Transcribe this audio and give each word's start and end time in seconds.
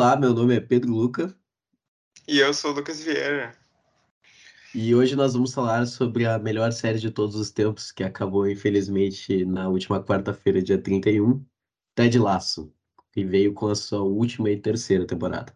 Olá, 0.00 0.16
meu 0.16 0.32
nome 0.32 0.56
é 0.56 0.60
Pedro 0.60 0.94
Luca. 0.94 1.36
E 2.26 2.38
eu 2.38 2.54
sou 2.54 2.70
o 2.70 2.74
Lucas 2.74 3.02
Vieira. 3.02 3.52
E 4.74 4.94
hoje 4.94 5.14
nós 5.14 5.34
vamos 5.34 5.52
falar 5.52 5.84
sobre 5.84 6.24
a 6.24 6.38
melhor 6.38 6.72
série 6.72 6.98
de 6.98 7.10
todos 7.10 7.36
os 7.36 7.50
tempos, 7.50 7.92
que 7.92 8.02
acabou, 8.02 8.48
infelizmente, 8.48 9.44
na 9.44 9.68
última 9.68 10.02
quarta-feira, 10.02 10.62
dia 10.62 10.80
31, 10.80 11.44
Ted 11.94 12.18
Lasso, 12.18 12.72
que 13.12 13.22
veio 13.22 13.52
com 13.52 13.66
a 13.66 13.74
sua 13.74 14.00
última 14.00 14.50
e 14.50 14.56
terceira 14.56 15.06
temporada. 15.06 15.52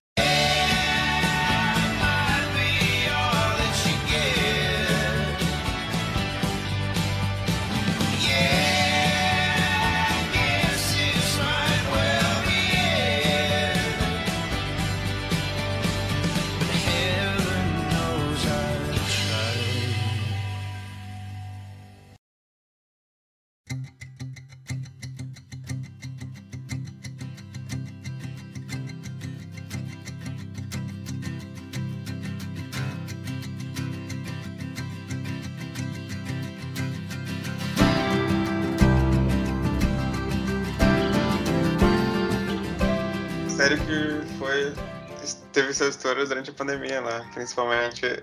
Série 43.65 43.79
que 43.79 44.38
foi 44.38 44.74
teve 45.54 45.73
sua 45.73 45.88
história 45.88 46.26
durante 46.26 46.51
a 46.51 46.52
pandemia 46.52 47.01
né? 47.01 47.26
principalmente 47.32 48.04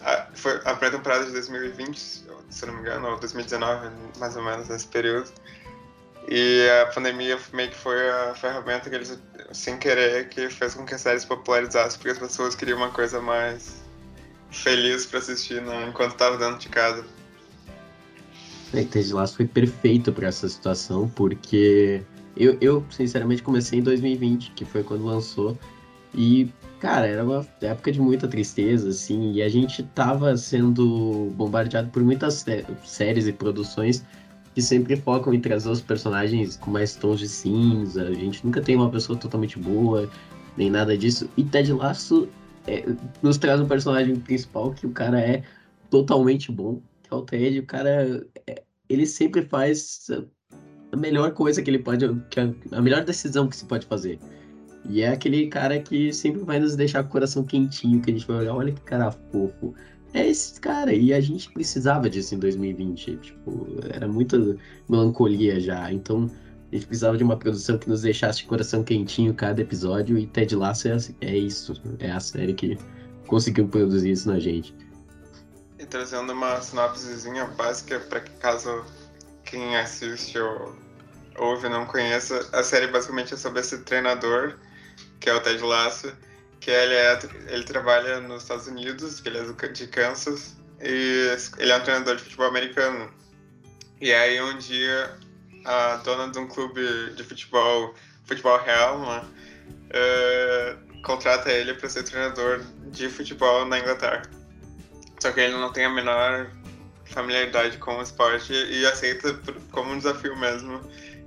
a, 0.00 0.28
foi 0.32 0.58
a 0.64 0.74
pré-temporada 0.74 1.26
de 1.26 1.32
2020, 1.32 1.98
se 1.98 2.24
eu 2.62 2.68
não 2.68 2.74
me 2.76 2.80
engano, 2.80 3.08
ou 3.08 3.20
2019, 3.20 3.90
mais 4.18 4.34
ou 4.34 4.42
menos 4.42 4.68
nesse 4.68 4.86
período. 4.86 5.30
E 6.28 6.66
a 6.82 6.86
pandemia 6.86 7.38
meio 7.52 7.70
que 7.70 7.76
foi 7.76 8.08
a 8.08 8.34
ferramenta 8.34 8.88
que 8.88 8.96
eles, 8.96 9.18
sem 9.52 9.78
querer, 9.78 10.28
que 10.30 10.48
fez 10.48 10.74
com 10.74 10.86
que 10.86 10.94
a 10.94 10.98
série 10.98 11.20
se 11.20 11.26
popularizasse, 11.26 11.98
porque 11.98 12.10
as 12.10 12.18
pessoas 12.18 12.54
queriam 12.54 12.78
uma 12.78 12.90
coisa 12.90 13.20
mais 13.20 13.82
feliz 14.50 15.04
para 15.04 15.18
assistir 15.18 15.60
né? 15.60 15.86
enquanto 15.86 16.12
estava 16.12 16.38
dentro 16.38 16.58
de 16.58 16.68
casa. 16.68 17.04
É, 18.72 18.84
Ted 18.84 19.12
Lasso 19.12 19.36
foi 19.36 19.46
perfeito 19.46 20.12
para 20.12 20.28
essa 20.28 20.48
situação, 20.48 21.08
porque 21.10 22.02
eu, 22.36 22.56
eu, 22.60 22.84
sinceramente, 22.90 23.42
comecei 23.42 23.78
em 23.78 23.82
2020, 23.82 24.52
que 24.52 24.64
foi 24.64 24.82
quando 24.82 25.04
lançou. 25.04 25.56
E, 26.14 26.50
cara, 26.80 27.06
era 27.06 27.24
uma 27.24 27.46
época 27.60 27.90
de 27.92 28.00
muita 28.00 28.28
tristeza, 28.28 28.90
assim, 28.90 29.32
e 29.32 29.42
a 29.42 29.48
gente 29.48 29.82
tava 29.82 30.36
sendo 30.36 31.32
bombardeado 31.34 31.90
por 31.90 32.02
muitas 32.02 32.44
séries 32.84 33.26
e 33.26 33.32
produções 33.32 34.04
que 34.54 34.62
sempre 34.62 34.96
focam 34.96 35.34
em 35.34 35.40
trazer 35.40 35.68
os 35.68 35.82
personagens 35.82 36.56
com 36.56 36.70
mais 36.70 36.96
tons 36.96 37.20
de 37.20 37.28
cinza. 37.28 38.04
A 38.04 38.14
gente 38.14 38.44
nunca 38.44 38.60
tem 38.60 38.76
uma 38.76 38.90
pessoa 38.90 39.18
totalmente 39.18 39.58
boa, 39.58 40.10
nem 40.56 40.70
nada 40.70 40.96
disso. 40.96 41.28
E 41.36 41.44
Ted 41.44 41.70
Lasso 41.72 42.28
é, 42.66 42.84
nos 43.22 43.36
traz 43.36 43.60
um 43.60 43.66
personagem 43.66 44.16
principal 44.16 44.72
que 44.72 44.86
o 44.86 44.90
cara 44.90 45.20
é 45.20 45.42
totalmente 45.90 46.50
bom, 46.50 46.80
que 47.02 47.12
é 47.12 47.14
o 47.14 47.22
Ted. 47.22 47.58
O 47.60 47.66
cara, 47.66 48.26
é, 48.46 48.62
ele 48.88 49.06
sempre 49.06 49.42
faz 49.42 50.08
a 50.96 51.00
melhor 51.00 51.30
coisa 51.32 51.62
que 51.62 51.70
ele 51.70 51.78
pode, 51.78 52.06
que 52.30 52.40
a, 52.40 52.52
a 52.72 52.80
melhor 52.80 53.04
decisão 53.04 53.46
que 53.48 53.56
se 53.56 53.66
pode 53.66 53.86
fazer. 53.86 54.18
E 54.88 55.02
é 55.02 55.08
aquele 55.08 55.48
cara 55.48 55.78
que 55.80 56.12
sempre 56.12 56.42
vai 56.42 56.58
nos 56.58 56.76
deixar 56.76 57.02
com 57.02 57.08
o 57.08 57.12
coração 57.12 57.44
quentinho, 57.44 58.00
que 58.00 58.10
a 58.10 58.14
gente 58.14 58.26
vai 58.26 58.38
olhar, 58.38 58.54
olha 58.54 58.72
que 58.72 58.80
cara 58.82 59.10
fofo. 59.10 59.74
É 60.14 60.26
esse 60.26 60.60
cara, 60.60 60.94
e 60.94 61.12
a 61.12 61.20
gente 61.20 61.52
precisava 61.52 62.08
disso 62.08 62.34
em 62.34 62.38
2020. 62.38 63.16
Tipo, 63.16 63.66
era 63.92 64.06
muita 64.08 64.38
melancolia 64.88 65.60
já. 65.60 65.92
Então, 65.92 66.30
a 66.72 66.74
gente 66.74 66.86
precisava 66.86 67.18
de 67.18 67.24
uma 67.24 67.36
produção 67.36 67.76
que 67.76 67.88
nos 67.88 68.02
deixasse 68.02 68.38
de 68.38 68.46
coração 68.46 68.82
quentinho 68.82 69.34
cada 69.34 69.60
episódio, 69.60 70.16
e 70.16 70.26
Ted 70.26 70.54
Lasso 70.54 70.88
é, 70.88 70.96
é 71.20 71.36
isso. 71.36 71.74
É 71.98 72.10
a 72.10 72.20
série 72.20 72.54
que 72.54 72.78
conseguiu 73.26 73.66
produzir 73.68 74.12
isso 74.12 74.28
na 74.28 74.38
gente. 74.38 74.74
E 75.78 75.84
trazendo 75.84 76.32
uma 76.32 76.60
sinopsezinha 76.62 77.46
básica 77.48 78.00
para 78.00 78.20
que 78.20 78.30
caso 78.38 78.84
quem 79.44 79.76
assiste 79.76 80.38
ou 80.38 80.85
ouve 81.38 81.68
não 81.68 81.86
conheça, 81.86 82.48
a 82.52 82.62
série 82.62 82.86
basicamente 82.86 83.34
é 83.34 83.36
sobre 83.36 83.60
esse 83.60 83.78
treinador, 83.78 84.54
que 85.20 85.28
é 85.28 85.34
o 85.34 85.40
Ted 85.40 85.62
Lasso, 85.62 86.12
que 86.60 86.70
ele, 86.70 86.94
é, 86.94 87.18
ele 87.48 87.64
trabalha 87.64 88.20
nos 88.20 88.42
Estados 88.42 88.66
Unidos, 88.66 89.20
que 89.20 89.28
ele 89.28 89.38
é 89.38 89.68
de 89.68 89.86
Kansas, 89.86 90.56
e 90.80 91.36
ele 91.58 91.72
é 91.72 91.76
um 91.76 91.80
treinador 91.80 92.16
de 92.16 92.22
futebol 92.22 92.46
americano. 92.46 93.10
E 94.00 94.12
aí 94.12 94.40
um 94.40 94.58
dia 94.58 95.16
a 95.64 95.96
dona 95.96 96.30
de 96.30 96.38
um 96.38 96.46
clube 96.46 96.82
de 97.14 97.24
futebol, 97.24 97.94
futebol 98.24 98.58
real, 98.58 99.00
né, 99.00 99.22
uh, 99.90 101.02
contrata 101.02 101.50
ele 101.50 101.74
para 101.74 101.88
ser 101.88 102.04
treinador 102.04 102.62
de 102.90 103.08
futebol 103.08 103.64
na 103.66 103.78
Inglaterra. 103.78 104.22
Só 105.20 105.32
que 105.32 105.40
ele 105.40 105.54
não 105.54 105.72
tem 105.72 105.84
a 105.84 105.90
menor 105.90 106.50
familiaridade 107.06 107.78
com 107.78 107.98
o 107.98 108.02
esporte 108.02 108.52
e 108.52 108.86
aceita 108.86 109.38
como 109.72 109.92
um 109.92 109.98
desafio 109.98 110.36
mesmo. 110.36 110.80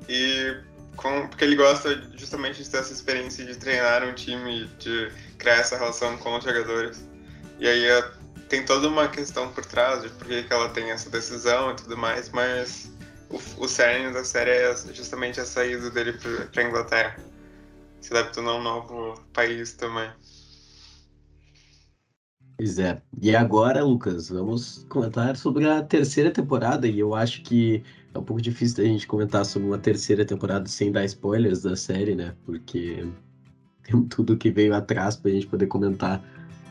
E 0.09 0.57
com, 0.95 1.27
porque 1.27 1.45
ele 1.45 1.55
gosta 1.55 1.95
justamente 2.17 2.63
de 2.63 2.69
ter 2.69 2.79
essa 2.79 2.91
experiência 2.91 3.45
de 3.45 3.55
treinar 3.55 4.03
um 4.03 4.13
time, 4.13 4.67
de 4.79 5.11
criar 5.37 5.57
essa 5.57 5.77
relação 5.77 6.17
com 6.17 6.35
os 6.35 6.43
jogadores. 6.43 7.07
E 7.59 7.67
aí 7.67 7.85
é, 7.85 8.11
tem 8.49 8.65
toda 8.65 8.87
uma 8.87 9.07
questão 9.07 9.51
por 9.53 9.63
trás 9.63 10.01
de 10.01 10.09
por 10.09 10.27
que 10.27 10.45
ela 10.49 10.69
tem 10.69 10.89
essa 10.89 11.09
decisão 11.09 11.71
e 11.71 11.75
tudo 11.75 11.95
mais, 11.95 12.29
mas 12.31 12.91
o, 13.29 13.63
o 13.63 13.67
cerne 13.67 14.11
da 14.11 14.23
série 14.25 14.49
é 14.49 14.75
justamente 14.91 15.39
a 15.39 15.45
saída 15.45 15.91
dele 15.91 16.13
para 16.51 16.63
Inglaterra. 16.63 17.15
Se 18.01 18.11
adaptando 18.11 18.49
a 18.49 18.57
um 18.57 18.63
novo 18.63 19.21
país 19.31 19.73
também. 19.73 20.09
Pois 22.57 22.77
é. 22.77 23.01
E 23.21 23.33
agora, 23.35 23.83
Lucas, 23.83 24.29
vamos 24.29 24.85
comentar 24.89 25.37
sobre 25.37 25.69
a 25.69 25.81
terceira 25.81 26.31
temporada. 26.31 26.87
E 26.87 26.99
eu 26.99 27.15
acho 27.15 27.41
que 27.41 27.83
é 28.13 28.19
um 28.19 28.23
pouco 28.23 28.41
difícil 28.41 28.83
a 28.83 28.87
gente 28.87 29.07
comentar 29.07 29.45
sobre 29.45 29.67
uma 29.67 29.77
terceira 29.77 30.25
temporada 30.25 30.67
sem 30.67 30.91
dar 30.91 31.05
spoilers 31.05 31.61
da 31.61 31.75
série, 31.75 32.15
né? 32.15 32.33
Porque 32.45 33.05
tem 33.83 34.03
tudo 34.05 34.37
que 34.37 34.51
veio 34.51 34.73
atrás 34.73 35.15
pra 35.15 35.31
gente 35.31 35.47
poder 35.47 35.67
comentar 35.67 36.23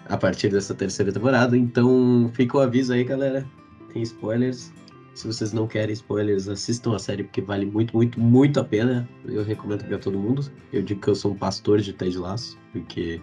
a 0.09 0.17
partir 0.17 0.49
dessa 0.49 0.75
terceira 0.75 1.13
temporada. 1.13 1.57
Então, 1.57 2.31
fica 2.35 2.57
o 2.57 2.61
aviso 2.61 2.93
aí, 2.93 3.05
galera. 3.05 3.47
Tem 3.93 4.03
spoilers. 4.03 4.73
Se 5.15 5.27
vocês 5.27 5.53
não 5.53 5.67
querem 5.67 5.93
spoilers, 5.93 6.49
assistam 6.49 6.95
a 6.95 6.99
série 6.99 7.25
porque 7.25 7.41
vale 7.41 7.67
muito, 7.67 7.97
muito, 7.97 8.21
muito 8.21 8.61
a 8.61 8.65
pena. 8.65 9.09
Eu 9.25 9.43
recomendo 9.43 9.85
para 9.85 9.99
todo 9.99 10.19
mundo. 10.19 10.45
Eu 10.73 10.83
digo 10.83 11.01
que 11.01 11.09
eu 11.09 11.15
sou 11.15 11.33
um 11.33 11.37
pastor 11.37 11.81
de 11.81 11.93
Ted 11.93 12.17
Lasso, 12.17 12.57
porque 12.73 13.21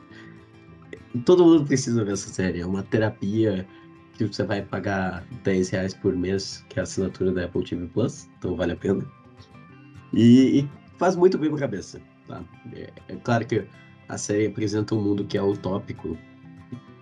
Todo 1.24 1.46
mundo 1.46 1.66
precisa 1.66 2.04
ver 2.04 2.14
essa 2.14 2.30
série. 2.30 2.60
É 2.60 2.66
uma 2.66 2.84
terapia 2.84 3.66
que 4.16 4.26
você 4.26 4.44
vai 4.44 4.62
pagar 4.62 5.26
10 5.44 5.70
reais 5.70 5.94
por 5.94 6.16
mês, 6.16 6.64
que 6.70 6.80
é 6.80 6.82
a 6.82 6.84
assinatura 6.84 7.32
da 7.32 7.46
Apple 7.46 7.64
TV 7.64 7.88
Plus, 7.88 8.30
então 8.38 8.56
vale 8.56 8.74
a 8.74 8.76
pena. 8.76 9.06
E, 10.14 10.60
e 10.60 10.70
faz 10.98 11.16
muito 11.16 11.38
bem 11.38 11.50
pra 11.50 11.60
cabeça. 11.60 12.02
Tá? 12.28 12.44
É, 12.74 12.92
é, 13.10 13.16
claro 13.18 13.46
que 13.46 13.68
a 14.08 14.18
série 14.18 14.48
apresenta 14.48 14.96
um 14.96 15.02
mundo 15.02 15.26
que 15.26 15.38
é 15.38 15.42
utópico. 15.42 16.18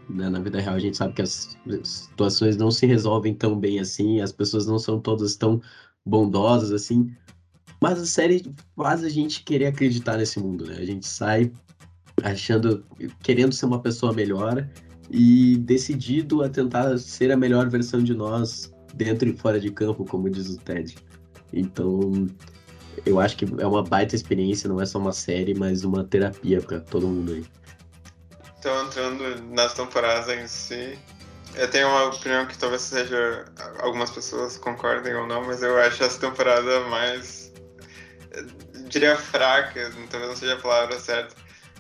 Né? 0.09 0.29
Na 0.29 0.39
vida 0.39 0.59
real, 0.59 0.75
a 0.75 0.79
gente 0.79 0.97
sabe 0.97 1.13
que 1.13 1.21
as 1.21 1.57
situações 1.83 2.57
não 2.57 2.71
se 2.71 2.85
resolvem 2.85 3.33
tão 3.33 3.57
bem 3.57 3.79
assim, 3.79 4.19
as 4.19 4.31
pessoas 4.31 4.65
não 4.65 4.79
são 4.79 4.99
todas 4.99 5.35
tão 5.35 5.61
bondosas 6.05 6.71
assim. 6.71 7.15
Mas 7.79 7.99
a 7.99 8.05
série 8.05 8.43
faz 8.75 9.03
a 9.03 9.09
gente 9.09 9.43
querer 9.43 9.67
acreditar 9.67 10.17
nesse 10.17 10.39
mundo, 10.39 10.65
né? 10.65 10.77
A 10.77 10.85
gente 10.85 11.05
sai 11.05 11.51
achando, 12.23 12.85
querendo 13.21 13.53
ser 13.53 13.65
uma 13.65 13.79
pessoa 13.79 14.13
melhor 14.13 14.67
e 15.13 15.57
decidido 15.57 16.41
a 16.41 16.49
tentar 16.49 16.97
ser 16.97 17.31
a 17.31 17.37
melhor 17.37 17.69
versão 17.69 18.03
de 18.03 18.15
nós 18.15 18.73
dentro 18.95 19.29
e 19.29 19.37
fora 19.37 19.59
de 19.59 19.69
campo, 19.69 20.03
como 20.03 20.27
diz 20.27 20.49
o 20.49 20.57
Ted. 20.57 20.97
Então, 21.53 22.27
eu 23.05 23.19
acho 23.19 23.37
que 23.37 23.45
é 23.59 23.67
uma 23.67 23.83
baita 23.83 24.15
experiência, 24.15 24.67
não 24.67 24.81
é 24.81 24.87
só 24.87 24.97
uma 24.97 25.13
série, 25.13 25.53
mas 25.53 25.83
uma 25.83 26.03
terapia 26.03 26.59
para 26.61 26.79
todo 26.79 27.07
mundo 27.07 27.33
aí. 27.33 27.45
Então, 28.57 28.87
entrando 28.87 29.53
nas 29.53 29.75
temporadas 29.75 30.35
em 30.35 30.47
si, 30.47 30.97
eu 31.53 31.69
tenho 31.69 31.89
uma 31.89 32.05
opinião 32.05 32.47
que 32.47 32.57
talvez 32.57 32.81
seja 32.81 33.45
algumas 33.81 34.09
pessoas 34.09 34.57
concordem 34.57 35.13
ou 35.13 35.27
não, 35.27 35.45
mas 35.45 35.61
eu 35.61 35.77
acho 35.77 36.03
essa 36.03 36.19
temporada 36.19 36.79
mais 36.89 37.53
diria 38.89 39.15
fraca, 39.15 39.91
talvez 40.09 40.31
não 40.31 40.35
seja 40.35 40.55
a 40.55 40.59
palavra 40.59 40.99
certa, 40.99 41.35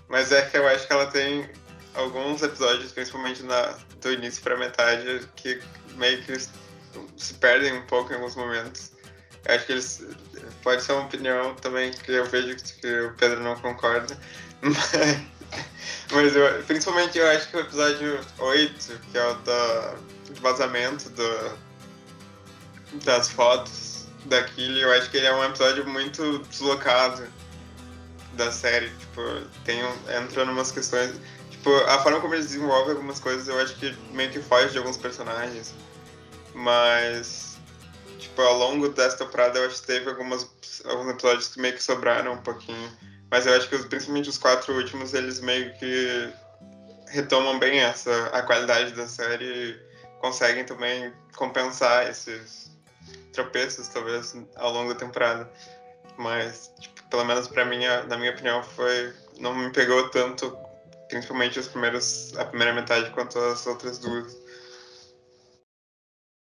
mas 0.07 0.31
é 0.31 0.43
que 0.43 0.55
eu 0.55 0.67
acho 0.67 0.85
que 0.85 0.93
ela 0.93 1.07
tem 1.07 1.49
alguns 1.95 2.41
episódios, 2.41 2.91
principalmente 2.91 3.43
na, 3.43 3.77
do 4.01 4.11
início 4.11 4.41
pra 4.41 4.57
metade, 4.57 5.27
que 5.35 5.61
meio 5.95 6.21
que 6.23 6.37
se 7.17 7.33
perdem 7.35 7.73
um 7.73 7.85
pouco 7.85 8.11
em 8.11 8.15
alguns 8.15 8.35
momentos. 8.35 8.91
Acho 9.47 9.65
que 9.65 9.71
eles. 9.73 10.05
Pode 10.61 10.81
ser 10.81 10.93
uma 10.93 11.03
opinião 11.03 11.53
também 11.55 11.91
que 11.91 12.11
eu 12.11 12.25
vejo 12.25 12.55
que 12.55 12.99
o 13.01 13.13
Pedro 13.15 13.41
não 13.41 13.55
concorda. 13.57 14.17
Mas 16.11 16.35
eu, 16.35 16.63
principalmente 16.63 17.17
eu 17.17 17.27
acho 17.29 17.49
que 17.49 17.57
o 17.57 17.59
episódio 17.59 18.19
8, 18.37 18.99
que 19.11 19.17
é 19.17 19.27
o 19.27 19.33
da 19.35 19.95
vazamento 20.41 21.09
do, 21.09 21.57
das 23.03 23.29
fotos 23.29 24.07
daquilo, 24.25 24.77
eu 24.77 24.91
acho 24.93 25.09
que 25.11 25.17
ele 25.17 25.25
é 25.25 25.35
um 25.35 25.43
episódio 25.43 25.87
muito 25.87 26.39
deslocado 26.49 27.27
da 28.33 28.51
série. 28.51 28.89
Tipo, 28.91 29.21
tem 29.65 29.81
entra 30.17 30.43
umas 30.45 30.71
questões. 30.71 31.15
Tipo, 31.63 31.77
a 31.85 31.97
forma 31.99 32.19
como 32.19 32.33
eles 32.33 32.47
desenvolvem 32.47 32.91
algumas 32.91 33.21
coisas 33.21 33.47
eu 33.47 33.57
acho 33.57 33.73
que 33.77 33.95
meio 34.11 34.29
que 34.29 34.41
foge 34.41 34.73
de 34.73 34.79
alguns 34.79 34.97
personagens. 34.97 35.73
Mas, 36.53 37.57
tipo, 38.19 38.41
ao 38.41 38.57
longo 38.57 38.89
dessa 38.89 39.19
temporada 39.19 39.59
eu 39.59 39.67
acho 39.67 39.79
que 39.79 39.87
teve 39.87 40.09
algumas, 40.09 40.45
alguns 40.83 41.11
episódios 41.11 41.47
que 41.47 41.61
meio 41.61 41.73
que 41.73 41.81
sobraram 41.81 42.33
um 42.33 42.41
pouquinho. 42.41 42.91
Mas 43.31 43.47
eu 43.47 43.55
acho 43.55 43.69
que 43.69 43.77
principalmente 43.77 44.27
os 44.27 44.37
quatro 44.37 44.75
últimos 44.75 45.13
eles 45.13 45.39
meio 45.39 45.73
que 45.75 46.33
retomam 47.07 47.57
bem 47.57 47.79
essa 47.79 48.11
a 48.33 48.41
qualidade 48.41 48.91
da 48.91 49.07
série 49.07 49.79
conseguem 50.19 50.65
também 50.65 51.13
compensar 51.37 52.09
esses 52.09 52.71
tropeços, 53.31 53.87
talvez, 53.87 54.35
ao 54.57 54.73
longo 54.73 54.93
da 54.93 54.99
temporada. 54.99 55.49
Mas, 56.17 56.73
tipo, 56.77 57.01
pelo 57.03 57.23
menos 57.23 57.47
para 57.47 57.63
mim, 57.63 57.79
na 58.09 58.17
minha 58.17 58.31
opinião, 58.31 58.61
foi 58.61 59.13
não 59.39 59.55
me 59.55 59.71
pegou 59.71 60.09
tanto, 60.09 60.57
principalmente 61.13 61.59
os 61.59 61.67
primeiros 61.67 62.35
a 62.37 62.45
primeira 62.45 62.73
metade 62.73 63.11
quanto 63.11 63.37
as 63.37 63.67
outras 63.67 63.99
duas. 63.99 64.35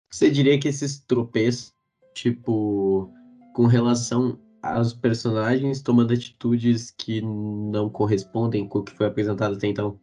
Você 0.09 0.29
diria 0.29 0.57
que 0.59 0.69
esses 0.69 0.99
tropeços, 0.99 1.73
tipo, 2.13 3.11
com 3.53 3.65
relação 3.65 4.39
aos 4.61 4.93
personagens 4.93 5.81
tomando 5.81 6.13
atitudes 6.13 6.91
que 6.91 7.21
não 7.21 7.89
correspondem 7.89 8.67
com 8.67 8.79
o 8.79 8.83
que 8.83 8.95
foi 8.95 9.07
apresentado 9.07 9.55
até 9.55 9.67
então? 9.67 9.99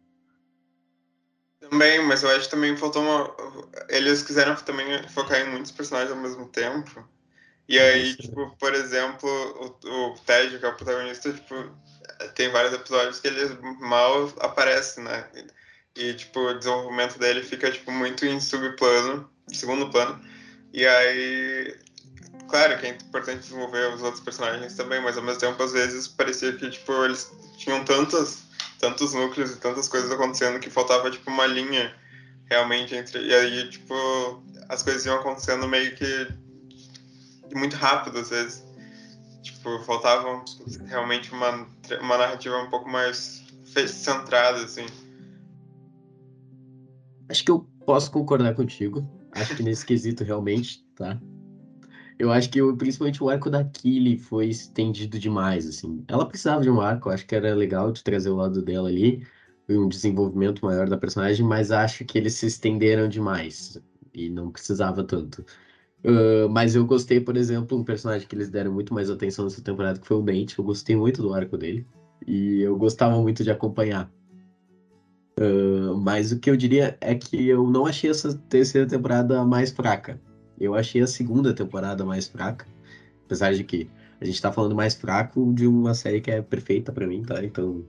Também, 1.59 2.03
mas 2.05 2.23
eu 2.23 2.29
acho 2.29 2.45
que 2.45 2.51
também 2.51 2.75
faltou 2.77 3.01
uma. 3.01 3.35
Eles 3.89 4.21
quiseram 4.21 4.55
também 4.55 4.85
focar 5.09 5.41
em 5.41 5.49
muitos 5.49 5.71
personagens 5.71 6.11
ao 6.11 6.21
mesmo 6.21 6.47
tempo. 6.47 7.07
E 7.67 7.77
aí, 7.77 8.15
tipo, 8.15 8.55
por 8.57 8.73
exemplo, 8.73 9.29
o, 9.29 10.11
o 10.11 10.15
Ted, 10.25 10.57
que 10.57 10.65
é 10.65 10.69
o 10.69 10.75
protagonista, 10.75 11.31
tipo, 11.31 11.55
tem 12.39 12.49
vários 12.49 12.73
episódios 12.73 13.19
que 13.19 13.27
ele 13.27 13.57
mal 13.81 14.31
aparece, 14.39 15.01
né? 15.01 15.27
E, 15.93 16.13
tipo, 16.13 16.39
o 16.39 16.57
desenvolvimento 16.57 17.19
dele 17.19 17.43
fica, 17.43 17.69
tipo, 17.69 17.91
muito 17.91 18.25
em 18.25 18.39
subplano, 18.39 19.29
segundo 19.49 19.89
plano. 19.89 20.17
E 20.71 20.87
aí, 20.87 21.77
claro 22.47 22.79
que 22.79 22.85
é 22.85 22.89
importante 22.91 23.41
desenvolver 23.41 23.93
os 23.93 24.01
outros 24.01 24.23
personagens 24.23 24.73
também, 24.73 25.01
mas 25.01 25.17
ao 25.17 25.23
mesmo 25.23 25.41
tempo, 25.41 25.61
às 25.61 25.73
vezes, 25.73 26.07
parecia 26.07 26.53
que, 26.53 26.69
tipo, 26.69 26.93
eles 27.03 27.29
tinham 27.57 27.83
tantas, 27.83 28.43
tantos 28.79 29.13
núcleos 29.13 29.51
e 29.51 29.57
tantas 29.57 29.89
coisas 29.89 30.09
acontecendo 30.09 30.61
que 30.61 30.69
faltava, 30.69 31.11
tipo, 31.11 31.29
uma 31.29 31.45
linha 31.45 31.93
realmente 32.45 32.95
entre... 32.95 33.19
E 33.21 33.35
aí, 33.35 33.69
tipo, 33.69 34.41
as 34.69 34.81
coisas 34.81 35.05
iam 35.05 35.17
acontecendo 35.17 35.67
meio 35.67 35.93
que 35.93 36.27
muito 37.53 37.75
rápido, 37.75 38.17
às 38.17 38.29
vezes. 38.29 38.63
Tipo, 39.41 39.79
faltava 39.79 40.43
realmente 40.85 41.31
uma, 41.31 41.67
uma 42.01 42.17
narrativa 42.17 42.57
um 42.57 42.69
pouco 42.69 42.89
mais 42.89 43.45
centrada, 43.87 44.63
assim. 44.63 44.85
Acho 47.29 47.43
que 47.43 47.51
eu 47.51 47.69
posso 47.85 48.11
concordar 48.11 48.55
contigo. 48.55 49.07
Acho 49.31 49.55
que 49.55 49.63
nesse 49.63 49.85
quesito 49.85 50.23
realmente, 50.23 50.83
tá? 50.95 51.19
Eu 52.17 52.31
acho 52.31 52.49
que 52.49 52.59
eu, 52.59 52.75
principalmente 52.75 53.23
o 53.23 53.29
arco 53.29 53.49
da 53.49 53.63
Killy 53.63 54.17
foi 54.17 54.47
estendido 54.47 55.17
demais, 55.17 55.65
assim. 55.65 56.03
Ela 56.07 56.27
precisava 56.27 56.61
de 56.61 56.69
um 56.69 56.81
arco, 56.81 57.09
acho 57.09 57.25
que 57.25 57.33
era 57.33 57.55
legal 57.55 57.91
de 57.93 58.03
trazer 58.03 58.29
o 58.29 58.35
lado 58.35 58.61
dela 58.61 58.89
ali, 58.89 59.25
um 59.69 59.87
desenvolvimento 59.87 60.65
maior 60.65 60.89
da 60.89 60.97
personagem, 60.97 61.45
mas 61.45 61.71
acho 61.71 62.03
que 62.03 62.17
eles 62.17 62.33
se 62.33 62.47
estenderam 62.47 63.07
demais 63.07 63.81
e 64.13 64.29
não 64.29 64.51
precisava 64.51 65.03
tanto. 65.03 65.45
Uh, 66.03 66.47
mas 66.49 66.75
eu 66.75 66.85
gostei, 66.85 67.19
por 67.19 67.35
exemplo, 67.35 67.77
um 67.77 67.83
personagem 67.83 68.27
que 68.27 68.35
eles 68.35 68.49
deram 68.49 68.71
muito 68.71 68.93
mais 68.93 69.09
atenção 69.09 69.45
nessa 69.45 69.61
temporada, 69.61 69.99
que 69.99 70.07
foi 70.07 70.17
o 70.17 70.21
Dente. 70.21 70.57
Eu 70.57 70.65
gostei 70.65 70.95
muito 70.95 71.21
do 71.21 71.33
arco 71.33 71.57
dele. 71.57 71.85
E 72.25 72.61
eu 72.61 72.77
gostava 72.77 73.19
muito 73.21 73.43
de 73.43 73.51
acompanhar. 73.51 74.09
Uh, 75.39 75.97
mas 75.97 76.31
o 76.31 76.39
que 76.39 76.49
eu 76.49 76.57
diria 76.57 76.97
é 76.99 77.15
que 77.15 77.47
eu 77.47 77.69
não 77.69 77.85
achei 77.85 78.09
essa 78.09 78.33
terceira 78.49 78.87
temporada 78.87 79.45
mais 79.45 79.71
fraca. 79.71 80.19
Eu 80.59 80.75
achei 80.75 81.01
a 81.01 81.07
segunda 81.07 81.53
temporada 81.53 82.05
mais 82.05 82.27
fraca. 82.27 82.65
Apesar 83.25 83.53
de 83.53 83.63
que 83.63 83.89
a 84.19 84.25
gente 84.25 84.41
tá 84.41 84.51
falando 84.51 84.75
mais 84.75 84.95
fraco 84.95 85.53
de 85.53 85.65
uma 85.65 85.93
série 85.93 86.19
que 86.19 86.31
é 86.31 86.41
perfeita 86.41 86.91
para 86.91 87.07
mim, 87.07 87.23
tá? 87.23 87.43
Então, 87.43 87.85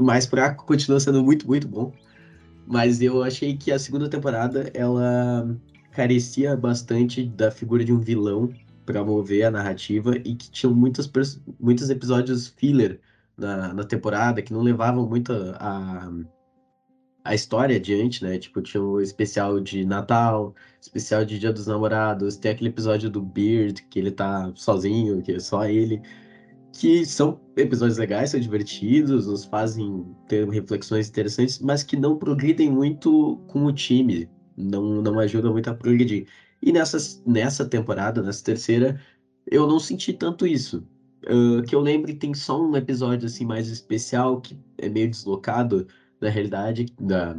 mais 0.00 0.24
fraco 0.24 0.64
continua 0.64 0.98
sendo 0.98 1.22
muito, 1.22 1.46
muito 1.46 1.68
bom. 1.68 1.92
Mas 2.66 3.02
eu 3.02 3.22
achei 3.22 3.56
que 3.56 3.70
a 3.70 3.78
segunda 3.78 4.08
temporada, 4.08 4.70
ela 4.72 5.54
carecia 5.92 6.56
bastante 6.56 7.24
da 7.24 7.50
figura 7.50 7.84
de 7.84 7.92
um 7.92 8.00
vilão 8.00 8.52
para 8.84 9.04
mover 9.04 9.44
a 9.44 9.50
narrativa 9.50 10.16
e 10.16 10.34
que 10.34 10.50
tinham 10.50 10.74
muitos, 10.74 11.10
muitos 11.60 11.88
episódios 11.90 12.48
filler 12.48 13.00
na, 13.36 13.72
na 13.72 13.84
temporada 13.84 14.42
que 14.42 14.52
não 14.52 14.62
levavam 14.62 15.06
muito 15.06 15.32
a, 15.32 16.10
a 17.24 17.34
história 17.34 17.76
adiante, 17.76 18.24
né? 18.24 18.38
Tipo, 18.38 18.60
tinha 18.60 18.82
o 18.82 19.00
especial 19.00 19.60
de 19.60 19.84
Natal, 19.84 20.54
especial 20.80 21.24
de 21.24 21.38
Dia 21.38 21.52
dos 21.52 21.66
Namorados, 21.66 22.36
tem 22.36 22.52
aquele 22.52 22.70
episódio 22.70 23.08
do 23.10 23.22
Beard, 23.22 23.82
que 23.88 23.98
ele 23.98 24.10
tá 24.10 24.50
sozinho, 24.54 25.22
que 25.22 25.32
é 25.32 25.40
só 25.40 25.64
ele. 25.64 26.02
Que 26.72 27.04
são 27.04 27.38
episódios 27.54 27.98
legais, 27.98 28.30
são 28.30 28.40
divertidos, 28.40 29.26
nos 29.26 29.44
fazem 29.44 30.06
ter 30.26 30.48
reflexões 30.48 31.08
interessantes, 31.08 31.58
mas 31.58 31.82
que 31.82 31.96
não 31.96 32.16
progridem 32.16 32.70
muito 32.70 33.38
com 33.46 33.66
o 33.66 33.72
time, 33.72 34.28
não, 34.62 35.02
não 35.02 35.18
ajuda 35.18 35.50
muito 35.50 35.68
a 35.68 35.74
progredir. 35.74 36.26
E 36.62 36.72
nessa, 36.72 36.98
nessa 37.26 37.64
temporada, 37.64 38.22
nessa 38.22 38.44
terceira, 38.44 39.00
eu 39.50 39.66
não 39.66 39.78
senti 39.78 40.12
tanto 40.12 40.46
isso. 40.46 40.86
Uh, 41.24 41.62
que 41.62 41.74
eu 41.74 41.80
lembre, 41.80 42.14
tem 42.14 42.34
só 42.34 42.60
um 42.60 42.76
episódio 42.76 43.26
assim 43.26 43.44
mais 43.44 43.68
especial, 43.68 44.40
que 44.40 44.58
é 44.78 44.88
meio 44.88 45.08
deslocado 45.08 45.86
da 46.20 46.28
realidade, 46.28 46.86
da, 47.00 47.36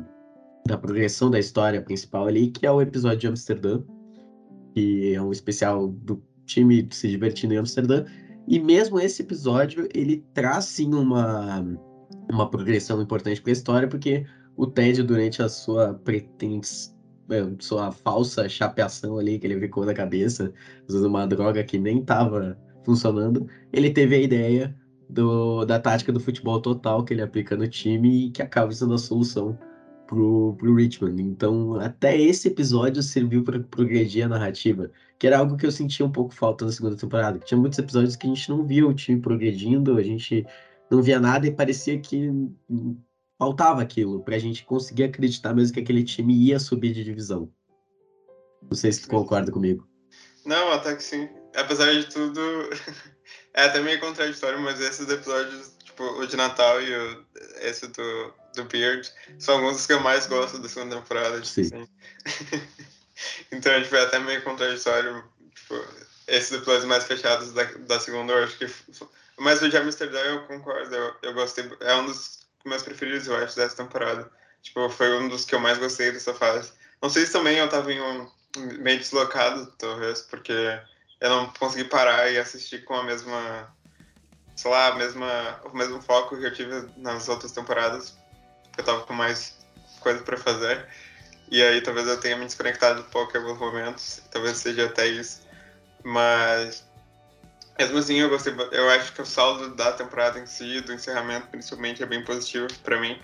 da 0.66 0.78
progressão 0.78 1.30
da 1.30 1.40
história 1.40 1.82
principal 1.82 2.28
ali, 2.28 2.50
que 2.50 2.66
é 2.66 2.72
o 2.72 2.82
episódio 2.82 3.20
de 3.20 3.28
Amsterdã, 3.28 3.82
que 4.74 5.14
é 5.14 5.22
um 5.22 5.32
especial 5.32 5.88
do 5.88 6.22
time 6.46 6.88
se 6.92 7.10
divertindo 7.10 7.54
em 7.54 7.58
Amsterdã. 7.58 8.06
E 8.48 8.60
mesmo 8.60 9.00
esse 9.00 9.22
episódio, 9.22 9.88
ele 9.94 10.24
traz 10.34 10.66
sim 10.66 10.94
uma, 10.94 11.66
uma 12.30 12.50
progressão 12.50 13.02
importante 13.02 13.42
para 13.42 13.52
a 13.52 13.54
história, 13.54 13.88
porque 13.88 14.26
o 14.56 14.68
Ted, 14.68 15.02
durante 15.04 15.42
a 15.42 15.50
sua 15.50 15.94
pretens, 15.94 16.93
sua 17.60 17.92
falsa 17.92 18.48
chapeação 18.50 19.18
ali 19.18 19.40
que 19.40 19.48
ele 19.48 19.60
ficou 19.60 19.86
na 19.86 19.94
cabeça, 19.94 20.54
usando 20.88 21.06
uma 21.06 21.26
droga 21.26 21.64
que 21.64 21.78
nem 21.78 22.04
tava 22.04 22.58
funcionando, 22.84 23.48
ele 23.72 23.92
teve 23.92 24.16
a 24.16 24.20
ideia 24.20 24.76
do, 25.10 25.66
da 25.66 25.80
tática 25.80 26.12
do 26.12 26.20
futebol 26.20 26.62
total 26.62 27.04
que 27.04 27.14
ele 27.14 27.22
aplica 27.22 27.56
no 27.56 27.68
time 27.68 28.28
e 28.28 28.32
que 28.32 28.42
acaba 28.42 28.72
sendo 28.72 28.94
a 28.94 28.98
solução 28.98 29.58
pro, 30.08 30.56
pro 30.58 30.76
Richmond. 30.76 31.22
Então, 31.22 31.76
até 31.80 32.20
esse 32.20 32.48
episódio 32.48 33.02
serviu 33.02 33.44
para 33.44 33.60
progredir 33.60 34.26
a 34.26 34.30
narrativa, 34.30 34.92
que 35.18 35.28
era 35.28 35.40
algo 35.40 35.58
que 35.58 35.66
eu 35.66 35.72
sentia 35.72 36.06
um 36.06 36.12
pouco 36.12 36.34
falta 36.34 36.66
na 36.66 36.72
segunda 36.72 36.96
temporada. 36.96 37.40
Tinha 37.40 37.60
muitos 37.60 37.80
episódios 37.80 38.16
que 38.16 38.28
a 38.28 38.30
gente 38.30 38.50
não 38.50 38.66
via 38.66 38.88
o 38.88 38.94
time 38.94 39.20
progredindo, 39.20 39.98
a 39.98 40.04
gente 40.04 40.46
não 40.90 41.02
via 41.02 41.20
nada 41.20 41.48
e 41.48 41.52
parecia 41.52 42.00
que 42.00 42.32
faltava 43.38 43.82
aquilo 43.82 44.24
para 44.24 44.36
a 44.36 44.40
gente 44.40 44.64
conseguir 44.64 45.04
acreditar 45.04 45.54
mesmo 45.54 45.74
que 45.74 45.80
aquele 45.80 46.04
time 46.04 46.34
ia 46.34 46.60
subir 46.60 46.94
de 46.94 47.04
divisão. 47.04 47.52
Não 48.62 48.76
sei 48.76 48.92
se 48.92 49.02
tu 49.02 49.10
concorda 49.10 49.52
comigo. 49.52 49.88
Não, 50.46 50.72
até 50.72 50.96
que 50.96 51.04
sim. 51.04 51.30
Apesar 51.56 51.92
de 51.94 52.06
tudo, 52.06 52.42
é 53.54 53.64
até 53.66 53.80
meio 53.82 54.00
contraditório, 54.00 54.60
mas 54.60 54.80
esses 54.80 55.08
episódios, 55.10 55.76
tipo, 55.84 56.04
o 56.04 56.26
de 56.26 56.36
Natal 56.36 56.82
e 56.82 56.96
o, 56.96 57.26
esse 57.62 57.88
do, 57.88 58.34
do 58.56 58.64
Beard, 58.66 59.08
são 59.40 59.56
alguns 59.56 59.78
dos 59.78 59.86
que 59.86 59.94
eu 59.94 60.00
mais 60.00 60.26
gosto 60.28 60.60
da 60.60 60.70
segunda 60.70 60.98
temporada. 60.98 61.40
Tipo, 61.42 61.48
sim. 61.48 61.62
Assim. 61.62 62.62
então, 63.52 63.82
tipo, 63.82 63.96
é 63.96 64.04
até 64.04 64.20
meio 64.20 64.44
contraditório. 64.44 65.24
Tipo, 65.56 65.76
esses 66.28 66.52
episódios 66.52 66.86
mais 66.86 67.04
fechados 67.04 67.54
da, 67.54 67.64
da 67.64 68.00
segunda, 68.00 68.34
eu 68.34 68.44
acho 68.44 68.58
que. 68.58 68.66
Mas 69.38 69.62
o 69.62 69.70
de 69.70 69.78
Amsterdã 69.78 70.20
eu 70.20 70.48
concordo, 70.48 70.94
eu, 70.94 71.14
eu 71.22 71.34
gostei. 71.34 71.70
É 71.82 71.96
um 71.96 72.06
dos 72.06 72.43
meus 72.66 72.84
preferidos, 72.84 73.28
eu 73.28 73.36
acho, 73.38 73.56
dessa 73.56 73.78
temporada. 73.78 74.30
Tipo, 74.62 74.90
foi 74.90 75.18
um 75.20 75.28
dos 75.28 75.46
que 75.46 75.56
eu 75.56 75.60
mais 75.60 75.78
gostei 75.78 76.12
dessa 76.12 76.34
fase. 76.34 76.72
Não 77.02 77.10
sei 77.10 77.26
se 77.26 77.34
também 77.34 77.58
eu 77.58 77.70
tava 77.70 77.90
um, 77.90 78.32
meio 78.80 78.98
deslocado, 78.98 79.72
talvez, 79.78 80.22
porque 80.22 80.54
eu 81.20 81.30
não 81.30 81.52
consegui 81.54 81.86
parar 81.86 82.32
e 82.32 82.38
assistir 82.38 82.84
com 82.86 82.96
a 82.96 83.04
mesma, 83.04 83.74
sei 84.56 84.72
lá, 84.72 84.88
a 84.88 84.96
mesma, 84.96 85.62
o 85.66 85.76
mesmo 85.76 86.02
foco 86.02 86.38
que 86.38 86.46
eu 86.46 86.54
tive 86.54 86.90
nas 86.98 87.28
outras 87.28 87.52
temporadas. 87.52 88.18
Eu 88.78 88.84
tava 88.84 89.02
com 89.04 89.14
mais 89.14 89.58
coisa 90.00 90.24
para 90.24 90.38
fazer. 90.38 90.88
E 91.50 91.62
aí 91.62 91.82
talvez 91.82 92.08
eu 92.08 92.20
tenha 92.20 92.38
me 92.38 92.46
desconectado 92.46 93.02
um 93.02 93.10
pouco 93.10 93.36
em 93.36 93.42
alguns 93.42 93.60
momentos, 93.60 94.22
talvez 94.32 94.58
seja 94.58 94.86
até 94.86 95.08
isso. 95.08 95.46
Mas 96.04 96.86
Mesmo 97.78 97.98
assim, 97.98 98.16
eu 98.16 98.30
gostei. 98.30 98.54
Eu 98.72 98.90
acho 98.92 99.14
que 99.14 99.22
o 99.22 99.26
saldo 99.26 99.76
da 99.76 99.92
temporada 99.92 100.40
em 100.40 100.46
si, 100.46 100.82
do 100.82 100.94
encerramento 100.94 101.48
principalmente, 101.48 102.04
é 102.04 102.06
bem 102.06 102.24
positivo 102.24 102.68
para 102.84 103.00
mim. 103.00 103.20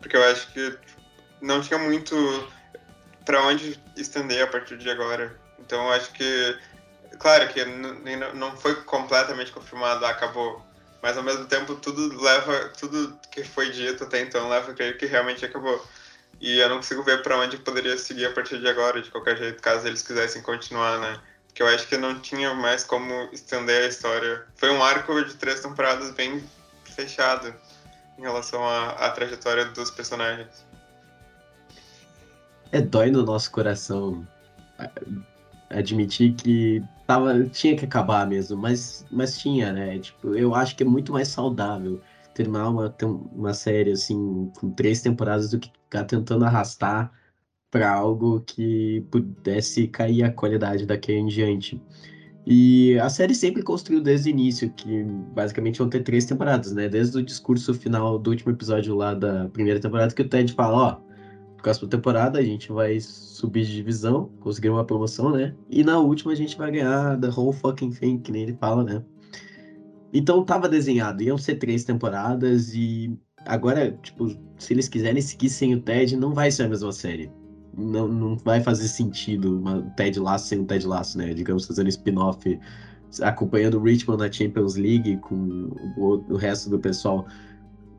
Porque 0.00 0.16
eu 0.16 0.24
acho 0.24 0.52
que 0.52 0.78
não 1.40 1.60
tinha 1.60 1.78
muito 1.78 2.48
para 3.24 3.42
onde 3.42 3.78
estender 3.96 4.42
a 4.42 4.46
partir 4.46 4.78
de 4.78 4.88
agora. 4.88 5.36
Então 5.58 5.84
eu 5.86 5.92
acho 5.92 6.12
que. 6.12 6.58
Claro 7.18 7.48
que 7.48 7.64
não 8.34 8.56
foi 8.56 8.76
completamente 8.82 9.50
confirmado, 9.50 10.06
acabou. 10.06 10.64
Mas 11.02 11.16
ao 11.16 11.22
mesmo 11.24 11.46
tempo 11.46 11.74
tudo 11.76 12.20
leva. 12.22 12.72
Tudo 12.78 13.18
que 13.30 13.42
foi 13.42 13.70
dito 13.70 14.04
até 14.04 14.20
então 14.20 14.48
leva 14.48 14.70
a 14.70 14.74
crer 14.74 14.96
que 14.96 15.06
realmente 15.06 15.44
acabou. 15.44 15.84
E 16.40 16.60
eu 16.60 16.68
não 16.68 16.76
consigo 16.76 17.02
ver 17.02 17.22
para 17.22 17.36
onde 17.38 17.56
poderia 17.58 17.98
seguir 17.98 18.26
a 18.26 18.32
partir 18.32 18.60
de 18.60 18.68
agora, 18.68 19.02
de 19.02 19.10
qualquer 19.10 19.36
jeito, 19.36 19.60
caso 19.60 19.86
eles 19.86 20.02
quisessem 20.02 20.40
continuar, 20.40 20.98
né? 21.00 21.20
Que 21.58 21.62
eu 21.64 21.66
acho 21.66 21.88
que 21.88 21.96
não 21.96 22.20
tinha 22.20 22.54
mais 22.54 22.84
como 22.84 23.12
estender 23.32 23.82
a 23.82 23.88
história. 23.88 24.44
Foi 24.54 24.70
um 24.70 24.80
arco 24.80 25.24
de 25.24 25.34
três 25.34 25.58
temporadas 25.58 26.12
bem 26.12 26.40
fechado 26.84 27.52
em 28.16 28.22
relação 28.22 28.62
à, 28.64 28.90
à 28.90 29.10
trajetória 29.10 29.64
dos 29.64 29.90
personagens. 29.90 30.64
É 32.70 32.80
dói 32.80 33.10
no 33.10 33.24
nosso 33.24 33.50
coração 33.50 34.24
admitir 35.68 36.34
que 36.34 36.80
tava, 37.08 37.42
tinha 37.46 37.76
que 37.76 37.86
acabar 37.86 38.24
mesmo, 38.24 38.56
mas, 38.56 39.04
mas 39.10 39.36
tinha, 39.36 39.72
né? 39.72 39.98
Tipo, 39.98 40.36
eu 40.36 40.54
acho 40.54 40.76
que 40.76 40.84
é 40.84 40.86
muito 40.86 41.12
mais 41.12 41.26
saudável 41.26 42.00
terminar 42.34 42.68
uma, 42.68 42.94
uma 43.32 43.52
série 43.52 43.90
assim 43.90 44.52
com 44.60 44.70
três 44.70 45.02
temporadas 45.02 45.50
do 45.50 45.58
que 45.58 45.72
ficar 45.86 46.04
tentando 46.04 46.44
arrastar 46.44 47.10
para 47.70 47.90
algo 47.92 48.40
que 48.40 49.04
pudesse 49.10 49.88
cair 49.88 50.22
a 50.24 50.32
qualidade 50.32 50.86
daqui 50.86 51.12
em 51.12 51.26
diante. 51.26 51.80
E 52.46 52.98
a 52.98 53.10
série 53.10 53.34
sempre 53.34 53.62
construiu 53.62 54.00
desde 54.00 54.30
o 54.30 54.32
início 54.32 54.70
que 54.70 55.04
basicamente 55.34 55.78
vão 55.78 55.88
ter 55.88 56.02
três 56.02 56.24
temporadas, 56.24 56.72
né? 56.72 56.88
Desde 56.88 57.18
o 57.18 57.22
discurso 57.22 57.74
final 57.74 58.18
do 58.18 58.30
último 58.30 58.52
episódio 58.52 58.94
lá 58.94 59.12
da 59.12 59.48
primeira 59.50 59.78
temporada, 59.78 60.14
que 60.14 60.22
o 60.22 60.28
Ted 60.28 60.54
fala, 60.54 60.78
ó, 60.78 61.08
próxima 61.62 61.90
temporada 61.90 62.38
a 62.38 62.42
gente 62.42 62.72
vai 62.72 62.98
subir 63.00 63.66
de 63.66 63.74
divisão, 63.74 64.30
conseguir 64.40 64.70
uma 64.70 64.84
promoção, 64.84 65.30
né? 65.30 65.54
E 65.68 65.84
na 65.84 65.98
última 65.98 66.32
a 66.32 66.34
gente 66.34 66.56
vai 66.56 66.70
ganhar 66.70 67.20
the 67.20 67.28
whole 67.28 67.52
fucking 67.52 67.90
thing, 67.90 68.18
que 68.18 68.32
nem 68.32 68.44
ele 68.44 68.54
fala, 68.54 68.82
né? 68.82 69.04
Então 70.12 70.42
tava 70.42 70.68
desenhado, 70.70 71.22
iam 71.22 71.36
ser 71.36 71.56
três 71.56 71.84
temporadas 71.84 72.74
e 72.74 73.14
agora, 73.44 73.92
tipo, 74.02 74.28
se 74.58 74.72
eles 74.72 74.88
quiserem 74.88 75.20
seguir 75.20 75.50
sem 75.50 75.74
o 75.74 75.82
Ted, 75.82 76.16
não 76.16 76.32
vai 76.32 76.50
ser 76.50 76.62
a 76.62 76.68
mesma 76.68 76.92
série 76.92 77.30
não, 77.78 78.08
não 78.08 78.36
vai 78.36 78.60
fazer 78.60 78.88
sentido 78.88 79.58
uma 79.58 79.82
Ted 79.96 80.18
Lasso 80.18 80.48
sem 80.48 80.58
um 80.58 80.64
Ted 80.64 80.86
Lasso, 80.86 81.16
né? 81.16 81.32
Digamos, 81.32 81.64
fazendo 81.64 81.88
spin-off, 81.88 82.58
acompanhando 83.22 83.78
o 83.78 83.82
Richmond 83.82 84.22
na 84.22 84.30
Champions 84.30 84.74
League 84.74 85.16
com 85.18 85.70
o, 85.96 86.24
o, 86.28 86.36
resto 86.36 86.68
do 86.68 86.78
pessoal. 86.78 87.26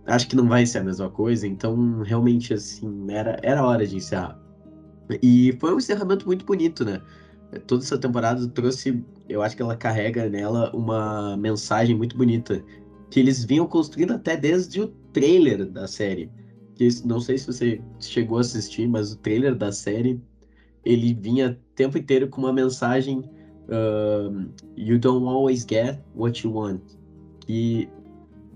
Acho 0.05 0.27
que 0.27 0.35
não 0.35 0.47
vai 0.47 0.65
ser 0.65 0.79
a 0.79 0.83
mesma 0.83 1.09
coisa, 1.09 1.47
então 1.47 2.01
realmente, 2.01 2.53
assim, 2.53 3.07
era, 3.09 3.39
era 3.41 3.65
hora 3.65 3.87
de 3.87 3.95
encerrar. 3.95 4.37
E 5.23 5.57
foi 5.59 5.73
um 5.73 5.77
encerramento 5.77 6.25
muito 6.25 6.45
bonito, 6.45 6.83
né? 6.83 7.01
Toda 7.65 7.83
essa 7.83 7.97
temporada 7.97 8.47
trouxe, 8.49 9.03
eu 9.27 9.41
acho 9.41 9.55
que 9.55 9.61
ela 9.61 9.75
carrega 9.75 10.29
nela 10.29 10.71
uma 10.75 11.35
mensagem 11.37 11.95
muito 11.95 12.15
bonita, 12.15 12.63
que 13.09 13.19
eles 13.19 13.43
vinham 13.43 13.65
construindo 13.65 14.11
até 14.11 14.37
desde 14.37 14.81
o 14.81 14.87
trailer 15.11 15.65
da 15.65 15.87
série 15.87 16.29
que 16.79 17.05
não 17.05 17.19
sei 17.19 17.37
se 17.37 17.45
você 17.45 17.81
chegou 17.99 18.37
a 18.37 18.41
assistir, 18.41 18.87
mas 18.87 19.11
o 19.11 19.17
trailer 19.17 19.53
da 19.53 19.69
série 19.69 20.21
ele 20.85 21.13
vinha 21.13 21.49
o 21.49 21.75
tempo 21.75 21.97
inteiro 21.97 22.29
com 22.29 22.39
uma 22.39 22.53
mensagem 22.53 23.19
uh, 23.19 24.49
You 24.77 24.97
don't 24.97 25.27
always 25.27 25.65
get 25.69 25.99
what 26.15 26.47
you 26.47 26.53
want. 26.53 26.81
Que 27.41 27.89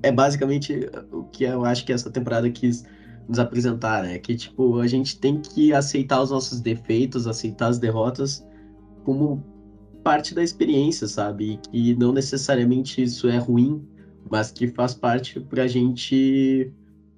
é 0.01 0.09
basicamente 0.09 0.89
o 1.11 1.25
que 1.25 1.43
eu 1.43 1.65
acho 1.65 1.85
que 1.85 1.91
essa 1.91 2.09
temporada 2.09 2.49
quis 2.49 2.85
nos 3.27 3.39
apresentar, 3.39 4.03
né? 4.03 4.17
Que 4.19 4.35
tipo, 4.35 4.79
a 4.79 4.87
gente 4.87 5.19
tem 5.19 5.41
que 5.41 5.73
aceitar 5.73 6.21
os 6.21 6.31
nossos 6.31 6.61
defeitos, 6.61 7.27
aceitar 7.27 7.67
as 7.67 7.77
derrotas 7.77 8.45
como 9.03 9.43
parte 10.01 10.33
da 10.33 10.41
experiência, 10.41 11.07
sabe? 11.07 11.59
E 11.73 11.93
não 11.95 12.13
necessariamente 12.13 13.03
isso 13.03 13.27
é 13.27 13.37
ruim, 13.37 13.85
mas 14.31 14.49
que 14.49 14.69
faz 14.69 14.93
parte 14.93 15.41
pra 15.41 15.67
gente 15.67 16.71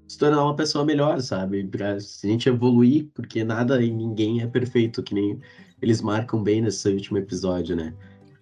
se 0.08 0.18
tornar 0.18 0.44
uma 0.44 0.56
pessoa 0.56 0.86
melhor, 0.86 1.20
sabe? 1.22 1.64
Pra 1.66 1.98
gente 2.00 2.50
evoluir, 2.50 3.08
porque 3.14 3.44
nada 3.44 3.82
e 3.82 3.92
ninguém 3.92 4.42
é 4.42 4.48
perfeito, 4.48 5.04
que 5.04 5.14
nem 5.14 5.40
eles 5.82 6.02
marcam 6.02 6.42
bem 6.42 6.62
nesse 6.62 6.88
último 6.90 7.18
episódio, 7.18 7.76
né? 7.76 7.94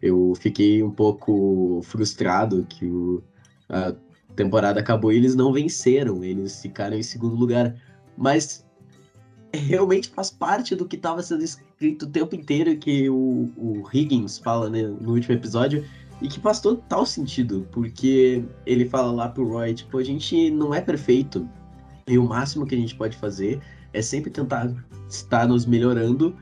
Eu 0.02 0.34
fiquei 0.36 0.84
um 0.84 0.92
pouco 0.92 1.82
frustrado 1.84 2.66
que 2.68 2.86
o, 2.86 3.24
a 3.70 3.94
temporada 4.36 4.80
acabou 4.80 5.12
e 5.12 5.18
eles 5.18 5.36
não 5.36 5.54
venceram, 5.54 6.24
eles 6.24 6.62
ficaram 6.62 6.98
em 6.98 7.04
segundo 7.04 7.36
lugar. 7.36 7.76
Mas 8.18 8.66
realmente 9.54 10.10
faz 10.10 10.32
parte 10.32 10.76
do 10.76 10.86
que 10.86 10.96
estava 10.96 11.22
sendo 11.22 11.44
escrito 11.44 12.04
o 12.04 12.10
tempo 12.10 12.36
inteiro 12.36 12.76
que 12.78 13.10
o, 13.10 13.50
o 13.56 13.84
Higgins 13.94 14.38
fala 14.40 14.70
né, 14.70 14.82
no 14.84 15.14
último 15.14 15.36
episódio 15.36 15.86
e 16.22 16.28
que 16.28 16.40
faz 16.40 16.60
total 16.60 17.06
sentido, 17.06 17.68
porque 17.72 18.44
ele 18.66 18.88
fala 18.88 19.12
lá 19.12 19.30
pro 19.30 19.48
Roy, 19.48 19.74
tipo, 19.74 19.98
a 19.98 20.04
gente 20.04 20.50
não 20.52 20.74
é 20.74 20.82
perfeito. 20.82 21.48
E 22.08 22.18
o 22.18 22.26
máximo 22.26 22.66
que 22.66 22.76
a 22.76 22.78
gente 22.78 22.96
pode 22.96 23.18
fazer 23.18 23.62
é 23.94 24.02
sempre 24.02 24.32
tentar 24.32 24.74
estar 25.10 25.48
nos 25.48 25.66
melhorando 25.66 26.36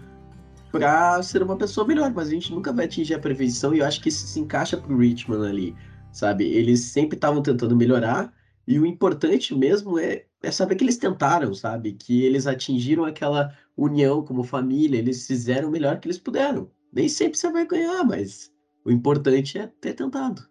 para 0.71 1.21
ser 1.21 1.43
uma 1.43 1.57
pessoa 1.57 1.85
melhor, 1.85 2.11
mas 2.13 2.29
a 2.29 2.31
gente 2.31 2.53
nunca 2.53 2.71
vai 2.71 2.85
atingir 2.85 3.13
a 3.13 3.19
perfeição 3.19 3.73
e 3.73 3.79
eu 3.79 3.85
acho 3.85 4.01
que 4.01 4.09
isso 4.09 4.25
se 4.25 4.39
encaixa 4.39 4.77
pro 4.77 4.97
Richmond 4.97 5.45
ali, 5.45 5.75
sabe? 6.11 6.45
Eles 6.45 6.79
sempre 6.79 7.17
estavam 7.17 7.41
tentando 7.41 7.75
melhorar 7.75 8.33
e 8.65 8.79
o 8.79 8.85
importante 8.85 9.53
mesmo 9.53 9.99
é, 9.99 10.25
é 10.41 10.51
saber 10.51 10.75
que 10.75 10.83
eles 10.83 10.97
tentaram, 10.97 11.53
sabe? 11.53 11.93
Que 11.93 12.23
eles 12.23 12.47
atingiram 12.47 13.03
aquela 13.03 13.53
união 13.75 14.23
como 14.23 14.43
família, 14.43 14.97
eles 14.97 15.27
fizeram 15.27 15.67
o 15.67 15.71
melhor 15.71 15.99
que 15.99 16.07
eles 16.07 16.17
puderam. 16.17 16.69
Nem 16.93 17.09
sempre 17.09 17.37
você 17.37 17.51
vai 17.51 17.65
ganhar, 17.65 18.03
mas 18.03 18.50
o 18.83 18.91
importante 18.91 19.57
é 19.57 19.67
ter 19.79 19.93
tentado. 19.93 20.49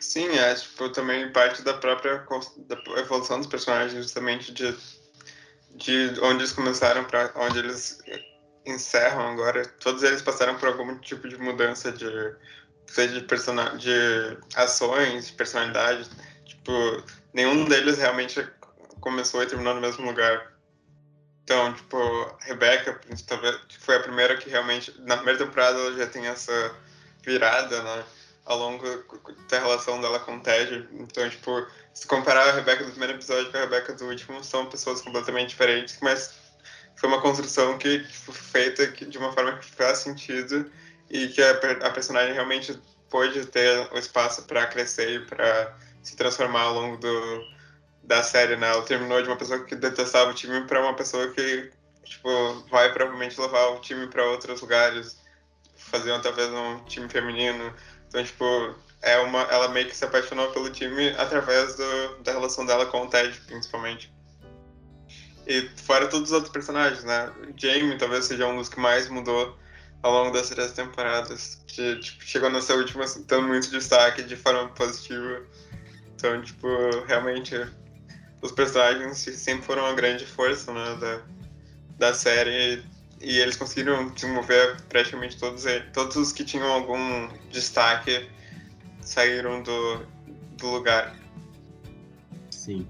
Sim, 0.00 0.28
é 0.28 0.54
tipo, 0.54 0.90
também 0.90 1.32
parte 1.32 1.62
da 1.62 1.74
própria 1.74 2.26
da 2.66 3.00
evolução 3.00 3.38
dos 3.38 3.46
personagens, 3.46 4.02
justamente 4.02 4.52
de, 4.52 4.76
de 5.76 6.20
onde 6.20 6.40
eles 6.40 6.52
começaram 6.52 7.04
para 7.04 7.32
onde 7.36 7.58
eles 7.58 7.98
encerram 8.66 9.28
agora. 9.32 9.66
Todos 9.80 10.02
eles 10.02 10.20
passaram 10.20 10.58
por 10.58 10.68
algum 10.68 10.98
tipo 10.98 11.28
de 11.28 11.38
mudança 11.38 11.90
de 11.90 12.06
seja 12.86 13.20
de, 13.20 13.26
de 13.78 14.38
ações, 14.54 15.28
de 15.28 15.32
personalidade. 15.32 16.08
Tipo, 16.44 16.72
nenhum 17.32 17.64
deles 17.64 17.98
realmente 17.98 18.46
começou 19.00 19.42
e 19.42 19.46
terminou 19.46 19.74
no 19.74 19.80
mesmo 19.80 20.04
lugar. 20.06 20.54
Então, 21.42 21.74
tipo, 21.74 21.96
a 21.96 22.44
Rebecca 22.44 23.00
talvez 23.26 23.58
foi 23.78 23.96
a 23.96 24.00
primeira 24.00 24.36
que 24.36 24.48
realmente 24.48 24.94
na 25.02 25.16
primeira 25.16 25.44
temporada 25.44 25.78
ela 25.78 25.92
já 25.96 26.06
tem 26.06 26.26
essa 26.26 26.74
virada, 27.24 27.82
né? 27.82 28.04
Ao 28.44 28.58
longo 28.58 28.84
da 29.48 29.58
relação 29.58 30.00
dela 30.00 30.20
com 30.20 30.36
o 30.36 30.40
Ted. 30.40 30.86
Então, 30.92 31.28
tipo, 31.30 31.66
se 31.94 32.06
comparar 32.06 32.48
a 32.48 32.52
Rebecca 32.52 32.84
do 32.84 32.90
primeiro 32.90 33.14
episódio 33.14 33.50
com 33.50 33.56
a 33.56 33.60
Rebecca 33.60 33.94
do 33.94 34.06
último, 34.06 34.44
são 34.44 34.66
pessoas 34.66 35.00
completamente 35.00 35.50
diferentes, 35.50 35.98
mas 36.02 36.34
foi 36.96 37.08
uma 37.08 37.20
construção 37.20 37.78
que 37.78 38.04
foi 38.04 38.34
feita 38.34 38.86
de 38.86 39.18
uma 39.18 39.32
forma 39.32 39.58
que 39.58 39.66
faz 39.66 39.98
sentido 39.98 40.70
e 41.10 41.28
que 41.28 41.42
a, 41.42 41.50
a 41.86 41.90
personagem 41.90 42.34
realmente 42.34 42.78
pôde 43.10 43.46
ter 43.46 43.88
o 43.92 43.98
espaço 43.98 44.42
para 44.42 44.66
crescer 44.66 45.08
e 45.10 45.20
para 45.20 45.76
se 46.02 46.16
transformar 46.16 46.62
ao 46.62 46.74
longo 46.74 46.96
do, 46.98 47.44
da 48.02 48.22
série, 48.22 48.56
né? 48.56 48.68
Ela 48.68 48.82
terminou 48.82 49.22
de 49.22 49.28
uma 49.28 49.36
pessoa 49.36 49.64
que 49.64 49.74
detestava 49.74 50.30
o 50.30 50.34
time 50.34 50.66
para 50.66 50.80
uma 50.80 50.94
pessoa 50.94 51.28
que, 51.30 51.70
tipo, 52.04 52.28
vai 52.70 52.92
provavelmente 52.92 53.40
levar 53.40 53.68
o 53.68 53.80
time 53.80 54.06
para 54.08 54.24
outros 54.26 54.60
lugares 54.60 55.23
faziam 55.94 56.20
talvez 56.20 56.50
um 56.50 56.84
time 56.86 57.08
feminino. 57.08 57.72
Então, 58.08 58.24
tipo, 58.24 58.74
é 59.02 59.18
uma, 59.18 59.42
ela 59.42 59.68
meio 59.68 59.86
que 59.86 59.96
se 59.96 60.04
apaixonou 60.04 60.50
pelo 60.50 60.70
time 60.70 61.10
através 61.10 61.76
do, 61.76 62.22
da 62.22 62.32
relação 62.32 62.66
dela 62.66 62.86
com 62.86 63.02
o 63.02 63.08
Ted, 63.08 63.40
principalmente. 63.46 64.12
E 65.46 65.68
fora 65.76 66.08
todos 66.08 66.30
os 66.30 66.34
outros 66.34 66.52
personagens, 66.52 67.04
né? 67.04 67.32
Jamie 67.56 67.98
talvez 67.98 68.24
seja 68.24 68.46
um 68.46 68.56
dos 68.56 68.68
que 68.68 68.80
mais 68.80 69.08
mudou 69.08 69.56
ao 70.02 70.12
longo 70.12 70.32
das 70.32 70.48
três 70.48 70.72
temporadas, 70.72 71.62
que 71.66 71.96
tipo, 72.00 72.24
chegou 72.24 72.50
nessa 72.50 72.74
última 72.74 73.04
dando 73.26 73.48
muito 73.48 73.70
destaque 73.70 74.22
de 74.22 74.36
forma 74.36 74.68
positiva. 74.70 75.42
Então, 76.14 76.42
tipo, 76.42 76.66
realmente 77.06 77.54
os 78.42 78.52
personagens 78.52 79.18
sempre 79.18 79.64
foram 79.64 79.84
uma 79.84 79.94
grande 79.94 80.26
força 80.26 80.72
né, 80.72 80.96
da, 81.00 81.20
da 81.98 82.14
série 82.14 82.82
e 83.24 83.38
eles 83.38 83.56
conseguiram 83.56 84.08
desenvolver 84.10 84.76
praticamente 84.88 85.38
todos, 85.38 85.64
todos 85.92 86.16
os 86.16 86.32
que 86.32 86.44
tinham 86.44 86.66
algum 86.66 87.28
destaque 87.50 88.28
saíram 89.00 89.62
do, 89.62 90.00
do 90.58 90.68
lugar. 90.68 91.16
Sim. 92.50 92.86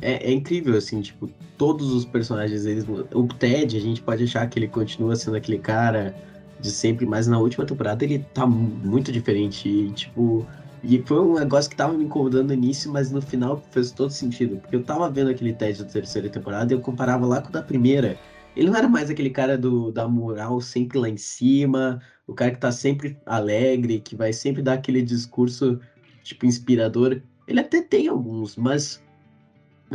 É, 0.00 0.30
é, 0.30 0.32
incrível, 0.32 0.76
assim, 0.76 1.00
tipo, 1.02 1.28
todos 1.58 1.92
os 1.92 2.04
personagens, 2.04 2.64
eles, 2.64 2.86
o 2.88 3.26
Ted, 3.28 3.76
a 3.76 3.80
gente 3.80 4.00
pode 4.00 4.24
achar 4.24 4.48
que 4.48 4.58
ele 4.58 4.68
continua 4.68 5.14
sendo 5.14 5.36
aquele 5.36 5.58
cara 5.58 6.14
de 6.58 6.70
sempre, 6.70 7.04
mas 7.04 7.26
na 7.26 7.38
última 7.38 7.66
temporada 7.66 8.04
ele 8.04 8.20
tá 8.32 8.46
muito 8.46 9.12
diferente. 9.12 9.68
E, 9.68 9.90
tipo, 9.92 10.46
e 10.82 11.02
foi 11.02 11.20
um 11.20 11.34
negócio 11.34 11.70
que 11.70 11.76
tava 11.76 11.92
me 11.92 12.04
incomodando 12.04 12.48
no 12.48 12.54
início, 12.54 12.90
mas 12.90 13.10
no 13.10 13.20
final 13.20 13.62
fez 13.70 13.90
todo 13.90 14.10
sentido. 14.10 14.56
Porque 14.56 14.76
eu 14.76 14.82
tava 14.82 15.10
vendo 15.10 15.30
aquele 15.30 15.52
Ted 15.52 15.82
da 15.82 15.90
terceira 15.90 16.28
temporada 16.28 16.72
e 16.72 16.76
eu 16.76 16.80
comparava 16.80 17.26
lá 17.26 17.40
com 17.42 17.48
o 17.48 17.52
da 17.52 17.62
primeira. 17.62 18.18
Ele 18.56 18.68
não 18.68 18.76
era 18.76 18.88
mais 18.88 19.10
aquele 19.10 19.30
cara 19.30 19.56
do, 19.56 19.92
da 19.92 20.08
moral 20.08 20.60
sempre 20.60 20.98
lá 20.98 21.08
em 21.08 21.16
cima, 21.16 22.00
o 22.26 22.34
cara 22.34 22.50
que 22.50 22.58
tá 22.58 22.72
sempre 22.72 23.16
alegre, 23.24 24.00
que 24.00 24.16
vai 24.16 24.32
sempre 24.32 24.62
dar 24.62 24.74
aquele 24.74 25.02
discurso, 25.02 25.80
tipo, 26.22 26.46
inspirador. 26.46 27.20
Ele 27.46 27.60
até 27.60 27.80
tem 27.80 28.08
alguns, 28.08 28.56
mas 28.56 29.02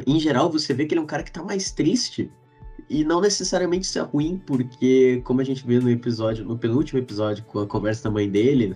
em 0.05 0.19
geral 0.19 0.51
você 0.51 0.73
vê 0.73 0.85
que 0.85 0.93
ele 0.93 0.99
é 0.99 1.03
um 1.03 1.07
cara 1.07 1.23
que 1.23 1.31
tá 1.31 1.43
mais 1.43 1.71
triste. 1.71 2.31
E 2.89 3.03
não 3.03 3.19
necessariamente 3.19 3.85
isso 3.85 3.97
é 3.97 4.01
ruim, 4.01 4.41
porque, 4.45 5.21
como 5.23 5.41
a 5.41 5.43
gente 5.43 5.65
vê 5.65 5.79
no 5.79 5.89
episódio, 5.89 6.45
no 6.45 6.57
penúltimo 6.57 6.99
episódio, 6.99 7.43
com 7.45 7.59
a 7.59 7.67
conversa 7.67 8.03
da 8.03 8.11
mãe 8.11 8.29
dele, 8.29 8.75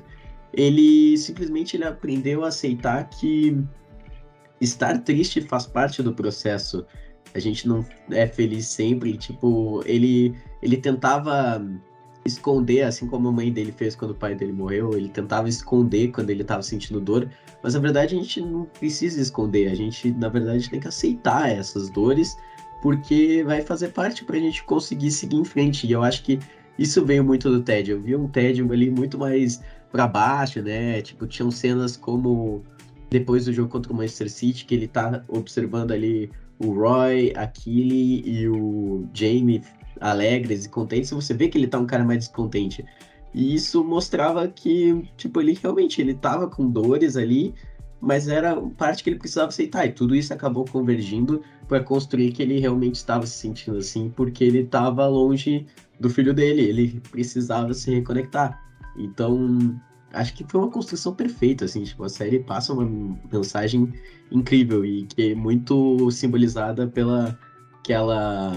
ele 0.53 1.15
simplesmente 1.17 1.77
ele 1.77 1.83
aprendeu 1.83 2.43
a 2.43 2.48
aceitar 2.48 3.07
que 3.09 3.62
estar 4.59 4.98
triste 5.00 5.41
faz 5.41 5.65
parte 5.65 6.01
do 6.01 6.13
processo. 6.13 6.86
A 7.33 7.39
gente 7.39 7.67
não 7.67 7.86
é 8.09 8.25
feliz 8.27 8.65
sempre, 8.65 9.17
tipo, 9.17 9.83
ele 9.86 10.36
ele 10.62 10.77
tentava 10.77 11.63
esconder, 12.25 12.81
assim 12.83 13.07
como 13.07 13.29
a 13.29 13.31
mãe 13.31 13.51
dele 13.51 13.71
fez 13.71 13.95
quando 13.95 14.12
o 14.12 14.15
pai 14.15 14.36
dele 14.36 14.51
morreu, 14.51 14.93
ele 14.93 15.09
tentava 15.09 15.48
esconder 15.48 16.09
quando 16.09 16.29
ele 16.29 16.41
estava 16.41 16.62
sentindo 16.62 17.00
dor, 17.00 17.29
mas 17.63 17.74
na 17.74 17.79
verdade 17.79 18.15
a 18.15 18.17
gente 18.19 18.41
não 18.41 18.65
precisa 18.65 19.21
esconder, 19.21 19.71
a 19.71 19.75
gente 19.75 20.12
na 20.12 20.27
verdade 20.27 20.69
tem 20.69 20.79
que 20.79 20.88
aceitar 20.88 21.50
essas 21.50 21.89
dores 21.89 22.38
porque 22.81 23.43
vai 23.45 23.62
fazer 23.62 23.89
parte 23.89 24.24
para 24.24 24.38
a 24.38 24.39
gente 24.39 24.63
conseguir 24.63 25.12
seguir 25.12 25.38
em 25.38 25.45
frente. 25.45 25.86
E 25.86 25.91
eu 25.91 26.03
acho 26.03 26.24
que 26.24 26.39
isso 26.77 27.03
veio 27.05 27.24
muito 27.24 27.50
do 27.50 27.62
Ted. 27.62 27.91
Eu 27.91 28.01
vi 28.01 28.15
um 28.15 28.27
Ted 28.27 28.62
ali 28.62 28.89
muito 28.89 29.17
mais 29.17 29.62
para 29.91 30.07
baixo, 30.07 30.62
né? 30.62 31.01
Tipo, 31.01 31.27
tinham 31.27 31.51
cenas 31.51 31.98
como 31.98 32.63
depois 33.09 33.45
do 33.45 33.53
jogo 33.53 33.69
contra 33.69 33.91
o 33.91 33.95
Manchester 33.95 34.29
City, 34.29 34.65
que 34.65 34.75
ele 34.75 34.88
tá 34.88 35.24
observando 35.27 35.91
ali 35.91 36.31
o 36.60 36.74
Roy, 36.74 37.34
a 37.36 37.50
e 37.66 38.48
o 38.48 39.08
Jamie 39.13 39.62
alegres 40.00 40.66
e 40.66 40.70
contentes, 40.70 41.12
você 41.12 41.34
vê 41.34 41.50
que 41.50 41.58
ele 41.58 41.68
tá 41.68 41.80
um 41.80 41.86
cara 41.86 42.04
mais 42.04 42.20
descontente. 42.20 42.86
E 43.34 43.54
isso 43.54 43.84
mostrava 43.84 44.48
que, 44.48 45.08
tipo, 45.18 45.39
ele 45.39 45.58
realmente 45.62 46.01
ele 46.01 46.13
tava 46.13 46.48
com 46.48 46.70
dores 46.70 47.16
ali, 47.16 47.54
mas 48.01 48.28
era 48.28 48.60
parte 48.78 49.04
que 49.04 49.10
ele 49.10 49.20
precisava 49.20 49.50
aceitar. 49.50 49.86
E 49.86 49.92
tudo 49.92 50.16
isso 50.16 50.34
acabou 50.34 50.66
convergindo 50.66 51.42
para 51.68 51.84
construir 51.84 52.32
que 52.32 52.42
ele 52.42 52.60
realmente 52.60 52.96
estava 52.96 53.25
se 53.25 53.38
sentindo 53.38 53.78
assim, 53.78 54.10
porque 54.10 54.44
ele 54.44 54.60
estava 54.60 55.06
longe 55.08 55.66
do 56.00 56.10
filho 56.10 56.34
dele, 56.34 56.62
ele 56.62 57.01
precisava 57.12 57.74
se 57.74 57.92
reconectar. 57.92 58.60
Então, 58.98 59.80
acho 60.13 60.34
que 60.34 60.44
foi 60.44 60.62
uma 60.62 60.70
construção 60.70 61.13
perfeita, 61.13 61.66
assim, 61.66 61.84
tipo, 61.84 62.04
a 62.04 62.10
série 62.10 62.39
passa 62.39 62.74
uma 62.74 63.18
mensagem 63.32 63.94
incrível 64.32 64.86
e 64.86 65.06
que 65.06 65.32
é 65.32 65.36
muito 65.36 66.10
simbolizada 66.12 66.88
pela 66.88 67.38
aquela 67.80 68.54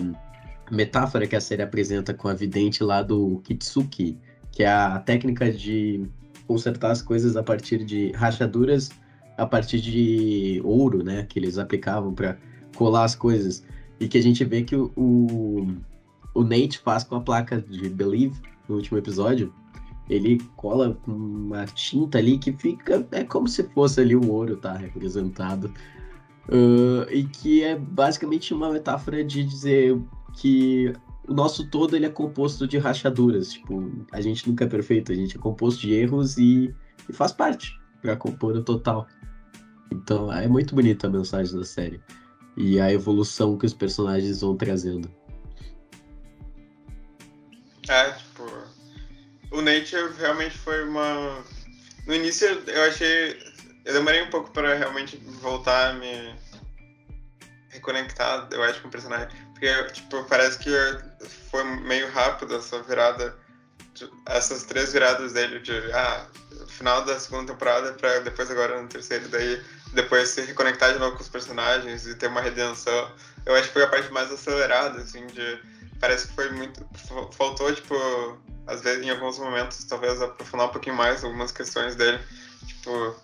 metáfora 0.71 1.27
que 1.27 1.37
a 1.37 1.41
série 1.41 1.63
apresenta 1.63 2.13
com 2.13 2.29
a 2.29 2.35
vidente 2.35 2.83
lá 2.83 3.03
do 3.03 3.41
Kitsuki, 3.45 4.19
que 4.51 4.63
é 4.63 4.69
a 4.69 4.99
técnica 4.99 5.51
de 5.51 6.07
consertar 6.47 6.91
as 6.91 7.01
coisas 7.01 7.37
a 7.37 7.43
partir 7.43 7.85
de 7.85 8.13
rachaduras 8.13 8.91
a 9.37 9.47
partir 9.47 9.81
de 9.81 10.61
ouro, 10.65 11.03
né, 11.03 11.25
que 11.29 11.39
eles 11.39 11.59
aplicavam 11.59 12.15
para 12.15 12.37
colar 12.77 13.05
as 13.05 13.15
coisas. 13.15 13.65
E 13.99 14.09
que 14.09 14.19
a 14.19 14.23
gente 14.23 14.45
vê 14.45 14.63
que 14.63 14.75
o, 14.77 14.91
o 16.35 16.43
Nate 16.43 16.79
faz 16.79 17.05
com 17.05 17.17
a 17.17 17.21
placa 17.21 17.61
de 17.61 17.89
Believe 17.89 18.37
no 18.69 18.77
último 18.77 18.99
episódio. 18.99 19.53
Ele 20.09 20.41
cola 20.57 20.99
uma 21.07 21.65
tinta 21.67 22.19
ali 22.19 22.39
que 22.39 22.53
fica. 22.53 23.07
É 23.13 23.25
como 23.25 23.49
se 23.49 23.63
fosse 23.71 24.01
ali 24.01 24.17
o 24.17 24.31
ouro, 24.31 24.57
tá? 24.57 24.75
Representado. 24.75 25.73
Uh, 26.49 27.11
e 27.11 27.25
que 27.25 27.63
é 27.63 27.77
basicamente 27.77 28.53
uma 28.53 28.71
metáfora 28.71 29.25
de 29.25 29.45
dizer 29.45 29.99
que 30.35 30.93
o 31.29 31.33
nosso 31.33 31.69
todo 31.69 31.95
ele 31.95 32.07
é 32.07 32.11
composto 32.11 32.67
de 32.67 32.79
rachaduras. 32.79 33.53
Tipo, 33.53 33.91
a 34.13 34.21
gente 34.21 34.49
nunca 34.49 34.65
é 34.65 34.69
perfeito, 34.69 35.13
a 35.13 35.15
gente 35.15 35.37
é 35.37 35.41
composto 35.41 35.81
de 35.83 35.93
erros 35.93 36.37
e, 36.37 36.75
e 37.09 37.13
faz 37.13 37.33
parte 37.33 37.79
para 38.01 38.17
compor 38.17 38.57
o 38.57 38.63
total. 38.63 39.07
Então 39.93 40.33
é 40.33 40.49
muito 40.49 40.75
bonita 40.75 41.07
a 41.07 41.11
mensagem 41.11 41.57
da 41.57 41.65
série 41.65 42.01
e 42.57 42.81
a 42.81 42.93
evolução 42.93 43.57
que 43.57 43.67
os 43.67 43.75
personagens 43.75 44.41
vão 44.41 44.57
trazendo. 44.57 45.09
É, 47.89 48.15
Nature 49.63 50.15
realmente 50.19 50.57
foi 50.59 50.85
uma. 50.85 51.45
No 52.07 52.15
início 52.15 52.47
eu 52.67 52.83
achei. 52.85 53.41
Eu 53.85 53.95
demorei 53.95 54.23
um 54.23 54.31
pouco 54.31 54.51
para 54.51 54.75
realmente 54.75 55.17
voltar 55.41 55.91
a 55.91 55.93
me 55.95 56.35
reconectar, 57.71 58.49
eu 58.53 58.63
acho, 58.63 58.81
com 58.81 58.89
o 58.89 58.91
personagem. 58.91 59.29
Porque, 59.53 59.85
tipo, 59.93 60.23
parece 60.25 60.59
que 60.59 60.71
foi 61.51 61.65
meio 61.65 62.09
rápido 62.11 62.55
essa 62.55 62.81
virada, 62.83 63.37
essas 64.27 64.63
três 64.65 64.93
viradas 64.93 65.33
dele 65.33 65.59
de, 65.59 65.73
ah, 65.93 66.27
final 66.69 67.05
da 67.05 67.19
segunda 67.19 67.53
temporada 67.53 67.93
para 67.93 68.21
depois 68.21 68.51
agora 68.51 68.81
no 68.81 68.89
terceiro, 68.89 69.29
daí 69.29 69.63
depois 69.93 70.31
se 70.31 70.41
reconectar 70.43 70.93
de 70.93 70.99
novo 70.99 71.17
com 71.17 71.23
os 71.23 71.29
personagens 71.29 72.07
e 72.07 72.15
ter 72.15 72.29
uma 72.29 72.41
redenção. 72.41 73.13
Eu 73.45 73.55
acho 73.55 73.69
que 73.69 73.75
foi 73.75 73.85
a 73.85 73.89
parte 73.89 74.11
mais 74.13 74.31
acelerada, 74.31 75.01
assim, 75.01 75.27
de. 75.27 75.72
Parece 76.03 76.27
que 76.27 76.35
foi 76.35 76.51
muito. 76.51 76.85
Faltou, 77.31 77.73
tipo, 77.73 77.95
às 78.67 78.81
vezes, 78.81 79.07
em 79.07 79.11
alguns 79.11 79.39
momentos, 79.39 79.85
talvez 79.85 80.21
aprofundar 80.21 80.67
um 80.67 80.73
pouquinho 80.73 80.97
mais 80.97 81.23
algumas 81.23 81.53
questões 81.53 81.95
dele. 81.95 82.19
Tipo. 82.67 83.15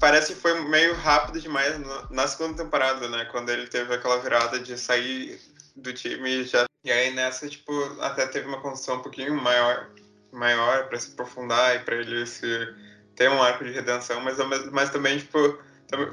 Parece 0.00 0.32
que 0.32 0.40
foi 0.40 0.58
meio 0.62 0.94
rápido 0.94 1.38
demais 1.38 1.76
na 2.08 2.26
segunda 2.26 2.64
temporada, 2.64 3.10
né? 3.10 3.26
Quando 3.26 3.50
ele 3.50 3.66
teve 3.66 3.94
aquela 3.94 4.20
virada 4.20 4.58
de 4.58 4.78
sair 4.78 5.38
do 5.76 5.92
time 5.92 6.30
e 6.30 6.44
já. 6.44 6.64
E 6.82 6.90
aí 6.90 7.12
nessa, 7.12 7.46
tipo, 7.46 7.72
até 8.00 8.26
teve 8.26 8.48
uma 8.48 8.62
construção 8.62 8.96
um 8.96 9.02
pouquinho 9.02 9.34
maior, 9.34 9.90
maior 10.32 10.88
para 10.88 10.98
se 10.98 11.12
aprofundar 11.12 11.76
e 11.76 11.80
para 11.80 11.96
ele 11.96 12.26
se 12.26 12.74
tem 13.14 13.28
um 13.28 13.42
arco 13.42 13.64
de 13.64 13.70
redenção, 13.70 14.18
mas, 14.22 14.38
mas 14.72 14.88
também, 14.88 15.18
tipo, 15.18 15.58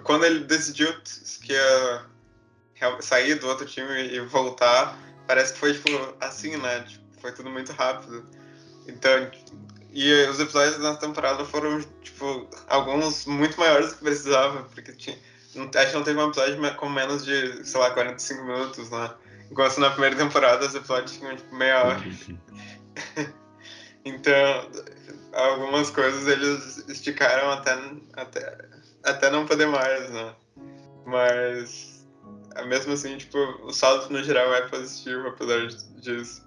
quando 0.03 0.25
ele 0.25 0.41
decidiu 0.41 0.93
que 1.41 1.53
ia 1.53 2.05
sair 3.01 3.35
do 3.35 3.47
outro 3.47 3.65
time 3.65 4.13
e 4.13 4.19
voltar, 4.21 4.97
parece 5.25 5.53
que 5.53 5.59
foi, 5.59 5.73
tipo, 5.73 5.89
assim, 6.19 6.57
né? 6.57 6.81
Tipo, 6.81 7.05
foi 7.21 7.31
tudo 7.31 7.49
muito 7.49 7.71
rápido. 7.73 8.25
Então, 8.87 9.29
e 9.91 10.13
os 10.27 10.39
episódios 10.39 10.77
da 10.77 10.95
temporada 10.95 11.43
foram, 11.45 11.81
tipo, 12.01 12.47
alguns 12.67 13.25
muito 13.25 13.59
maiores 13.59 13.89
do 13.89 13.97
que 13.97 14.03
precisava, 14.03 14.63
porque 14.73 14.91
tinha, 14.93 15.17
acho 15.75 15.87
que 15.87 15.95
não 15.95 16.03
teve 16.03 16.19
um 16.19 16.27
episódio 16.27 16.75
com 16.75 16.89
menos 16.89 17.25
de, 17.25 17.65
sei 17.65 17.79
lá, 17.79 17.91
45 17.91 18.43
minutos, 18.43 18.89
né? 18.89 19.11
Enquanto 19.49 19.79
na 19.79 19.89
primeira 19.89 20.15
temporada 20.15 20.65
os 20.65 20.75
episódios 20.75 21.17
tinham, 21.17 21.35
tipo, 21.35 21.55
meia 21.55 21.83
hora. 21.83 22.03
então, 24.05 24.71
algumas 25.33 25.89
coisas 25.89 26.27
eles 26.27 26.87
esticaram 26.87 27.51
até, 27.51 27.77
até, 28.13 28.57
até 29.03 29.29
não 29.31 29.45
poder 29.45 29.67
mais, 29.67 30.09
né? 30.09 30.35
Mas 31.05 31.96
mesmo 32.65 32.93
assim, 32.93 33.17
tipo, 33.17 33.37
o 33.63 33.71
saldo 33.71 34.11
no 34.11 34.23
geral 34.23 34.53
é 34.53 34.67
positivo, 34.67 35.27
apesar 35.27 35.67
disso. 35.99 36.45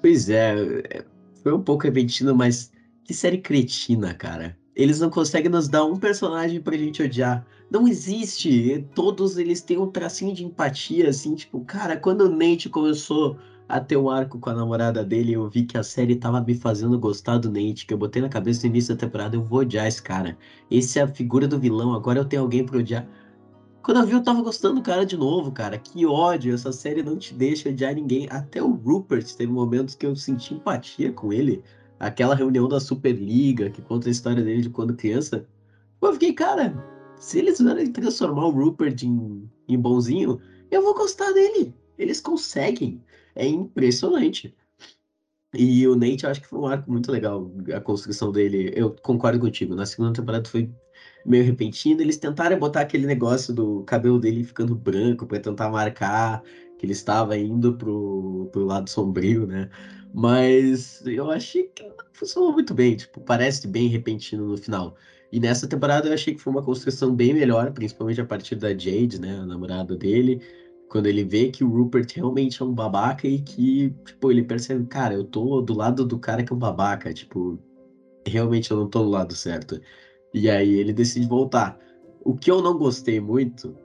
Pois 0.00 0.28
é, 0.28 0.54
é, 0.90 1.04
foi 1.42 1.52
um 1.52 1.62
pouco 1.62 1.84
repentino, 1.84 2.34
mas 2.34 2.70
que 3.04 3.14
série 3.14 3.38
cretina, 3.38 4.14
cara. 4.14 4.56
Eles 4.74 5.00
não 5.00 5.08
conseguem 5.08 5.50
nos 5.50 5.68
dar 5.68 5.84
um 5.84 5.96
personagem 5.96 6.60
pra 6.60 6.76
gente 6.76 7.02
odiar. 7.02 7.46
Não 7.70 7.88
existe. 7.88 8.86
Todos 8.94 9.38
eles 9.38 9.62
têm 9.62 9.78
um 9.78 9.90
tracinho 9.90 10.34
de 10.34 10.44
empatia, 10.44 11.08
assim, 11.08 11.34
tipo, 11.34 11.64
cara, 11.64 11.96
quando 11.96 12.22
o 12.22 12.28
Nate 12.28 12.68
começou 12.68 13.38
a 13.68 13.80
ter 13.80 13.96
um 13.96 14.08
arco 14.08 14.38
com 14.38 14.50
a 14.50 14.54
namorada 14.54 15.04
dele, 15.04 15.32
eu 15.32 15.48
vi 15.48 15.64
que 15.64 15.76
a 15.76 15.82
série 15.82 16.14
tava 16.16 16.40
me 16.40 16.54
fazendo 16.54 16.98
gostar 16.98 17.38
do 17.38 17.50
Nate, 17.50 17.86
que 17.86 17.92
eu 17.92 17.98
botei 17.98 18.22
na 18.22 18.28
cabeça 18.28 18.62
no 18.62 18.72
início 18.72 18.94
da 18.94 19.00
temporada, 19.00 19.36
eu 19.36 19.42
vou 19.42 19.60
odiar 19.60 19.86
esse 19.86 20.02
cara. 20.02 20.36
Esse 20.70 20.98
é 20.98 21.02
a 21.02 21.08
figura 21.08 21.48
do 21.48 21.58
vilão, 21.58 21.94
agora 21.94 22.20
eu 22.20 22.24
tenho 22.24 22.42
alguém 22.42 22.64
pra 22.64 22.78
odiar. 22.78 23.08
Quando 23.86 24.00
eu 24.00 24.06
vi, 24.06 24.14
eu 24.14 24.22
tava 24.24 24.42
gostando 24.42 24.74
do 24.74 24.82
cara 24.82 25.06
de 25.06 25.16
novo, 25.16 25.52
cara. 25.52 25.78
Que 25.78 26.04
ódio, 26.04 26.52
essa 26.52 26.72
série 26.72 27.04
não 27.04 27.16
te 27.16 27.32
deixa 27.32 27.68
odiar 27.68 27.94
ninguém. 27.94 28.26
Até 28.28 28.60
o 28.60 28.72
Rupert 28.72 29.32
teve 29.36 29.52
momentos 29.52 29.94
que 29.94 30.04
eu 30.04 30.16
senti 30.16 30.54
empatia 30.54 31.12
com 31.12 31.32
ele. 31.32 31.62
Aquela 32.00 32.34
reunião 32.34 32.66
da 32.66 32.80
Superliga, 32.80 33.70
que 33.70 33.80
conta 33.80 34.08
a 34.08 34.10
história 34.10 34.42
dele 34.42 34.62
de 34.62 34.70
quando 34.70 34.96
criança. 34.96 35.46
Eu 36.02 36.12
fiquei, 36.14 36.32
cara, 36.32 36.74
se 37.16 37.38
eles 37.38 37.60
vierem 37.60 37.92
transformar 37.92 38.46
o 38.46 38.50
Rupert 38.50 39.04
em, 39.04 39.48
em 39.68 39.78
bonzinho, 39.78 40.40
eu 40.68 40.82
vou 40.82 40.92
gostar 40.92 41.30
dele. 41.30 41.72
Eles 41.96 42.20
conseguem 42.20 43.00
é 43.36 43.46
impressionante. 43.46 44.52
E 45.54 45.86
o 45.86 45.94
Nate, 45.94 46.24
eu 46.24 46.30
acho 46.30 46.40
que 46.40 46.48
foi 46.48 46.58
um 46.58 46.66
arco 46.66 46.90
muito 46.90 47.12
legal, 47.12 47.52
a 47.72 47.80
construção 47.80 48.32
dele. 48.32 48.72
Eu 48.74 48.96
concordo 49.00 49.38
contigo. 49.38 49.76
Na 49.76 49.86
segunda 49.86 50.12
temporada 50.12 50.48
foi 50.48 50.74
meio 51.26 51.44
repentino. 51.44 52.00
Eles 52.00 52.16
tentaram 52.18 52.58
botar 52.58 52.82
aquele 52.82 53.06
negócio 53.06 53.54
do 53.54 53.82
cabelo 53.84 54.18
dele 54.20 54.44
ficando 54.44 54.74
branco 54.74 55.26
para 55.26 55.40
tentar 55.40 55.70
marcar. 55.70 56.42
que 56.78 56.84
ele 56.86 56.92
estava 56.92 57.36
indo 57.38 57.76
pro, 57.76 58.48
pro 58.52 58.64
lado 58.64 58.88
sombrio, 58.90 59.46
né? 59.46 59.68
Mas 60.12 61.02
eu 61.06 61.30
achei 61.30 61.64
que 61.68 61.82
funcionou 62.12 62.52
muito 62.52 62.74
bem, 62.74 62.96
tipo, 62.96 63.20
parece 63.20 63.66
bem 63.68 63.88
repentino 63.88 64.46
no 64.48 64.56
final. 64.56 64.96
E 65.30 65.40
nessa 65.40 65.68
temporada 65.68 66.08
eu 66.08 66.14
achei 66.14 66.34
que 66.34 66.40
foi 66.40 66.52
uma 66.52 66.62
construção 66.64 67.14
bem 67.14 67.34
melhor, 67.34 67.72
principalmente 67.72 68.20
a 68.20 68.24
partir 68.26 68.56
da 68.56 68.70
Jade, 68.70 69.20
né, 69.20 69.38
a 69.40 69.46
namorada 69.46 69.96
dele, 69.96 70.40
quando 70.88 71.06
ele 71.06 71.24
vê 71.24 71.50
que 71.50 71.64
o 71.64 71.68
Rupert 71.68 72.06
realmente 72.14 72.62
é 72.62 72.64
um 72.64 72.74
babaca 72.74 73.26
e 73.26 73.42
que, 73.42 73.90
tipo, 74.04 74.30
ele 74.30 74.42
percebe, 74.44 74.86
cara, 74.86 75.14
eu 75.14 75.24
tô 75.24 75.60
do 75.60 75.74
lado 75.74 76.04
do 76.06 76.18
cara 76.18 76.44
que 76.44 76.52
é 76.52 76.56
um 76.56 76.58
babaca, 76.58 77.12
tipo, 77.12 77.58
realmente 78.26 78.70
eu 78.70 78.76
não 78.78 78.88
tô 78.88 79.02
do 79.02 79.10
lado 79.10 79.34
certo. 79.34 79.80
E 80.32 80.50
aí 80.50 80.74
ele 80.74 80.92
decide 80.92 81.26
voltar. 81.26 81.78
O 82.24 82.36
que 82.36 82.50
eu 82.50 82.60
não 82.60 82.76
gostei 82.76 83.20
muito 83.20 83.76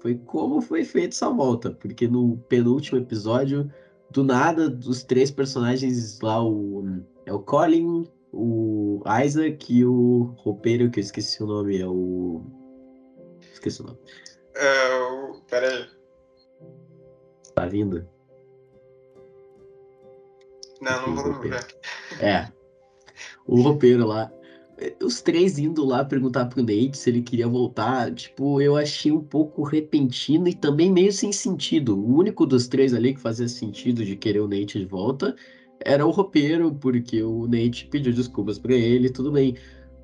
foi 0.00 0.16
como 0.26 0.60
foi 0.60 0.84
feita 0.84 1.08
essa 1.14 1.30
volta, 1.30 1.70
porque 1.70 2.06
no 2.06 2.36
penúltimo 2.48 2.98
episódio, 2.98 3.70
do 4.10 4.22
nada, 4.22 4.68
dos 4.68 5.02
três 5.02 5.30
personagens 5.30 6.20
lá, 6.20 6.44
o, 6.44 7.02
é 7.24 7.32
o 7.32 7.40
Colin, 7.40 8.06
o 8.32 9.02
Isaac 9.24 9.74
e 9.74 9.84
o 9.84 10.34
roupeiro, 10.36 10.90
que 10.90 11.00
eu 11.00 11.02
esqueci 11.02 11.42
o 11.42 11.46
nome, 11.46 11.80
é 11.80 11.86
o. 11.86 12.42
Esqueci 13.52 13.80
o 13.82 13.86
nome. 13.86 13.98
É, 14.54 14.94
o... 15.10 15.40
Peraí. 15.50 15.86
Tá 17.54 17.66
vindo? 17.66 18.06
Não, 20.80 21.06
não 21.06 21.16
vou 21.16 21.40
lembrar. 21.40 21.66
É. 22.20 22.52
O 23.46 23.60
roupeiro 23.62 24.06
lá 24.06 24.30
os 25.02 25.22
três 25.22 25.58
indo 25.58 25.84
lá 25.84 26.04
perguntar 26.04 26.46
pro 26.46 26.60
Nate 26.60 26.96
se 26.96 27.08
ele 27.10 27.22
queria 27.22 27.48
voltar, 27.48 28.12
tipo, 28.14 28.60
eu 28.60 28.76
achei 28.76 29.10
um 29.10 29.22
pouco 29.22 29.62
repentino 29.62 30.48
e 30.48 30.54
também 30.54 30.92
meio 30.92 31.12
sem 31.12 31.32
sentido. 31.32 31.98
O 31.98 32.16
único 32.18 32.46
dos 32.46 32.68
três 32.68 32.92
ali 32.92 33.14
que 33.14 33.20
fazia 33.20 33.48
sentido 33.48 34.04
de 34.04 34.16
querer 34.16 34.40
o 34.40 34.48
Nate 34.48 34.78
de 34.78 34.84
volta 34.84 35.34
era 35.84 36.06
o 36.06 36.10
roupeiro, 36.10 36.74
porque 36.74 37.22
o 37.22 37.46
Nate 37.46 37.86
pediu 37.90 38.12
desculpas 38.12 38.58
para 38.58 38.74
ele, 38.74 39.10
tudo 39.10 39.32
bem. 39.32 39.56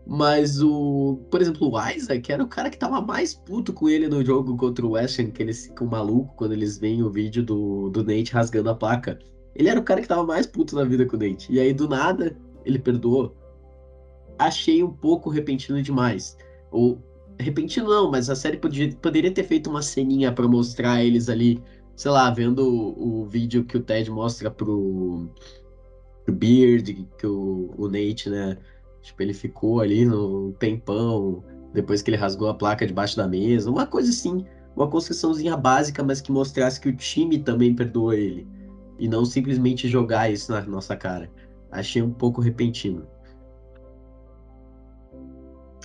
Mas 0.07 0.61
o, 0.63 1.21
por 1.31 1.41
exemplo, 1.41 1.71
o 1.71 1.91
Isaac 1.91 2.33
era 2.33 2.43
o 2.43 2.49
cara 2.49 2.71
que 2.71 2.79
tava 2.79 3.01
mais 3.01 3.35
puto 3.35 3.73
com 3.73 3.89
ele 3.89 4.09
no 4.09 4.25
jogo 4.25 4.57
contra 4.57 4.85
o 4.85 4.93
West 4.93 5.21
que 5.33 5.43
eles 5.43 5.67
ficam 5.67 5.87
malucos 5.87 6.35
quando 6.37 6.53
eles 6.53 6.79
veem 6.79 7.03
o 7.03 7.11
vídeo 7.11 7.43
do, 7.43 7.89
do 7.91 8.03
Nate 8.03 8.33
rasgando 8.33 8.71
a 8.71 8.75
placa. 8.75 9.19
Ele 9.55 9.69
era 9.69 9.79
o 9.79 9.85
cara 9.85 10.01
que 10.01 10.09
tava 10.09 10.25
mais 10.25 10.47
puto 10.47 10.75
na 10.75 10.85
vida 10.85 11.07
com 11.07 11.17
o 11.17 11.21
Nate. 11.21 11.53
E 11.53 11.61
aí, 11.61 11.73
do 11.73 11.89
nada, 11.89 12.37
ele 12.65 12.79
perdoou 12.79 13.42
achei 14.39 14.83
um 14.83 14.93
pouco 14.93 15.31
repentino 15.31 15.83
demais. 15.83 16.37
Ou 16.71 16.99
repentino 17.39 17.89
não, 17.89 18.11
mas 18.11 18.31
a 18.31 18.37
série 18.37 18.57
podia, 18.57 18.93
poderia 18.97 19.33
ter 19.33 19.45
feito 19.45 19.69
uma 19.71 19.83
ceninha 19.83 20.33
para 20.33 20.49
mostrar 20.49 21.03
eles 21.05 21.29
ali, 21.29 21.63
sei 21.97 22.11
lá, 22.11 22.31
vendo 22.31 22.61
o, 22.61 23.23
o, 23.23 23.27
vídeo 23.27 23.65
que 23.65 23.77
o 23.77 23.83
Ted 23.83 24.11
mostra 24.11 24.51
pro, 24.51 25.29
pro 26.25 26.35
Beard, 26.35 27.07
que 27.19 27.27
o, 27.27 27.75
o 27.77 27.89
Nate, 27.89 28.31
né? 28.31 28.59
Tipo, 29.03 29.23
ele 29.23 29.35
ficou 29.35 29.81
ali 29.81 30.05
no 30.05 30.53
tempão, 30.53 31.43
depois 31.73 32.03
que 32.03 32.11
ele 32.11 32.17
rasgou 32.17 32.49
a 32.49 32.55
placa 32.55 32.87
debaixo 32.87 33.17
da 33.17 33.27
mesa, 33.27 33.71
uma 33.71 33.87
coisa 33.87 34.11
assim, 34.11 34.45
uma 34.77 34.89
construçãozinha 34.89 35.57
básica, 35.57 36.03
mas 36.03 36.21
que 36.21 36.31
mostrasse 36.31 36.81
que 36.81 36.89
o 36.89 36.97
time 36.97 37.39
também 37.39 37.75
perdoa 37.75 38.17
ele. 38.17 38.47
E 38.99 39.09
não 39.09 39.25
simplesmente 39.25 39.89
jogar 39.89 40.31
isso 40.31 40.53
na 40.53 40.61
nossa 40.63 40.97
cara. 40.97 41.31
Achei 41.71 42.03
um 42.03 42.13
pouco 42.13 42.41
repentino. 42.41 43.07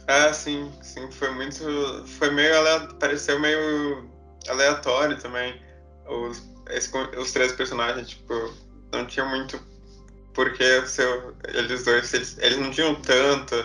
Ah, 0.08 0.32
sim, 0.34 0.72
sim, 0.82 1.12
foi 1.12 1.32
muito. 1.32 2.06
Foi 2.08 2.32
meio. 2.32 2.54
Pareceu 3.00 3.40
meio 3.40 4.10
aleatório 4.48 5.18
também. 5.20 5.62
Os, 6.08 6.42
esse, 6.70 6.90
os 7.18 7.32
três 7.32 7.52
personagens, 7.52 8.10
tipo, 8.10 8.54
não 8.94 9.06
tinha 9.06 9.26
muito 9.26 9.60
porque 10.38 10.86
seu, 10.86 11.36
eles 11.48 11.84
dois, 11.84 12.14
eles, 12.14 12.38
eles 12.38 12.58
não 12.60 12.70
tinham 12.70 12.94
tanto. 13.02 13.56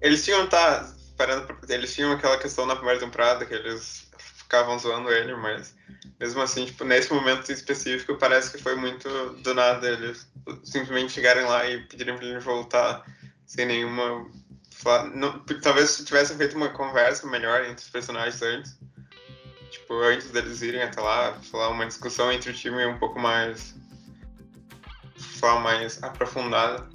Eles 0.00 0.24
tinham, 0.24 0.48
tá, 0.48 0.90
parando, 1.18 1.46
eles 1.68 1.94
tinham 1.94 2.12
aquela 2.12 2.38
questão 2.38 2.64
na 2.64 2.74
primeira 2.74 2.98
temporada 2.98 3.44
que 3.44 3.52
eles 3.52 4.08
ficavam 4.18 4.78
zoando 4.78 5.12
ele, 5.12 5.36
mas 5.36 5.74
mesmo 6.18 6.40
assim, 6.40 6.64
tipo, 6.64 6.82
nesse 6.82 7.12
momento 7.12 7.52
específico, 7.52 8.16
parece 8.16 8.50
que 8.50 8.62
foi 8.62 8.74
muito 8.74 9.06
do 9.42 9.52
nada 9.52 9.86
eles 9.86 10.26
simplesmente 10.64 11.12
chegarem 11.12 11.44
lá 11.44 11.68
e 11.68 11.82
pedirem 11.82 12.16
pra 12.16 12.24
ele 12.24 12.40
voltar 12.40 13.04
sem 13.46 13.66
nenhuma 13.66 14.26
não, 15.14 15.38
talvez 15.62 15.96
tivessem 16.04 16.36
feito 16.36 16.56
uma 16.56 16.68
conversa 16.68 17.26
melhor 17.26 17.64
entre 17.64 17.84
os 17.84 17.90
personagens 17.90 18.40
antes. 18.42 18.78
Tipo, 19.70 19.94
antes 20.02 20.30
deles 20.30 20.62
irem 20.62 20.82
até 20.82 21.00
lá, 21.00 21.34
falar 21.50 21.68
uma 21.70 21.86
discussão 21.86 22.32
entre 22.32 22.50
o 22.50 22.54
time 22.54 22.86
um 22.86 22.98
pouco 22.98 23.18
mais. 23.18 23.74
falar 25.16 25.60
mais 25.60 26.02
aprofundada. 26.02 26.88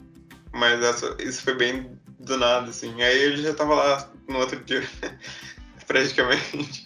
Mas 0.51 0.81
essa, 0.83 1.15
isso 1.19 1.41
foi 1.41 1.55
bem 1.55 1.99
do 2.19 2.37
nada, 2.37 2.69
assim. 2.69 3.01
Aí 3.01 3.17
ele 3.17 3.41
já 3.41 3.53
tava 3.53 3.75
lá 3.75 4.11
no 4.27 4.39
outro 4.39 4.63
dia, 4.63 4.87
praticamente. 5.87 6.85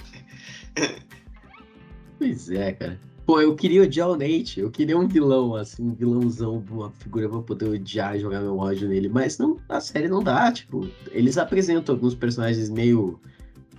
Pois 2.18 2.50
é, 2.50 2.74
cara. 2.74 3.00
Pô, 3.28 3.42
eu 3.42 3.54
queria 3.58 3.84
odiar 3.84 4.08
o 4.08 4.16
Nate, 4.16 4.62
eu 4.62 4.72
queria 4.72 4.98
um 4.98 5.06
vilão, 5.06 5.54
assim, 5.54 5.84
um 5.84 5.94
vilãozão, 5.94 6.64
uma 6.72 6.90
figura 6.92 7.28
pra 7.28 7.42
poder 7.42 7.66
odiar 7.66 8.16
e 8.16 8.22
jogar 8.22 8.40
meu 8.40 8.58
ódio 8.58 8.88
nele. 8.88 9.10
Mas 9.10 9.38
não, 9.38 9.60
a 9.68 9.82
série 9.82 10.08
não 10.08 10.24
dá, 10.24 10.50
tipo, 10.50 10.90
eles 11.12 11.38
apresentam 11.38 11.94
alguns 11.94 12.16
personagens 12.16 12.70
meio. 12.70 13.20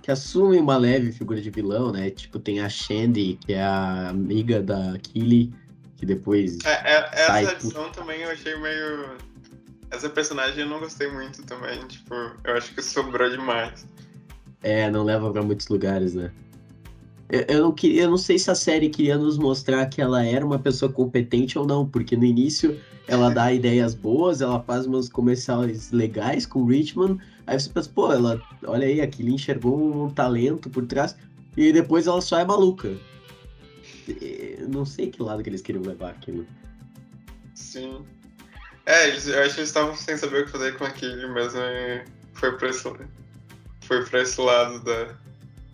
que 0.03 0.11
assumem 0.11 0.59
uma 0.59 0.77
leve 0.77 1.11
figura 1.11 1.41
de 1.41 1.49
vilão, 1.49 1.91
né? 1.91 2.11
Tipo, 2.11 2.37
tem 2.37 2.59
a 2.59 2.69
Shandy, 2.69 3.39
que 3.43 3.53
é 3.53 3.63
a 3.63 4.09
amiga 4.09 4.61
da 4.61 4.99
Killy, 4.99 5.51
que 5.97 6.05
depois. 6.05 6.59
É, 6.63 6.93
é, 6.93 7.09
essa 7.13 7.53
edição 7.53 7.91
também 7.91 8.21
eu 8.21 8.29
achei 8.29 8.55
meio. 8.55 9.17
Essa 9.89 10.11
personagem 10.11 10.59
eu 10.59 10.69
não 10.69 10.79
gostei 10.79 11.11
muito 11.11 11.41
também, 11.41 11.79
tipo, 11.87 12.13
eu 12.13 12.53
acho 12.53 12.71
que 12.75 12.83
sobrou 12.83 13.27
demais. 13.27 13.87
É, 14.61 14.91
não 14.91 15.03
leva 15.03 15.31
para 15.31 15.41
muitos 15.41 15.67
lugares, 15.69 16.13
né? 16.13 16.31
Eu 17.29 17.61
não, 17.61 17.71
queria, 17.71 18.03
eu 18.03 18.09
não 18.09 18.17
sei 18.17 18.39
se 18.39 18.49
a 18.49 18.55
série 18.55 18.89
queria 18.89 19.15
nos 19.15 19.37
mostrar 19.37 19.85
que 19.85 20.01
ela 20.01 20.25
era 20.25 20.43
uma 20.43 20.57
pessoa 20.57 20.91
competente 20.91 21.59
ou 21.59 21.65
não, 21.65 21.87
porque 21.87 22.17
no 22.17 22.25
início 22.25 22.79
ela 23.07 23.29
dá 23.29 23.53
ideias 23.53 23.93
boas, 23.93 24.41
ela 24.41 24.59
faz 24.63 24.87
umas 24.87 25.07
comerciais 25.07 25.91
legais 25.91 26.47
com 26.47 26.61
o 26.61 26.65
Richmond, 26.65 27.23
aí 27.45 27.59
você 27.59 27.69
pensa, 27.69 27.87
pô, 27.93 28.11
ela, 28.11 28.41
olha 28.65 28.87
aí, 28.87 28.99
aquilo 28.99 29.29
enxergou 29.29 30.05
um 30.05 30.09
talento 30.09 30.71
por 30.71 30.87
trás, 30.87 31.15
e 31.55 31.71
depois 31.71 32.07
ela 32.07 32.19
só 32.19 32.39
é 32.39 32.45
maluca. 32.45 32.97
Eu 34.07 34.67
não 34.67 34.83
sei 34.83 35.11
que 35.11 35.21
lado 35.21 35.43
que 35.43 35.49
eles 35.49 35.61
queriam 35.61 35.83
levar 35.83 36.09
aquilo. 36.09 36.47
Sim. 37.53 38.03
É, 38.87 39.07
eles, 39.07 39.27
eu 39.27 39.39
acho 39.43 39.53
que 39.53 39.59
eles 39.59 39.69
estavam 39.69 39.95
sem 39.95 40.17
saber 40.17 40.41
o 40.41 40.45
que 40.45 40.51
fazer 40.51 40.75
com 40.75 40.83
aquilo 40.83 41.21
e 41.21 42.03
foi 42.33 42.57
pra 42.57 42.69
esse, 42.69 42.91
foi 43.81 44.03
pra 44.05 44.21
esse 44.23 44.41
lado 44.41 44.83
da, 44.83 45.15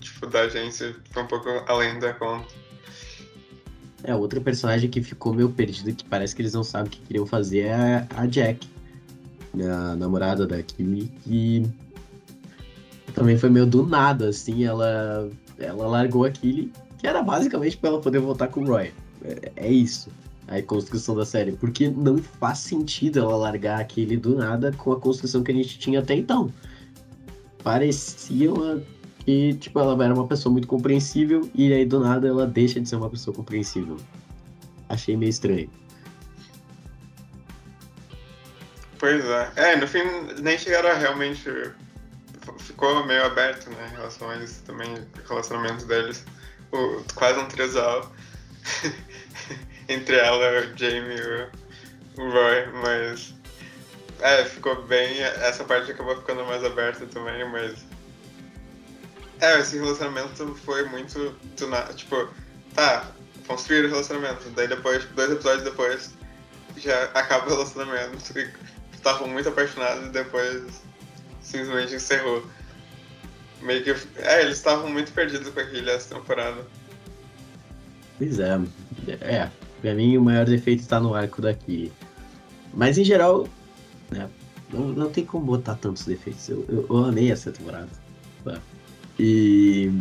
tipo, 0.05 0.27
da 0.27 0.41
agência 0.41 0.95
foi 1.11 1.23
um 1.23 1.27
pouco 1.27 1.49
além 1.67 1.99
da 1.99 2.13
conta. 2.13 2.53
É, 4.03 4.13
outra 4.13 4.39
personagem 4.39 4.89
que 4.89 5.01
ficou 5.01 5.33
meio 5.33 5.49
perdida, 5.49 5.91
que 5.91 6.05
parece 6.05 6.35
que 6.35 6.41
eles 6.41 6.53
não 6.53 6.63
sabem 6.63 6.87
o 6.87 6.91
que 6.91 6.99
queriam 7.01 7.25
fazer, 7.25 7.61
é 7.61 8.07
a 8.15 8.25
Jack, 8.27 8.67
a 9.59 9.95
namorada 9.95 10.45
da 10.45 10.61
Kimi, 10.61 11.07
que 11.23 11.65
também 13.13 13.37
foi 13.37 13.49
meio 13.49 13.65
do 13.65 13.85
nada, 13.85 14.29
assim, 14.29 14.63
ela, 14.63 15.29
ela 15.57 15.87
largou 15.87 16.25
aquele 16.25 16.71
que 16.99 17.07
era 17.07 17.23
basicamente 17.23 17.77
para 17.77 17.89
ela 17.89 18.01
poder 18.01 18.19
voltar 18.19 18.47
com 18.49 18.61
o 18.61 18.67
Roy. 18.67 18.93
É, 19.23 19.51
é, 19.55 19.71
isso, 19.71 20.09
a 20.47 20.61
construção 20.61 21.15
da 21.15 21.25
série, 21.25 21.53
porque 21.53 21.89
não 21.89 22.17
faz 22.17 22.59
sentido 22.59 23.19
ela 23.19 23.35
largar 23.35 23.79
aquele 23.79 24.17
do 24.17 24.35
nada 24.35 24.71
com 24.73 24.91
a 24.91 24.99
construção 24.99 25.41
que 25.43 25.51
a 25.51 25.55
gente 25.55 25.79
tinha 25.79 25.99
até 25.99 26.13
então. 26.13 26.53
Parecia 27.63 28.53
uma 28.53 28.83
e, 29.27 29.53
tipo, 29.55 29.79
ela 29.79 30.03
era 30.03 30.13
uma 30.13 30.27
pessoa 30.27 30.53
muito 30.53 30.67
compreensível 30.67 31.49
e 31.55 31.73
aí 31.73 31.85
do 31.85 31.99
nada 31.99 32.27
ela 32.27 32.45
deixa 32.45 32.79
de 32.79 32.87
ser 32.87 32.95
uma 32.95 33.09
pessoa 33.09 33.35
compreensível. 33.35 33.97
Achei 34.87 35.17
meio 35.17 35.31
estranho. 35.31 35.69
Pois 38.99 39.25
é. 39.25 39.51
É, 39.55 39.75
no 39.75 39.87
fim 39.87 40.03
nem 40.41 40.57
chegaram 40.57 40.89
a 40.89 40.93
realmente. 40.93 41.49
Ficou 42.59 43.05
meio 43.07 43.25
aberto, 43.25 43.69
né, 43.71 43.89
em 43.91 43.95
relação 43.95 44.29
a 44.29 44.37
isso 44.37 44.61
também, 44.63 44.93
o 44.93 45.27
relacionamento 45.27 45.85
deles. 45.85 46.23
O, 46.71 47.03
quase 47.15 47.39
um 47.39 47.47
trisal 47.47 48.11
entre 49.89 50.17
ela, 50.17 50.61
o 50.61 50.77
Jamie 50.77 51.17
e 51.17 52.21
o 52.21 52.31
Roy, 52.31 52.65
mas. 52.83 53.33
É, 54.21 54.45
ficou 54.45 54.83
bem. 54.83 55.19
Essa 55.19 55.63
parte 55.63 55.91
acabou 55.91 56.15
ficando 56.15 56.45
mais 56.45 56.63
aberta 56.63 57.05
também, 57.07 57.49
mas 57.49 57.83
é, 59.41 59.59
esse 59.59 59.77
relacionamento 59.77 60.55
foi 60.63 60.87
muito 60.89 61.35
do 61.57 61.67
nada. 61.67 61.93
Tipo, 61.93 62.29
tá, 62.73 63.11
construir 63.47 63.85
o 63.85 63.89
relacionamento. 63.89 64.49
Daí 64.51 64.67
depois, 64.67 65.05
dois 65.15 65.31
episódios 65.31 65.63
depois, 65.63 66.13
já 66.77 67.03
acaba 67.13 67.45
o 67.45 67.49
relacionamento. 67.49 68.37
E 68.37 68.49
estavam 68.93 69.27
muito 69.27 69.49
apaixonados 69.49 70.07
e 70.07 70.09
depois 70.09 70.81
simplesmente 71.41 71.95
encerrou. 71.95 72.43
Meio 73.61 73.83
que. 73.83 73.91
É, 74.17 74.41
eles 74.41 74.57
estavam 74.57 74.89
muito 74.89 75.11
perdidos 75.11 75.49
com 75.49 75.59
aquele 75.59 75.89
essa 75.89 76.15
temporada. 76.15 76.65
Pois 78.17 78.39
é. 78.39 78.59
É, 79.21 79.49
pra 79.81 79.93
mim 79.93 80.17
o 80.17 80.21
maior 80.21 80.45
defeito 80.45 80.81
está 80.81 80.99
no 80.99 81.13
arco 81.13 81.41
daqui. 81.41 81.91
Mas 82.73 82.97
em 82.97 83.03
geral, 83.03 83.47
né, 84.09 84.29
não, 84.71 84.87
não 84.89 85.09
tem 85.09 85.25
como 85.25 85.45
botar 85.45 85.75
tantos 85.75 86.05
defeitos. 86.05 86.49
Eu, 86.49 86.65
eu, 86.67 86.85
eu 86.89 87.05
amei 87.05 87.31
essa 87.31 87.51
temporada. 87.51 87.89
E 89.19 89.91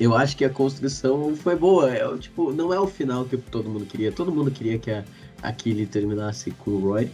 eu 0.00 0.14
acho 0.14 0.36
que 0.36 0.44
a 0.44 0.50
construção 0.50 1.34
foi 1.36 1.56
boa. 1.56 1.90
É, 1.90 2.16
tipo, 2.18 2.52
não 2.52 2.72
é 2.72 2.80
o 2.80 2.86
final 2.86 3.24
que 3.24 3.36
todo 3.36 3.68
mundo 3.68 3.86
queria. 3.86 4.12
Todo 4.12 4.32
mundo 4.32 4.50
queria 4.50 4.78
que 4.78 4.90
a, 4.90 5.04
a 5.42 5.52
Killy 5.52 5.86
terminasse 5.86 6.50
com 6.52 6.72
o 6.72 6.78
Roy. 6.80 7.10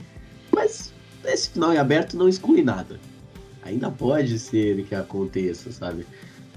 Mas 0.54 0.92
esse 1.24 1.50
final 1.50 1.72
em 1.72 1.78
aberto 1.78 2.16
não 2.16 2.28
exclui 2.28 2.62
nada. 2.62 2.98
Ainda 3.62 3.90
pode 3.90 4.38
ser 4.38 4.84
que 4.84 4.94
aconteça, 4.94 5.70
sabe? 5.70 6.06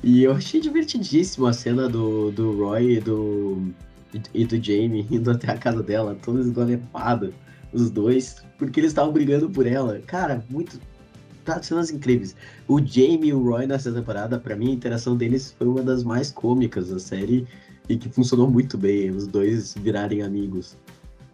E 0.03 0.23
eu 0.23 0.31
achei 0.31 0.59
divertidíssimo 0.59 1.45
a 1.45 1.53
cena 1.53 1.87
do, 1.87 2.31
do 2.31 2.57
Roy 2.57 2.97
e 2.97 2.99
do, 2.99 3.71
e 4.33 4.45
do 4.45 4.63
Jamie 4.63 5.05
indo 5.11 5.29
até 5.29 5.51
a 5.51 5.57
casa 5.57 5.83
dela, 5.83 6.17
toda 6.23 6.39
esgolepada, 6.39 7.31
os 7.71 7.89
dois, 7.91 8.37
porque 8.57 8.79
eles 8.79 8.91
estavam 8.91 9.11
brigando 9.11 9.49
por 9.49 9.67
ela. 9.67 9.99
Cara, 10.07 10.43
muito. 10.49 10.79
Tá 11.43 11.61
cenas 11.61 11.89
incríveis. 11.89 12.35
O 12.67 12.79
Jamie 12.79 13.29
e 13.29 13.33
o 13.33 13.43
Roy 13.43 13.65
nessa 13.65 13.91
temporada, 13.91 14.39
para 14.39 14.55
mim, 14.55 14.69
a 14.69 14.73
interação 14.73 15.15
deles 15.15 15.55
foi 15.57 15.67
uma 15.67 15.81
das 15.81 16.03
mais 16.03 16.31
cômicas 16.31 16.89
da 16.89 16.99
série 16.99 17.47
e 17.89 17.97
que 17.97 18.09
funcionou 18.09 18.49
muito 18.49 18.77
bem, 18.77 19.09
os 19.09 19.27
dois 19.27 19.73
virarem 19.73 20.21
amigos. 20.21 20.77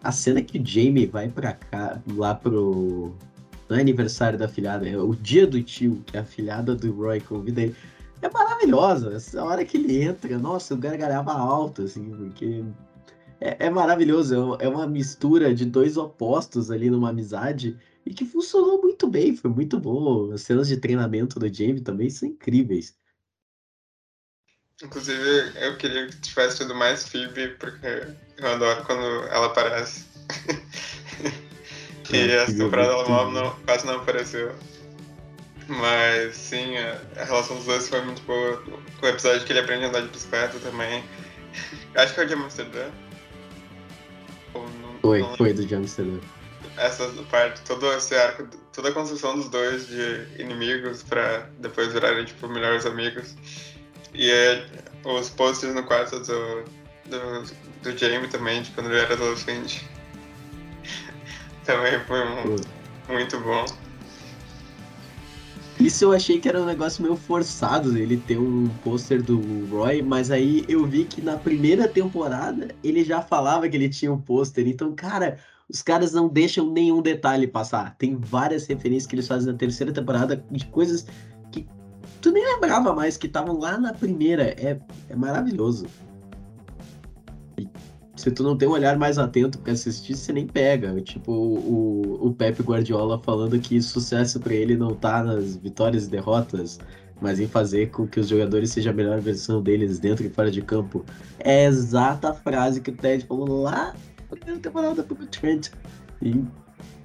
A 0.02 0.12
cena 0.12 0.42
que 0.42 0.60
o 0.60 0.66
Jamie 0.66 1.06
vai 1.06 1.28
pra 1.28 1.54
cá, 1.54 2.02
lá 2.16 2.34
pro. 2.34 3.14
Não 3.70 3.76
é 3.76 3.82
aniversário 3.82 4.40
da 4.40 4.48
filhada, 4.48 4.88
é 4.88 4.98
o 4.98 5.14
dia 5.14 5.46
do 5.46 5.62
tio, 5.62 6.02
que 6.06 6.18
a 6.18 6.24
filhada 6.24 6.74
do 6.74 6.90
Roy 6.94 7.20
convida 7.20 7.64
ele 7.64 7.76
é 8.22 8.30
maravilhosa. 8.30 9.14
Essa 9.14 9.44
hora 9.44 9.64
que 9.66 9.78
ele 9.78 10.04
entra, 10.04 10.38
nossa, 10.40 10.74
eu 10.74 10.78
gargalhava 10.78 11.34
alto, 11.34 11.84
assim, 11.84 12.10
porque 12.12 12.64
é, 13.40 13.66
é 13.66 13.70
maravilhoso. 13.70 14.58
É, 14.60 14.66
é 14.66 14.70
uma 14.70 14.88
mistura 14.88 15.54
de 15.54 15.66
dois 15.66 15.98
opostos 15.98 16.72
ali 16.72 16.90
numa 16.90 17.10
amizade 17.10 17.78
e 18.08 18.14
que 18.14 18.26
funcionou 18.26 18.82
muito 18.82 19.06
bem, 19.08 19.36
foi 19.36 19.52
muito 19.52 19.78
bom. 19.78 20.32
As 20.32 20.42
cenas 20.42 20.68
de 20.68 20.78
treinamento 20.78 21.40
do 21.40 21.54
Jamie 21.54 21.82
também 21.82 22.10
são 22.10 22.30
incríveis. 22.30 22.96
Inclusive, 24.82 25.52
eu 25.56 25.76
queria 25.78 26.08
que 26.08 26.22
tivesse 26.22 26.58
tido 26.58 26.74
mais 26.74 27.08
Phoebe, 27.08 27.50
porque 27.60 28.08
eu 28.38 28.48
adoro 28.48 28.84
quando 28.86 29.04
ela 29.28 29.48
aparece. 29.48 30.06
e 32.14 32.16
é, 32.16 32.36
essa 32.36 32.56
temporada 32.56 32.94
ela 32.94 33.32
não, 33.32 33.56
quase 33.66 33.86
não 33.86 33.96
apareceu. 33.96 34.56
Mas 35.68 36.36
sim, 36.36 36.78
a, 36.78 37.02
a, 37.18 37.26
relação 37.26 37.58
dos 37.58 37.66
dois 37.66 37.90
foi 37.90 38.02
muito 38.02 38.22
boa. 38.22 38.64
Com 39.00 39.06
o 39.06 39.10
episódio 39.10 39.46
que 39.46 39.52
ele 39.52 39.60
aprende 39.60 39.86
a 39.86 39.88
andar 39.90 40.02
de 40.02 40.08
bicicleta 40.08 40.58
também. 40.60 41.04
Acho 41.96 42.14
que 42.14 42.22
é 42.22 42.24
o 42.24 42.28
de 42.28 42.34
Amsterdã. 42.36 42.90
foi, 45.02 45.20
não 45.20 45.36
foi 45.36 45.54
do 45.54 45.66
de 45.66 45.76
Amsterdã. 45.76 46.20
Essa 46.78 47.08
parte, 47.32 47.62
todo 47.62 47.92
esse 47.94 48.16
arco, 48.16 48.48
toda 48.72 48.90
a 48.90 48.92
construção 48.92 49.36
dos 49.36 49.50
dois 49.50 49.88
de 49.88 50.42
inimigos 50.42 51.04
pra 51.04 51.50
depois 51.60 51.92
virarem, 51.92 52.26
tipo, 52.26 52.48
melhores 52.48 52.86
amigos. 52.86 53.36
E 54.14 54.30
é, 54.30 54.66
os 55.04 55.30
posters 55.30 55.74
no 55.74 55.84
quarto 55.84 56.20
do, 56.20 56.64
do, 57.06 57.44
do 57.84 57.98
Jamie 57.98 58.28
também, 58.30 58.62
de 58.62 58.72
quando 58.72 58.92
ele 58.92 59.00
era 59.00 59.14
adolescente. 59.14 59.88
também 61.66 62.00
foi 62.06 62.22
um, 62.22 62.56
muito 63.10 63.40
bom. 63.40 63.66
Isso 65.80 66.06
eu 66.06 66.12
achei 66.12 66.40
que 66.40 66.50
era 66.50 66.60
um 66.60 66.66
negócio 66.66 67.04
meio 67.04 67.16
forçado, 67.16 67.96
ele 67.96 68.18
ter 68.18 68.40
um 68.40 68.68
pôster 68.84 69.22
do 69.22 69.40
Roy, 69.70 70.02
mas 70.02 70.32
aí 70.32 70.66
eu 70.68 70.84
vi 70.88 71.06
que 71.06 71.22
na 71.22 71.38
primeira 71.38 71.88
temporada 71.88 72.70
ele 72.84 73.04
já 73.04 73.22
falava 73.22 73.70
que 73.70 73.78
ele 73.78 73.88
tinha 73.88 74.12
um 74.12 74.20
pôster. 74.20 74.68
Então, 74.68 74.96
cara, 74.96 75.38
os 75.70 75.82
caras 75.82 76.14
não 76.14 76.28
deixam 76.28 76.72
nenhum 76.72 77.02
detalhe 77.02 77.48
passar. 77.48 77.96
Tem 77.98 78.16
várias 78.16 78.66
referências 78.68 79.06
que 79.06 79.16
eles 79.16 79.28
fazem 79.28 79.52
na 79.52 79.58
terceira 79.58 79.92
temporada 79.92 80.44
de 80.50 80.66
coisas 80.68 81.06
que 81.52 81.68
tu 82.22 82.32
nem 82.32 82.44
lembrava 82.54 82.94
mais 82.94 83.18
que 83.18 83.28
estavam 83.28 83.60
lá 83.60 83.78
na 83.78 83.94
primeira. 83.94 84.44
É, 84.44 84.80
é 85.10 85.16
maravilhoso 85.16 85.88
se 88.18 88.32
tu 88.32 88.44
não 88.44 88.58
tem 88.58 88.68
um 88.68 88.72
olhar 88.72 88.98
mais 88.98 89.20
atento 89.20 89.60
para 89.60 89.74
assistir, 89.74 90.16
você 90.16 90.34
nem 90.34 90.48
pega. 90.48 91.00
Tipo, 91.02 91.32
o, 91.32 92.28
o 92.28 92.34
Pepe 92.34 92.64
Guardiola 92.64 93.20
falando 93.20 93.60
que 93.60 93.80
sucesso 93.82 94.40
para 94.40 94.54
ele 94.54 94.76
não 94.76 94.96
tá 94.96 95.24
nas 95.24 95.56
vitórias 95.56 96.08
e 96.08 96.10
derrotas, 96.10 96.80
mas 97.22 97.40
em 97.40 97.48
fazer 97.48 97.92
com 97.92 98.08
que 98.08 98.20
os 98.20 98.28
jogadores 98.28 98.72
sejam 98.72 98.92
a 98.92 98.96
melhor 98.96 99.22
versão 99.22 99.62
deles 99.62 100.00
dentro 100.00 100.26
e 100.26 100.30
fora 100.30 100.50
de 100.50 100.62
campo. 100.64 101.06
É 101.40 101.66
a 101.66 101.70
exata 101.70 102.34
frase 102.34 102.82
que 102.82 102.90
o 102.90 102.96
Ted 102.96 103.24
falou 103.26 103.62
lá 103.62 103.96
na 104.30 104.38
primeira 104.38 104.62
temporada 104.62 105.04
pro 105.04 105.16
Trent. 105.28 105.70
E 106.22 106.44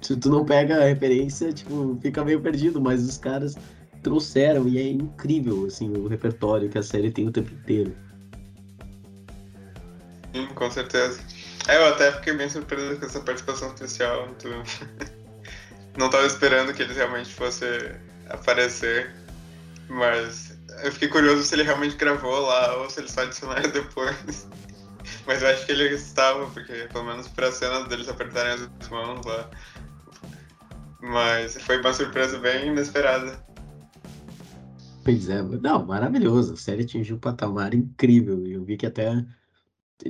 se 0.01 0.15
tu 0.17 0.29
não 0.29 0.45
pega 0.45 0.77
a 0.77 0.85
referência, 0.85 1.51
tipo, 1.51 1.97
fica 2.01 2.23
meio 2.23 2.41
perdido, 2.41 2.81
mas 2.81 3.03
os 3.03 3.17
caras 3.17 3.55
trouxeram 4.01 4.67
e 4.67 4.77
é 4.77 4.89
incrível, 4.89 5.65
assim, 5.65 5.89
o 5.89 6.07
repertório 6.07 6.69
que 6.69 6.77
a 6.77 6.83
série 6.83 7.11
tem 7.11 7.27
o 7.27 7.31
tempo 7.31 7.53
inteiro. 7.53 7.95
Sim, 10.33 10.47
com 10.47 10.69
certeza. 10.69 11.21
É, 11.67 11.77
eu 11.77 11.85
até 11.85 12.11
fiquei 12.11 12.33
bem 12.33 12.49
surpreso 12.49 12.99
com 12.99 13.05
essa 13.05 13.19
participação 13.21 13.69
especial. 13.69 14.27
Tu... 14.39 14.49
Não 15.97 16.07
estava 16.07 16.25
esperando 16.25 16.73
que 16.73 16.81
ele 16.81 16.93
realmente 16.93 17.31
fosse 17.31 17.65
aparecer, 18.27 19.13
mas 19.87 20.57
eu 20.83 20.91
fiquei 20.91 21.07
curioso 21.07 21.43
se 21.43 21.53
ele 21.53 21.63
realmente 21.63 21.95
gravou 21.95 22.39
lá 22.39 22.77
ou 22.77 22.89
se 22.89 22.99
ele 22.99 23.09
só 23.09 23.21
adicionaram 23.21 23.69
depois. 23.71 24.47
Mas 25.25 25.41
eu 25.41 25.47
acho 25.49 25.65
que 25.65 25.71
ele 25.71 25.93
estava, 25.93 26.49
porque 26.49 26.87
pelo 26.91 27.05
menos 27.05 27.27
para 27.27 27.47
a 27.47 27.51
cena 27.51 27.87
deles 27.87 28.09
apertarem 28.09 28.53
as 28.53 28.89
mãos 28.89 29.25
lá. 29.25 29.49
Mas 31.01 31.55
foi 31.61 31.79
uma 31.79 31.93
surpresa 31.93 32.37
bem 32.39 32.67
inesperada. 32.67 33.43
Pois 35.03 35.29
é, 35.29 35.41
não, 35.41 35.85
maravilhoso. 35.85 36.53
A 36.53 36.57
série 36.57 36.83
atingiu 36.83 37.17
um 37.17 37.19
patamar 37.19 37.73
incrível. 37.73 38.45
Eu 38.47 38.63
vi 38.63 38.77
que 38.77 38.85
até 38.85 39.25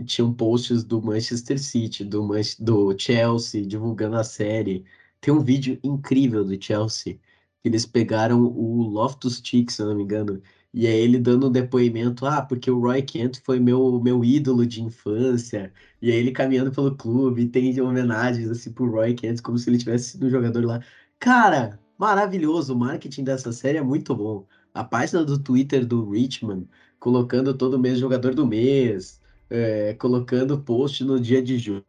tinham 0.06 0.34
posts 0.34 0.84
do 0.84 1.02
Manchester 1.02 1.60
City, 1.60 2.04
do, 2.04 2.23
Man 2.23 2.41
do 2.60 2.97
Chelsea, 2.97 3.65
divulgando 3.65 4.17
a 4.17 4.23
série. 4.23 4.86
Tem 5.19 5.34
um 5.34 5.43
vídeo 5.43 5.80
incrível 5.84 6.43
do 6.43 6.62
Chelsea, 6.62 7.19
eles 7.63 7.86
pegaram 7.86 8.43
o 8.43 8.84
Loftus 8.84 9.41
Cheek, 9.43 9.71
se 9.71 9.82
não 9.82 9.95
me 9.95 10.04
engano, 10.04 10.41
e 10.74 10.88
é 10.88 10.98
ele 10.98 11.20
dando 11.20 11.48
um 11.48 11.52
depoimento, 11.52 12.26
ah, 12.26 12.42
porque 12.42 12.72
o 12.72 12.80
Roy 12.80 13.02
Kent 13.04 13.40
foi 13.44 13.60
meu, 13.60 14.00
meu 14.02 14.26
ídolo 14.26 14.66
de 14.66 14.82
infância, 14.82 15.72
e 16.02 16.12
aí 16.12 16.18
ele 16.18 16.32
caminhando 16.32 16.72
pelo 16.72 16.96
clube, 16.96 17.48
tem 17.48 17.80
homenagens, 17.80 18.50
assim, 18.50 18.72
pro 18.72 18.90
Roy 18.90 19.14
Kent, 19.14 19.42
como 19.42 19.58
se 19.58 19.70
ele 19.70 19.78
tivesse 19.78 20.12
sido 20.12 20.26
um 20.26 20.30
jogador 20.30 20.66
lá. 20.66 20.82
Cara, 21.20 21.80
maravilhoso, 21.98 22.74
o 22.74 22.78
marketing 22.78 23.24
dessa 23.24 23.52
série 23.52 23.78
é 23.78 23.84
muito 23.84 24.16
bom. 24.16 24.48
A 24.74 24.84
página 24.84 25.24
do 25.24 25.38
Twitter 25.38 25.86
do 25.86 26.10
Richmond, 26.10 26.68
colocando 27.00 27.54
todo 27.54 27.80
mês 27.80 28.00
jogador 28.00 28.34
do 28.34 28.48
mês, 28.48 29.22
é, 29.50 29.94
colocando 29.94 30.60
post 30.60 31.04
no 31.04 31.20
dia 31.20 31.42
de 31.42 31.60
julho. 31.60 31.86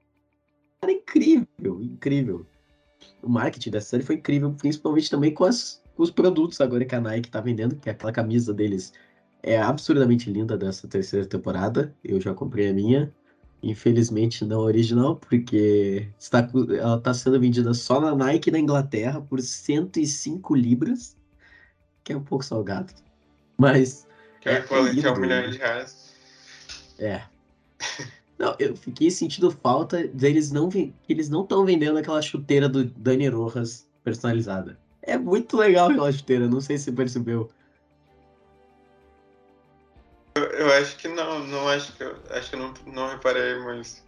Era 0.82 0.92
incrível, 0.92 1.80
incrível. 1.80 2.46
O 3.22 3.28
marketing 3.28 3.70
dessa 3.70 3.88
série 3.90 4.02
foi 4.02 4.16
incrível, 4.16 4.52
principalmente 4.52 5.10
também 5.10 5.32
com, 5.32 5.44
as, 5.44 5.82
os 5.96 6.10
produtos 6.10 6.60
agora 6.60 6.84
que 6.84 6.94
a 6.94 7.00
Nike 7.00 7.30
tá 7.30 7.40
vendendo, 7.40 7.76
que 7.76 7.88
é 7.88 7.92
aquela 7.92 8.12
camisa 8.12 8.52
deles 8.52 8.92
é 9.42 9.60
absurdamente 9.60 10.30
linda 10.30 10.56
dessa 10.56 10.88
terceira 10.88 11.26
temporada. 11.26 11.94
Eu 12.02 12.20
já 12.20 12.32
comprei 12.32 12.70
a 12.70 12.72
minha. 12.72 13.14
Infelizmente 13.62 14.44
não 14.44 14.60
original, 14.60 15.16
porque 15.16 16.08
está, 16.18 16.48
ela 16.78 16.96
está 16.96 17.14
sendo 17.14 17.40
vendida 17.40 17.72
só 17.72 18.00
na 18.00 18.14
Nike 18.14 18.50
na 18.50 18.58
Inglaterra 18.58 19.20
por 19.22 19.40
105 19.40 20.54
libras, 20.54 21.16
que 22.02 22.12
é 22.12 22.16
um 22.16 22.22
pouco 22.22 22.44
salgado. 22.44 22.92
Mas. 23.56 24.06
Que 24.40 24.48
é, 24.48 24.54
é 24.54 24.58
equivalente 24.58 25.06
a 25.06 25.12
um 25.12 25.18
milhão 25.18 25.50
de 25.50 25.58
reais. 25.58 26.14
É, 26.98 27.22
não, 28.38 28.54
eu 28.58 28.76
fiquei 28.76 29.10
sentindo 29.10 29.50
falta 29.50 30.06
deles 30.08 30.50
não 30.50 30.68
eles 31.08 31.28
não 31.28 31.42
estão 31.42 31.64
vendendo 31.64 31.98
aquela 31.98 32.20
chuteira 32.22 32.68
do 32.68 32.84
Dani 32.84 33.28
Rojas 33.28 33.86
personalizada. 34.02 34.78
É 35.06 35.18
muito 35.18 35.56
legal 35.56 35.90
aquela 35.90 36.10
chuteira, 36.10 36.48
não 36.48 36.60
sei 36.60 36.78
se 36.78 36.84
você 36.84 36.92
percebeu. 36.92 37.50
Eu, 40.34 40.42
eu 40.44 40.72
acho 40.72 40.96
que 40.96 41.06
não, 41.06 41.46
não 41.46 41.68
acho 41.68 41.92
que 41.96 42.02
eu 42.02 42.16
acho 42.30 42.50
que 42.50 42.56
eu 42.56 42.60
não, 42.60 42.74
não 42.86 43.08
reparei, 43.08 43.58
mas 43.60 44.04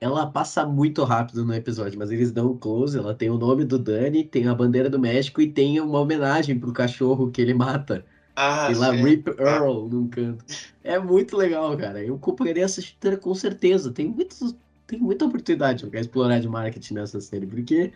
ela 0.00 0.26
passa 0.26 0.64
muito 0.64 1.04
rápido 1.04 1.44
no 1.44 1.54
episódio, 1.54 1.98
mas 1.98 2.10
eles 2.10 2.32
dão 2.32 2.52
um 2.52 2.56
close, 2.56 2.96
ela 2.96 3.14
tem 3.14 3.28
o 3.28 3.36
nome 3.36 3.64
do 3.64 3.78
Dani, 3.78 4.24
tem 4.24 4.48
a 4.48 4.54
bandeira 4.54 4.88
do 4.88 4.98
México 4.98 5.42
e 5.42 5.52
tem 5.52 5.78
uma 5.78 6.00
homenagem 6.00 6.58
pro 6.58 6.72
cachorro 6.72 7.30
que 7.30 7.40
ele 7.40 7.52
mata. 7.52 8.04
Ah, 8.34 8.68
Tem 8.68 8.76
lá 8.76 8.92
Rip 8.92 9.28
Earl 9.38 9.88
num 9.88 10.08
canto. 10.08 10.42
É 10.82 10.98
muito 10.98 11.36
legal, 11.36 11.76
cara. 11.76 12.02
Eu 12.02 12.18
compraria 12.18 12.64
essa 12.64 12.80
chuteira 12.80 13.18
com 13.18 13.34
certeza. 13.34 13.92
Tem, 13.92 14.08
muitos, 14.08 14.56
tem 14.86 14.98
muita 14.98 15.26
oportunidade 15.26 15.86
para 15.86 16.00
explorar 16.00 16.38
de 16.40 16.48
marketing 16.48 16.94
nessa 16.94 17.20
série, 17.20 17.46
porque 17.46 17.92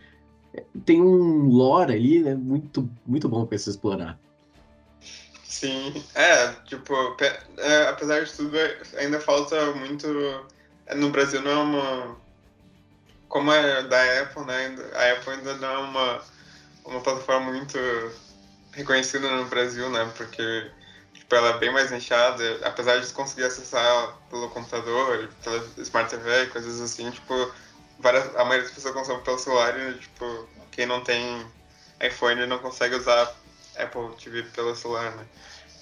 tem 0.85 1.01
um 1.01 1.49
lore 1.49 1.93
ali, 1.93 2.19
né? 2.21 2.35
Muito, 2.35 2.89
muito 3.05 3.27
bom 3.29 3.45
para 3.45 3.57
se 3.57 3.69
explorar. 3.69 4.17
Sim, 5.43 6.03
é, 6.13 6.47
tipo, 6.65 6.93
é, 7.57 7.87
apesar 7.87 8.23
de 8.23 8.33
tudo, 8.33 8.57
ainda 8.97 9.19
falta 9.19 9.71
muito. 9.73 10.07
No 10.95 11.09
Brasil 11.09 11.41
não 11.41 11.51
é 11.51 11.55
uma. 11.55 12.17
Como 13.29 13.51
é 13.51 13.83
da 13.83 14.21
Apple, 14.21 14.45
né? 14.45 14.75
A 14.93 15.11
Apple 15.13 15.33
ainda 15.33 15.53
não 15.55 15.67
é 15.69 15.77
uma, 15.77 16.21
uma 16.85 17.01
plataforma 17.01 17.51
muito 17.51 17.77
reconhecida 18.71 19.29
no 19.29 19.45
Brasil, 19.45 19.89
né? 19.89 20.11
Porque 20.17 20.69
tipo, 21.13 21.35
ela 21.35 21.49
é 21.49 21.57
bem 21.57 21.71
mais 21.71 21.89
nichada, 21.89 22.59
apesar 22.63 22.99
de 22.99 23.11
conseguir 23.13 23.45
acessar 23.45 24.17
pelo 24.29 24.49
computador, 24.49 25.29
pela 25.43 25.57
Smart 25.77 26.09
TV, 26.09 26.47
coisas 26.47 26.79
assim, 26.79 27.09
tipo, 27.09 27.33
várias, 27.99 28.35
a 28.35 28.43
maioria 28.43 28.63
das 28.63 28.71
pessoas 28.71 28.93
consome 28.93 29.21
pelo 29.23 29.39
celular 29.39 29.79
e, 29.79 29.93
tipo, 29.95 30.47
quem 30.71 30.85
não 30.85 31.01
tem 31.01 31.45
iPhone 32.01 32.45
não 32.45 32.59
consegue 32.59 32.95
usar 32.95 33.33
Apple 33.77 34.15
TV 34.21 34.43
pelo 34.43 34.75
celular, 34.75 35.15
né? 35.15 35.25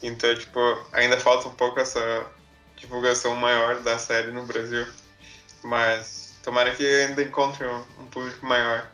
Então, 0.02 0.34
tipo, 0.36 0.60
ainda 0.92 1.18
falta 1.20 1.48
um 1.48 1.54
pouco 1.54 1.80
essa 1.80 2.26
divulgação 2.76 3.36
maior 3.36 3.82
da 3.82 3.98
série 3.98 4.32
no 4.32 4.46
Brasil. 4.46 4.86
Mas 5.64 6.34
tomara 6.44 6.76
que 6.76 6.86
ainda 6.86 7.24
encontre 7.24 7.66
um, 7.66 7.84
um 8.02 8.06
público 8.08 8.46
maior. 8.46 8.92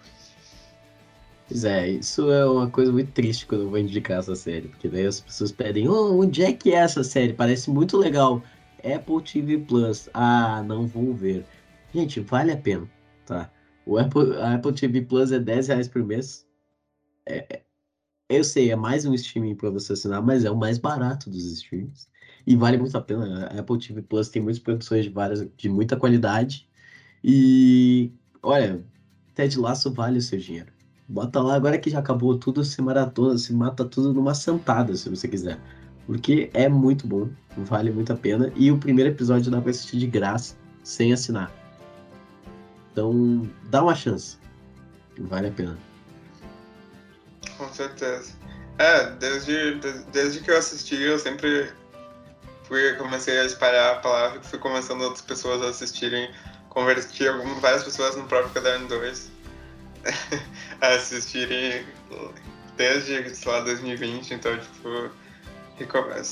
Pois 1.48 1.66
é, 1.66 1.88
isso 1.88 2.32
é 2.32 2.46
uma 2.46 2.70
coisa 2.70 2.92
muito 2.92 3.12
triste 3.12 3.48
quando 3.48 3.62
eu 3.62 3.70
vou 3.70 3.80
indicar 3.80 4.20
essa 4.20 4.36
série, 4.36 4.68
porque 4.68 4.88
daí 4.88 5.08
as 5.08 5.20
pessoas 5.20 5.52
pedem, 5.52 5.90
oh, 5.90 6.20
onde 6.20 6.44
é 6.44 6.54
que 6.54 6.72
é 6.72 6.78
essa 6.78 7.04
série? 7.04 7.34
Parece 7.34 7.72
muito 7.72 7.98
legal. 7.98 8.44
Apple 8.84 9.22
TV 9.24 9.58
Plus. 9.58 10.08
Ah, 10.14 10.62
não 10.64 10.86
vou 10.86 11.12
ver. 11.14 11.44
Gente, 11.94 12.20
vale 12.20 12.52
a 12.52 12.58
pena, 12.58 12.88
tá? 13.30 13.52
O 13.86 13.98
Apple, 13.98 14.36
a 14.38 14.56
Apple 14.56 14.74
TV 14.74 15.02
Plus 15.04 15.32
é 15.32 15.40
10 15.40 15.68
reais 15.68 15.88
por 15.88 16.04
mês. 16.04 16.46
É, 17.26 17.38
é, 17.50 17.64
eu 18.30 18.44
sei, 18.44 18.72
é 18.72 18.76
mais 18.76 19.06
um 19.06 19.14
streaming 19.14 19.56
para 19.56 19.70
você 19.70 19.94
assinar, 19.94 20.22
mas 20.22 20.46
é 20.46 20.52
o 20.52 20.58
mais 20.58 20.78
barato 20.78 21.30
dos 21.30 21.46
streams. 21.46 22.08
E 22.46 22.56
vale 22.56 22.78
muito 22.78 22.98
a 22.98 23.02
pena. 23.02 23.48
A 23.48 23.60
Apple 23.60 23.80
TV 23.80 24.02
Plus 24.02 24.30
tem 24.30 24.42
muitas 24.42 24.62
produções 24.62 25.06
de, 25.06 25.10
várias, 25.10 25.48
de 25.58 25.70
muita 25.70 25.96
qualidade. 25.96 26.68
E, 27.24 28.12
olha, 28.42 28.84
Ted 29.36 29.58
Laço 29.60 29.92
vale 29.92 30.18
o 30.20 30.22
seu 30.22 30.40
dinheiro. 30.40 30.72
Bota 31.08 31.42
lá, 31.42 31.56
agora 31.56 31.78
que 31.78 31.90
já 31.90 32.00
acabou 32.00 32.38
tudo, 32.38 32.64
se 32.64 32.82
maratona, 32.82 33.38
se 33.38 33.52
mata 33.54 33.84
tudo 33.84 34.14
numa 34.14 34.36
sentada, 34.36 34.96
se 34.96 35.10
você 35.10 35.28
quiser. 35.28 35.60
Porque 36.06 36.50
é 36.54 36.70
muito 36.70 37.08
bom, 37.08 37.30
vale 37.58 37.92
muito 37.92 38.14
a 38.14 38.16
pena. 38.16 38.52
E 38.56 38.72
o 38.72 38.78
primeiro 38.78 39.10
episódio 39.12 39.52
dá 39.52 39.60
pra 39.60 39.72
assistir 39.72 39.98
de 39.98 40.08
graça, 40.08 40.56
sem 40.84 41.12
assinar. 41.12 41.59
Então, 43.00 43.50
dá 43.70 43.82
uma 43.82 43.96
chance. 43.96 44.38
Vale 45.18 45.48
a 45.48 45.52
pena. 45.52 45.78
Com 47.58 47.72
certeza. 47.72 48.34
É, 48.78 49.12
desde, 49.12 49.76
desde 50.12 50.42
que 50.42 50.52
eu 50.52 50.58
assisti, 50.58 51.02
eu 51.02 51.18
sempre 51.18 51.72
fui, 52.64 52.94
comecei 52.96 53.40
a 53.40 53.46
espalhar 53.46 53.94
a 53.94 54.00
palavra, 54.00 54.42
fui 54.42 54.60
começando 54.60 55.02
outras 55.02 55.22
pessoas 55.22 55.62
a 55.64 55.70
assistirem, 55.70 56.30
converti 56.68 57.26
algumas, 57.26 57.62
várias 57.62 57.84
pessoas 57.86 58.18
no 58.18 58.26
próprio 58.26 58.52
Caderno 58.52 58.90
2 58.90 59.32
assistirem 60.82 61.86
desde, 62.76 63.34
sei 63.34 63.52
lá, 63.52 63.62
2020, 63.62 64.34
então, 64.34 64.58
tipo, 64.58 65.10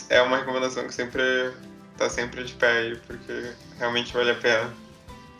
é 0.10 0.22
uma 0.22 0.38
recomendação 0.38 0.86
que 0.86 0.94
sempre 0.94 1.54
tá 1.98 2.10
sempre 2.10 2.44
de 2.44 2.54
pé 2.56 2.72
aí, 2.80 2.96
porque 3.08 3.54
realmente 3.78 4.14
vale 4.14 4.32
a 4.32 4.36
pena. 4.36 4.87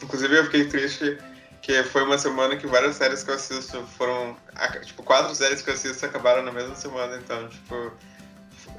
Inclusive, 0.02 0.36
eu 0.36 0.44
fiquei 0.46 0.66
triste 0.68 1.18
que 1.62 1.84
foi 1.84 2.04
uma 2.04 2.18
semana 2.18 2.56
que 2.56 2.68
várias 2.68 2.96
séries 2.96 3.24
que 3.24 3.32
eu 3.32 3.36
assisto 3.36 3.84
foram, 3.98 4.38
tipo, 4.86 5.04
quatro 5.04 5.34
séries 5.36 5.62
que 5.62 5.70
eu 5.70 5.74
assisto 5.74 6.06
acabaram 6.06 6.44
na 6.44 6.52
mesma 6.52 6.76
semana, 6.76 7.18
então, 7.18 7.50
tipo, 7.50 7.92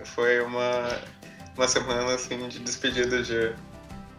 foi 0.04 0.40
uma, 0.40 0.98
uma 1.56 1.68
semana, 1.68 2.14
assim, 2.14 2.48
de 2.48 2.58
despedida 2.60 3.22
de... 3.22 3.54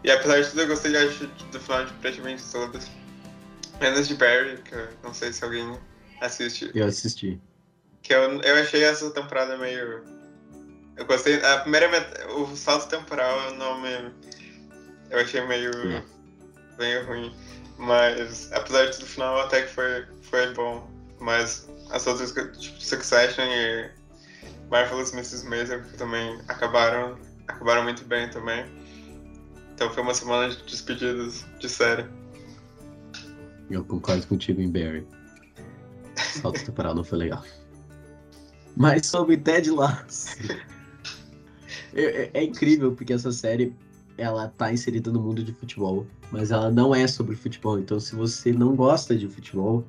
E 0.04 0.10
apesar 0.10 0.40
de 0.40 0.50
tudo, 0.50 0.62
eu 0.62 0.68
gostei 0.68 0.96
acho, 0.96 1.26
do 1.26 1.60
final 1.60 1.84
de 1.84 1.92
praticamente 1.94 2.42
todas. 2.50 2.88
Menos 3.80 4.06
de 4.06 4.14
Barry, 4.14 4.58
que 4.62 4.74
eu 4.74 4.88
não 5.02 5.12
sei 5.12 5.32
se 5.32 5.42
alguém 5.42 5.78
assiste. 6.20 6.70
Eu 6.74 6.86
assisti. 6.86 7.40
Que 8.02 8.14
eu, 8.14 8.40
eu 8.42 8.62
achei 8.62 8.84
essa 8.84 9.10
temporada 9.10 9.56
meio. 9.56 10.02
Eu 10.96 11.06
gostei. 11.06 11.42
A 11.42 11.58
primeira. 11.58 11.88
O 12.36 12.54
salto 12.56 12.88
temporal 12.88 13.38
eu 13.50 13.54
não 13.56 13.80
me. 13.80 14.12
Eu 15.10 15.20
achei 15.20 15.40
meio. 15.46 15.70
É. 15.70 16.02
meio 16.80 17.06
ruim. 17.06 17.32
Mas 17.78 18.50
apesar 18.52 18.86
de 18.86 18.92
tudo, 18.92 19.04
o 19.04 19.06
final 19.06 19.40
até 19.40 19.62
que 19.62 19.72
foi, 19.72 20.04
foi 20.22 20.52
bom. 20.54 20.90
Mas 21.20 21.68
as 21.90 22.06
outras, 22.06 22.32
tipo 22.58 22.80
Succession 22.82 23.44
e 23.44 23.90
Marvelous 24.70 25.12
Mrs. 25.12 25.46
Maisel 25.46 25.82
também 25.96 26.40
acabaram, 26.48 27.18
acabaram 27.46 27.84
muito 27.84 28.04
bem 28.04 28.28
também. 28.30 28.64
Então 29.74 29.90
foi 29.90 30.02
uma 30.02 30.14
semana 30.14 30.52
de 30.52 30.62
despedidas 30.64 31.46
de 31.58 31.68
série. 31.68 32.04
Eu 33.70 33.84
concordo 33.84 34.26
contigo 34.26 34.60
em 34.60 34.70
Barry. 34.70 35.06
Salto 36.16 36.64
temporal 36.64 36.94
não 36.94 37.04
foi 37.04 37.18
legal. 37.18 37.44
Mas 38.76 39.06
sobre 39.06 39.36
Ted 39.36 39.70
Lasso. 39.70 40.36
É, 41.92 42.02
é, 42.02 42.30
é, 42.34 42.44
incrível 42.44 42.92
porque 42.92 43.12
essa 43.12 43.32
série 43.32 43.74
ela 44.20 44.48
tá 44.48 44.72
inserida 44.72 45.10
no 45.10 45.20
mundo 45.20 45.42
de 45.42 45.52
futebol, 45.52 46.06
mas 46.30 46.50
ela 46.50 46.70
não 46.70 46.94
é 46.94 47.06
sobre 47.06 47.34
futebol. 47.34 47.78
Então, 47.78 47.98
se 47.98 48.14
você 48.14 48.52
não 48.52 48.76
gosta 48.76 49.16
de 49.16 49.26
futebol, 49.26 49.84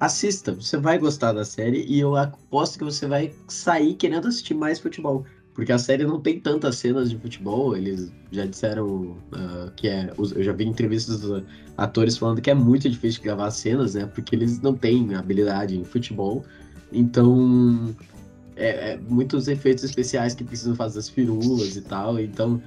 assista. 0.00 0.52
Você 0.52 0.76
vai 0.76 0.98
gostar 0.98 1.32
da 1.32 1.44
série 1.44 1.84
e 1.86 2.00
eu 2.00 2.16
aposto 2.16 2.78
que 2.78 2.84
você 2.84 3.06
vai 3.06 3.32
sair 3.48 3.94
querendo 3.94 4.28
assistir 4.28 4.54
mais 4.54 4.78
futebol. 4.78 5.24
Porque 5.54 5.72
a 5.72 5.78
série 5.78 6.04
não 6.04 6.20
tem 6.20 6.38
tantas 6.38 6.76
cenas 6.76 7.10
de 7.10 7.18
futebol, 7.18 7.76
eles 7.76 8.12
já 8.30 8.46
disseram 8.46 9.16
uh, 9.32 9.72
que 9.74 9.88
é. 9.88 10.12
Eu 10.16 10.42
já 10.44 10.52
vi 10.52 10.64
entrevistas 10.64 11.20
dos 11.20 11.42
atores 11.76 12.16
falando 12.16 12.40
que 12.40 12.48
é 12.48 12.54
muito 12.54 12.88
difícil 12.88 13.20
gravar 13.24 13.50
cenas, 13.50 13.94
né? 13.94 14.06
Porque 14.06 14.36
eles 14.36 14.60
não 14.60 14.72
têm 14.74 15.16
habilidade 15.16 15.76
em 15.76 15.84
futebol. 15.84 16.44
Então. 16.92 17.92
É, 18.54 18.92
é, 18.92 19.00
muitos 19.08 19.46
efeitos 19.46 19.84
especiais 19.84 20.34
que 20.34 20.42
precisam 20.42 20.74
fazer 20.74 21.00
as 21.00 21.08
firulas 21.08 21.74
e 21.74 21.80
tal. 21.80 22.20
Então. 22.20 22.62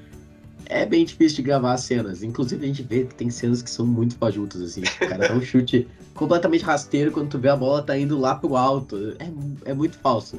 É 0.66 0.86
bem 0.86 1.06
difícil 1.06 1.38
de 1.38 1.44
gravar 1.44 1.78
cenas. 1.78 2.24
Inclusive, 2.24 2.64
a 2.64 2.68
gente 2.68 2.84
vê 2.84 3.04
que 3.06 3.16
tem 3.16 3.30
cenas 3.30 3.62
que 3.62 3.70
são 3.70 3.86
muito 3.86 4.16
fajutas, 4.16 4.62
assim. 4.62 4.82
O 4.82 5.10
cara 5.10 5.28
dá 5.28 5.34
um 5.34 5.42
chute 5.42 5.88
completamente 6.16 6.64
rasteiro 6.64 7.12
quando 7.12 7.30
tu 7.30 7.40
vê 7.40 7.50
a 7.50 7.56
bola 7.56 7.84
tá 7.84 7.98
indo 7.98 8.18
lá 8.18 8.36
pro 8.36 8.56
alto. 8.56 9.16
É, 9.20 9.72
é 9.72 9.74
muito 9.74 9.98
falso. 9.98 10.38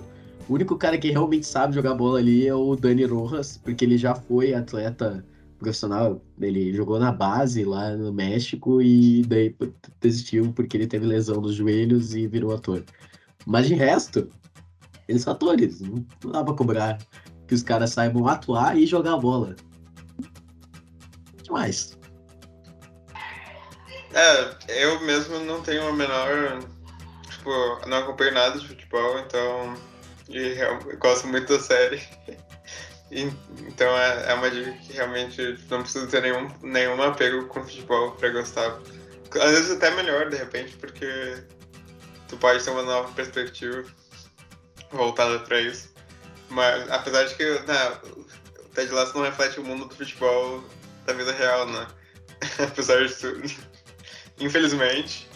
O 0.49 0.55
único 0.55 0.77
cara 0.77 0.99
que 0.99 1.11
realmente 1.11 1.47
sabe 1.47 1.75
jogar 1.75 1.95
bola 1.95 2.19
ali 2.19 2.47
é 2.47 2.55
o 2.55 2.75
Dani 2.77 3.05
Rojas, 3.05 3.59
porque 3.63 3.85
ele 3.85 3.97
já 3.97 4.15
foi 4.15 4.55
atleta 4.55 5.25
profissional. 5.59 6.21
Ele 6.41 6.75
jogou 6.75 6.99
na 6.99 7.13
base 7.13 7.65
lá 7.65 7.97
no 7.97 8.13
México 8.13 8.83
e 8.83 9.23
daí 9.23 9.55
desistiu 10.01 10.53
porque 10.53 10.77
ele 10.77 10.87
teve 10.87 11.07
lesão 11.07 11.41
nos 11.41 11.55
joelhos 11.55 12.15
e 12.15 12.27
virou 12.27 12.55
ator. 12.55 12.85
Mas 13.47 13.67
de 13.67 13.75
resto, 13.75 14.29
eles 15.09 15.23
são 15.23 15.33
atores. 15.33 15.81
Não, 15.81 16.05
dá 16.31 16.43
pra 16.45 16.55
cobrar 16.55 16.99
que 17.47 17.55
os 17.55 17.63
caras 17.63 17.91
saibam 17.91 18.27
atuar 18.27 18.77
e 18.77 18.87
jogar 18.87 19.17
bola. 19.17 19.57
Demais. 21.53 21.99
É, 24.15 24.83
eu 24.85 25.01
mesmo 25.01 25.39
não 25.41 25.63
tenho 25.63 25.87
a 25.87 25.93
menor. 25.93 26.61
Tipo, 27.31 27.87
não 27.87 27.99
acompanho 27.99 28.33
nada 28.33 28.59
de 28.59 28.67
futebol, 28.67 29.19
então 29.19 29.77
e 30.31 30.59
eu 30.59 30.99
gosto 30.99 31.29
muito 31.29 31.53
da 31.53 31.63
série. 31.63 32.03
E, 33.15 33.31
então 33.69 33.95
é, 33.95 34.31
é, 34.31 34.33
uma 34.33 34.51
dica 34.51 34.73
que 34.73 34.95
realmente 34.95 35.63
não 35.69 35.83
precisa 35.83 36.07
ter 36.07 36.23
nenhum, 36.23 36.49
nenhum 36.63 37.03
apego 37.03 37.47
com 37.47 37.63
futebol 37.63 38.13
pra 38.13 38.31
gostar. 38.31 38.79
Às 39.39 39.51
vezes 39.51 39.71
até 39.73 39.91
melhor, 39.91 40.31
de 40.31 40.39
repente, 40.39 40.75
porque 40.79 41.45
tu 42.27 42.39
pode 42.39 42.65
ter 42.65 42.71
uma 42.71 42.83
nova 42.83 43.13
perspectiva 43.13 43.85
voltada 44.91 45.41
pra 45.41 45.61
isso. 45.61 45.93
Mas 46.49 46.91
apesar 46.91 47.25
de 47.25 47.35
que 47.35 47.45
né, 47.45 48.01
o 48.61 48.69
Ted 48.71 48.91
Lasso 48.91 49.15
não 49.15 49.25
reflete 49.25 49.61
o 49.61 49.65
mundo 49.65 49.85
do 49.85 49.95
futebol 49.95 50.65
da 51.07 51.13
vida 51.13 51.33
real, 51.33 51.67
né? 51.67 51.87
apesar 52.59 53.07
de 53.07 53.15
tudo. 53.15 53.43
Infelizmente, 54.41 55.29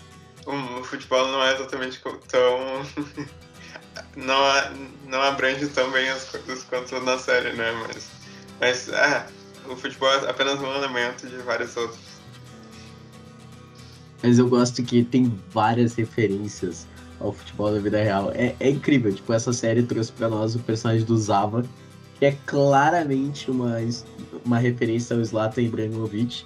o 0.47 0.85
futebol 0.85 1.29
não 1.29 1.43
é 1.43 1.55
exatamente 1.55 2.01
tão 2.29 2.83
não, 4.17 4.37
não 5.07 5.23
abrange 5.23 5.67
tão 5.69 5.91
bem 5.91 6.09
as 6.09 6.25
coisas 6.25 6.65
quanto 6.65 6.99
na 7.01 7.19
série, 7.19 7.53
né? 7.53 7.73
Mas, 7.87 8.09
mas 8.61 8.89
é, 8.89 9.27
o 9.69 9.77
futebol 9.77 10.09
é 10.09 10.31
apenas 10.31 10.61
um 10.61 10.73
elemento 10.75 11.27
de 11.27 11.37
vários 11.39 11.77
outros. 11.77 12.01
Mas 14.23 14.39
eu 14.39 14.49
gosto 14.49 14.83
que 14.83 15.05
tem 15.05 15.41
várias 15.51 15.95
referências 15.95 16.87
ao 17.21 17.33
futebol 17.33 17.73
da 17.73 17.79
vida 17.79 18.03
real. 18.03 18.33
É, 18.35 18.55
é 18.59 18.71
incrível, 18.71 19.15
tipo, 19.15 19.33
essa 19.33 19.53
série 19.53 19.83
trouxe 19.83 20.13
para 20.13 20.29
nós 20.29 20.55
o 20.55 20.59
personagem 20.61 21.05
do 21.05 21.17
Zava, 21.17 21.65
que 22.19 22.25
é 22.25 22.37
claramente 22.47 23.51
uma, 23.51 23.79
uma 24.47 24.59
referência 24.59 25.17
ao 25.17 25.23
Zlatan 25.23 25.63
Ibrahimovic. 25.63 26.45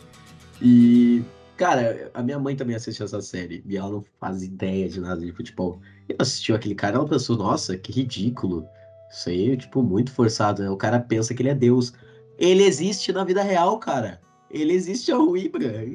E, 0.60 1.22
cara, 1.56 2.10
a 2.12 2.22
minha 2.22 2.38
mãe 2.38 2.56
também 2.56 2.74
assiste 2.74 3.02
essa 3.02 3.20
série, 3.20 3.62
e 3.66 3.76
ela 3.76 3.90
não 3.90 4.04
faz 4.18 4.42
ideia 4.42 4.88
de 4.88 5.00
nada 5.00 5.20
de 5.20 5.32
futebol 5.32 5.80
assistiu 6.18 6.54
aquele 6.54 6.74
cara, 6.74 6.96
ela 6.96 7.08
pensou, 7.08 7.36
nossa, 7.36 7.76
que 7.76 7.92
ridículo. 7.92 8.66
Isso 9.10 9.28
aí 9.28 9.52
é, 9.52 9.56
tipo, 9.56 9.82
muito 9.82 10.12
forçado, 10.12 10.62
né? 10.62 10.70
O 10.70 10.76
cara 10.76 11.00
pensa 11.00 11.34
que 11.34 11.42
ele 11.42 11.50
é 11.50 11.54
Deus. 11.54 11.92
Ele 12.38 12.62
existe 12.62 13.12
na 13.12 13.24
vida 13.24 13.42
real, 13.42 13.78
cara. 13.78 14.20
Ele 14.50 14.72
existe 14.72 15.10
ao 15.10 15.36
Ibra. 15.36 15.86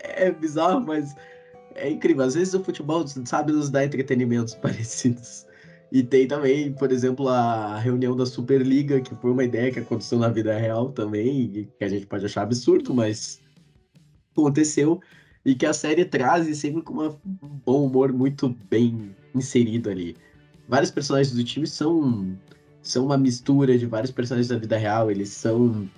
É 0.00 0.30
bizarro, 0.30 0.80
mas 0.80 1.14
é 1.74 1.90
incrível. 1.90 2.24
Às 2.24 2.34
vezes 2.34 2.54
o 2.54 2.62
futebol 2.62 3.04
sabe 3.06 3.52
nos 3.52 3.70
dar 3.70 3.84
entretenimentos 3.84 4.54
parecidos. 4.56 5.46
E 5.92 6.02
tem 6.04 6.26
também, 6.28 6.72
por 6.72 6.92
exemplo, 6.92 7.28
a 7.28 7.76
reunião 7.78 8.14
da 8.14 8.24
Superliga, 8.24 9.00
que 9.00 9.14
foi 9.16 9.32
uma 9.32 9.42
ideia 9.42 9.72
que 9.72 9.80
aconteceu 9.80 10.18
na 10.18 10.28
vida 10.28 10.56
real 10.56 10.92
também, 10.92 11.68
que 11.78 11.84
a 11.84 11.88
gente 11.88 12.06
pode 12.06 12.24
achar 12.24 12.42
absurdo, 12.42 12.94
mas 12.94 13.40
aconteceu. 14.32 15.00
E 15.44 15.54
que 15.54 15.66
a 15.66 15.72
série 15.72 16.04
traz 16.04 16.56
sempre 16.58 16.82
com 16.82 17.02
um 17.02 17.60
bom 17.64 17.86
humor 17.86 18.12
muito 18.12 18.56
bem 18.68 19.16
inserido 19.34 19.90
ali. 19.90 20.16
Vários 20.68 20.90
personagens 20.90 21.34
do 21.34 21.42
time 21.42 21.66
são, 21.66 22.36
são 22.82 23.06
uma 23.06 23.18
mistura 23.18 23.76
de 23.76 23.86
vários 23.86 24.12
personagens 24.12 24.48
da 24.48 24.58
vida 24.58 24.76
real, 24.76 25.10
eles 25.10 25.30
são 25.30 25.88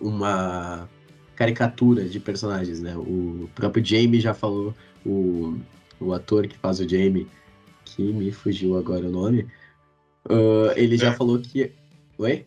uma 0.00 0.88
caricatura 1.36 2.04
de 2.04 2.20
personagens, 2.20 2.80
né? 2.80 2.96
O 2.96 3.48
próprio 3.54 3.84
Jamie 3.84 4.20
já 4.20 4.34
falou, 4.34 4.74
o, 5.06 5.56
o 6.00 6.12
ator 6.12 6.46
que 6.46 6.58
faz 6.58 6.80
o 6.80 6.88
Jamie, 6.88 7.26
que 7.96 8.02
me 8.02 8.30
fugiu 8.30 8.76
agora 8.76 9.06
o 9.06 9.10
nome, 9.10 9.42
uh, 10.26 10.72
ele 10.76 10.96
já 10.96 11.12
falou 11.12 11.38
que. 11.40 11.72
Oi? 12.18 12.46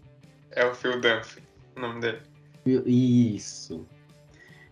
É 0.52 0.66
o 0.66 0.74
Phil 0.74 1.00
Dunphy, 1.00 1.42
o 1.76 1.80
nome 1.80 2.02
dele. 2.02 2.20
Isso. 2.86 3.86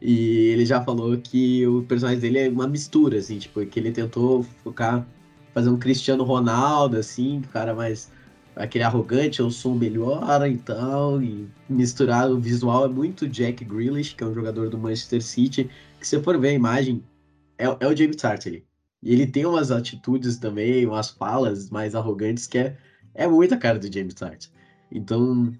E 0.01 0.49
ele 0.49 0.65
já 0.65 0.81
falou 0.81 1.17
que 1.17 1.65
o 1.67 1.83
personagem 1.83 2.19
dele 2.19 2.39
é 2.39 2.49
uma 2.49 2.67
mistura, 2.67 3.17
assim, 3.17 3.37
tipo, 3.37 3.65
que 3.65 3.79
ele 3.79 3.91
tentou 3.91 4.43
focar, 4.63 5.05
fazer 5.53 5.69
um 5.69 5.77
Cristiano 5.77 6.23
Ronaldo, 6.23 6.97
assim, 6.97 7.39
o 7.39 7.47
cara 7.49 7.73
mais 7.73 8.11
aquele 8.55 8.83
arrogante, 8.83 9.39
eu 9.39 9.49
sou 9.49 9.73
o 9.73 9.77
melhor 9.77 10.47
e 10.47 10.57
tal, 10.57 11.21
e 11.21 11.47
misturar 11.69 12.29
o 12.29 12.39
visual 12.39 12.85
é 12.85 12.89
muito 12.89 13.27
Jack 13.27 13.63
Grealish, 13.63 14.15
que 14.15 14.23
é 14.23 14.27
um 14.27 14.33
jogador 14.33 14.69
do 14.69 14.77
Manchester 14.77 15.21
City, 15.21 15.69
que 15.99 16.07
se 16.07 16.21
for 16.21 16.37
ver 16.37 16.49
a 16.49 16.53
imagem, 16.53 17.03
é, 17.57 17.65
é 17.65 17.87
o 17.87 17.95
James 17.95 18.17
Tartley. 18.17 18.65
E 19.01 19.13
ele 19.13 19.27
tem 19.27 19.45
umas 19.45 19.71
atitudes 19.71 20.37
também, 20.37 20.85
umas 20.85 21.09
falas 21.09 21.69
mais 21.69 21.95
arrogantes 21.95 22.47
que 22.47 22.57
é, 22.57 22.77
é 23.13 23.27
muita 23.27 23.57
cara 23.57 23.79
do 23.79 23.91
James 23.91 24.13
Tartley. 24.13 24.51
Então, 24.91 25.53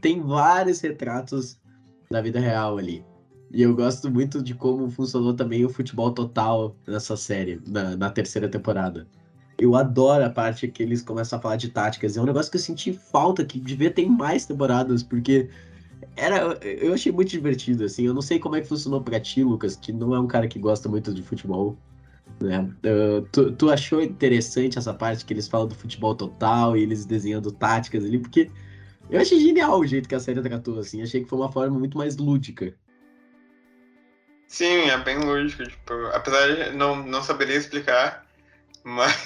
tem 0.00 0.20
vários 0.20 0.80
retratos 0.80 1.60
da 2.10 2.20
vida 2.20 2.40
real 2.40 2.78
ali. 2.78 3.04
E 3.52 3.62
eu 3.62 3.74
gosto 3.74 4.10
muito 4.10 4.42
de 4.42 4.54
como 4.54 4.90
funcionou 4.90 5.34
também 5.34 5.64
o 5.64 5.68
futebol 5.68 6.10
total 6.12 6.76
nessa 6.86 7.16
série, 7.16 7.60
na, 7.66 7.96
na 7.96 8.10
terceira 8.10 8.48
temporada. 8.48 9.06
Eu 9.56 9.76
adoro 9.76 10.24
a 10.24 10.30
parte 10.30 10.66
que 10.66 10.82
eles 10.82 11.02
começam 11.02 11.38
a 11.38 11.42
falar 11.42 11.56
de 11.56 11.68
táticas. 11.68 12.16
É 12.16 12.20
um 12.20 12.24
negócio 12.24 12.50
que 12.50 12.56
eu 12.56 12.60
senti 12.60 12.92
falta, 12.92 13.44
que 13.44 13.60
devia 13.60 13.92
ter 13.92 14.06
mais 14.08 14.44
temporadas, 14.44 15.04
porque 15.04 15.48
era, 16.16 16.58
eu 16.64 16.92
achei 16.94 17.12
muito 17.12 17.30
divertido, 17.30 17.84
assim. 17.84 18.04
Eu 18.04 18.14
não 18.14 18.22
sei 18.22 18.40
como 18.40 18.56
é 18.56 18.60
que 18.60 18.66
funcionou 18.66 19.00
pra 19.00 19.20
ti, 19.20 19.44
Lucas, 19.44 19.76
que 19.76 19.92
não 19.92 20.14
é 20.14 20.18
um 20.18 20.26
cara 20.26 20.48
que 20.48 20.58
gosta 20.58 20.88
muito 20.88 21.14
de 21.14 21.22
futebol. 21.22 21.78
Né? 22.40 22.70
Uh, 22.84 23.22
tu, 23.32 23.52
tu, 23.52 23.70
achou 23.70 24.02
interessante 24.02 24.78
essa 24.78 24.92
parte 24.92 25.24
que 25.24 25.32
eles 25.32 25.48
falam 25.48 25.68
do 25.68 25.74
futebol 25.74 26.14
total 26.14 26.76
e 26.76 26.82
eles 26.82 27.06
desenhando 27.06 27.52
táticas 27.52 28.04
ali? 28.04 28.18
Porque 28.18 28.50
eu 29.10 29.20
achei 29.20 29.38
genial 29.40 29.78
o 29.78 29.86
jeito 29.86 30.08
que 30.08 30.14
a 30.14 30.20
série 30.20 30.42
tratou, 30.42 30.78
assim. 30.78 31.02
Achei 31.02 31.22
que 31.22 31.28
foi 31.28 31.38
uma 31.38 31.50
forma 31.50 31.78
muito 31.78 31.96
mais 31.96 32.16
lúdica. 32.16 32.74
Sim, 34.48 34.88
é 34.88 34.98
bem 34.98 35.18
lúdico. 35.18 35.64
Tipo, 35.64 35.94
apesar 36.12 36.46
de 36.48 36.76
não, 36.76 36.96
não 36.96 37.22
saberia 37.22 37.56
explicar, 37.56 38.26
mas, 38.84 39.16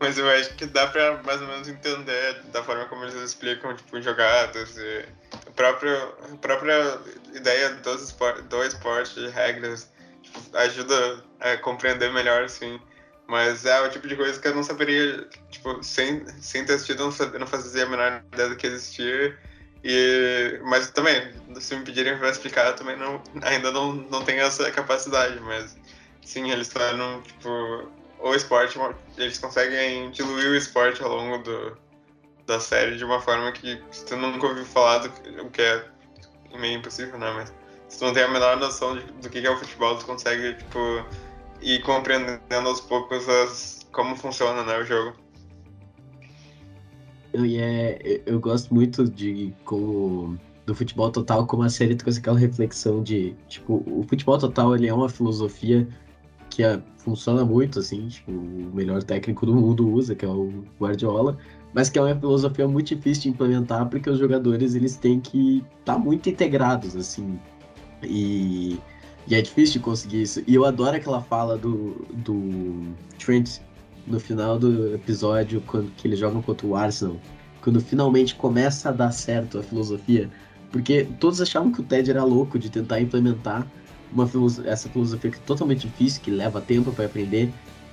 mas 0.00 0.18
eu 0.18 0.28
acho 0.30 0.54
que 0.54 0.66
dá 0.66 0.86
pra 0.86 1.22
mais 1.22 1.40
ou 1.40 1.48
menos 1.48 1.68
entender 1.68 2.42
da 2.52 2.62
forma 2.62 2.86
como 2.86 3.04
eles 3.04 3.14
explicam, 3.14 3.74
tipo, 3.74 4.00
jogadas 4.00 4.76
e 4.76 5.04
a 5.46 5.50
própria, 5.52 5.96
a 6.32 6.36
própria 6.36 6.98
ideia 7.34 7.70
do 7.70 7.94
esporte, 7.94 8.42
do 8.42 8.62
esporte 8.64 9.14
de 9.14 9.28
regras 9.28 9.88
ajuda 10.54 11.24
a 11.40 11.56
compreender 11.58 12.12
melhor, 12.12 12.44
assim. 12.44 12.80
Mas 13.26 13.64
é 13.64 13.80
o 13.80 13.88
tipo 13.88 14.06
de 14.06 14.16
coisa 14.16 14.38
que 14.38 14.48
eu 14.48 14.54
não 14.54 14.62
saberia, 14.62 15.26
tipo, 15.50 15.82
sem, 15.82 16.26
sem 16.40 16.64
ter 16.64 16.74
assistido, 16.74 17.10
eu 17.32 17.38
não 17.40 17.46
fazia 17.46 17.84
a 17.84 17.88
menor 17.88 18.22
ideia 18.32 18.50
do 18.50 18.56
que 18.56 18.66
existia. 18.66 19.38
E, 19.82 20.60
mas 20.64 20.90
também, 20.90 21.30
se 21.60 21.76
me 21.76 21.84
pedirem 21.84 22.18
para 22.18 22.30
explicar, 22.30 22.66
eu 22.66 22.76
também 22.76 22.96
não, 22.96 23.22
ainda 23.42 23.70
não, 23.70 23.92
não 23.92 24.24
tenho 24.24 24.40
essa 24.40 24.70
capacidade, 24.70 25.38
mas 25.40 25.76
sim, 26.24 26.50
eles 26.50 26.68
estão, 26.68 27.22
tipo, 27.22 27.88
o 28.18 28.34
esporte, 28.34 28.78
eles 29.18 29.38
conseguem 29.38 30.10
diluir 30.10 30.50
o 30.50 30.56
esporte 30.56 31.02
ao 31.02 31.14
longo 31.14 31.38
do, 31.42 31.76
da 32.46 32.58
série 32.60 32.96
de 32.96 33.04
uma 33.04 33.20
forma 33.20 33.52
que 33.52 33.82
tu 34.06 34.16
nunca 34.16 34.46
ouviu 34.46 34.64
falar 34.64 34.98
do 34.98 35.08
o 35.42 35.50
que 35.50 35.60
é 35.60 35.84
meio 36.58 36.78
impossível, 36.78 37.18
né? 37.18 37.30
Mas 37.32 37.52
se 37.88 38.04
não 38.04 38.12
tem 38.12 38.22
a 38.22 38.28
menor 38.28 38.58
noção 38.58 38.96
de, 38.96 39.04
do 39.04 39.28
que 39.28 39.38
é 39.38 39.50
o 39.50 39.56
futebol, 39.56 39.96
tu 39.96 40.06
consegue, 40.06 40.54
tipo, 40.54 40.78
ir 41.60 41.82
compreendendo 41.82 42.68
aos 42.68 42.80
poucos 42.80 43.28
as, 43.28 43.86
como 43.92 44.16
funciona, 44.16 44.62
né, 44.64 44.78
o 44.78 44.84
jogo. 44.84 45.16
E 47.34 47.58
é, 47.58 48.22
eu 48.26 48.38
gosto 48.38 48.72
muito 48.72 49.04
de 49.04 49.52
como 49.64 50.38
do 50.66 50.74
futebol 50.74 51.10
total, 51.10 51.46
como 51.46 51.62
a 51.62 51.68
série 51.68 51.94
trouxe 51.94 52.18
aquela 52.18 52.38
reflexão 52.38 53.02
de, 53.02 53.34
tipo, 53.48 53.82
o 53.86 54.04
futebol 54.08 54.38
total 54.38 54.74
ele 54.74 54.86
é 54.86 54.94
uma 54.94 55.08
filosofia 55.08 55.86
que 56.48 56.62
é, 56.62 56.80
funciona 56.98 57.44
muito, 57.44 57.80
assim, 57.80 58.08
tipo, 58.08 58.30
o 58.30 58.70
melhor 58.72 59.02
técnico 59.02 59.44
do 59.44 59.54
mundo 59.54 59.88
usa, 59.88 60.14
que 60.14 60.24
é 60.24 60.28
o 60.28 60.64
Guardiola, 60.80 61.36
mas 61.74 61.90
que 61.90 61.98
é 61.98 62.02
uma 62.02 62.14
filosofia 62.14 62.68
muito 62.68 62.94
difícil 62.94 63.24
de 63.24 63.28
implementar, 63.30 63.88
porque 63.88 64.08
os 64.08 64.18
jogadores, 64.18 64.74
eles 64.74 64.96
têm 64.96 65.20
que 65.20 65.64
estar 65.80 65.94
tá 65.94 65.98
muito 65.98 66.28
integrados, 66.30 66.94
assim, 66.96 67.38
e, 68.06 68.78
e, 69.26 69.34
é 69.34 69.40
difícil 69.40 69.74
de 69.74 69.80
conseguir 69.80 70.22
isso. 70.22 70.42
E 70.46 70.54
eu 70.54 70.64
adoro 70.64 70.96
aquela 70.96 71.22
fala 71.22 71.56
do, 71.56 72.06
do 72.12 72.94
Trent 73.18 73.58
no 74.06 74.20
final 74.20 74.58
do 74.58 74.94
episódio, 74.94 75.62
quando 75.66 75.90
que 75.96 76.06
eles 76.06 76.18
jogam 76.18 76.42
contra 76.42 76.66
o 76.66 76.76
Arsenal, 76.76 77.16
quando 77.62 77.80
finalmente 77.80 78.34
começa 78.34 78.90
a 78.90 78.92
dar 78.92 79.10
certo 79.10 79.58
a 79.58 79.62
filosofia, 79.62 80.30
porque 80.70 81.06
todos 81.18 81.40
achavam 81.40 81.72
que 81.72 81.80
o 81.80 81.84
Ted 81.84 82.10
era 82.10 82.22
louco 82.24 82.58
de 82.58 82.70
tentar 82.70 83.00
implementar 83.00 83.66
uma 84.12 84.28
essa 84.66 84.88
filosofia 84.88 85.30
que 85.30 85.38
é 85.38 85.40
totalmente 85.46 85.88
difícil, 85.88 86.22
que 86.22 86.30
leva 86.30 86.60
tempo 86.60 86.92
para 86.92 87.06
aprender, 87.06 87.50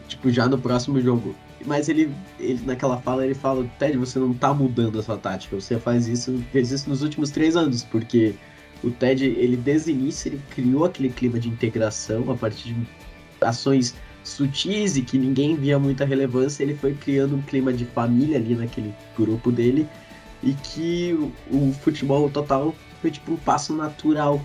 tipo, 0.07 0.29
já 0.29 0.47
no 0.47 0.57
próximo 0.57 0.99
jogo. 1.01 1.35
Mas 1.65 1.89
ele, 1.89 2.11
ele, 2.39 2.61
naquela 2.65 2.97
fala, 2.97 3.23
ele 3.25 3.33
fala, 3.33 3.65
Ted, 3.79 3.97
você 3.97 4.19
não 4.19 4.33
tá 4.33 4.53
mudando 4.53 4.99
a 4.99 5.03
sua 5.03 5.17
tática, 5.17 5.59
você 5.59 5.79
faz 5.79 6.07
isso, 6.07 6.43
fez 6.51 6.71
isso 6.71 6.89
nos 6.89 7.01
últimos 7.01 7.29
três 7.29 7.55
anos, 7.55 7.83
porque 7.83 8.35
o 8.83 8.91
Ted, 8.91 9.25
ele 9.25 9.55
desde 9.55 9.91
o 9.91 9.93
início, 9.93 10.29
ele 10.29 10.41
criou 10.49 10.85
aquele 10.85 11.09
clima 11.09 11.39
de 11.39 11.49
integração 11.49 12.31
a 12.31 12.35
partir 12.35 12.73
de 12.73 12.87
ações 13.41 13.95
sutis 14.23 14.97
e 14.97 15.01
que 15.01 15.17
ninguém 15.17 15.55
via 15.55 15.79
muita 15.79 16.05
relevância, 16.05 16.63
ele 16.63 16.75
foi 16.75 16.93
criando 16.93 17.35
um 17.35 17.41
clima 17.41 17.73
de 17.73 17.85
família 17.85 18.37
ali 18.37 18.55
naquele 18.55 18.93
grupo 19.17 19.51
dele 19.51 19.87
e 20.43 20.53
que 20.53 21.13
o, 21.13 21.69
o 21.69 21.73
futebol 21.73 22.29
total 22.29 22.75
foi 23.01 23.11
tipo 23.11 23.31
um 23.31 23.37
passo 23.37 23.75
natural 23.75 24.41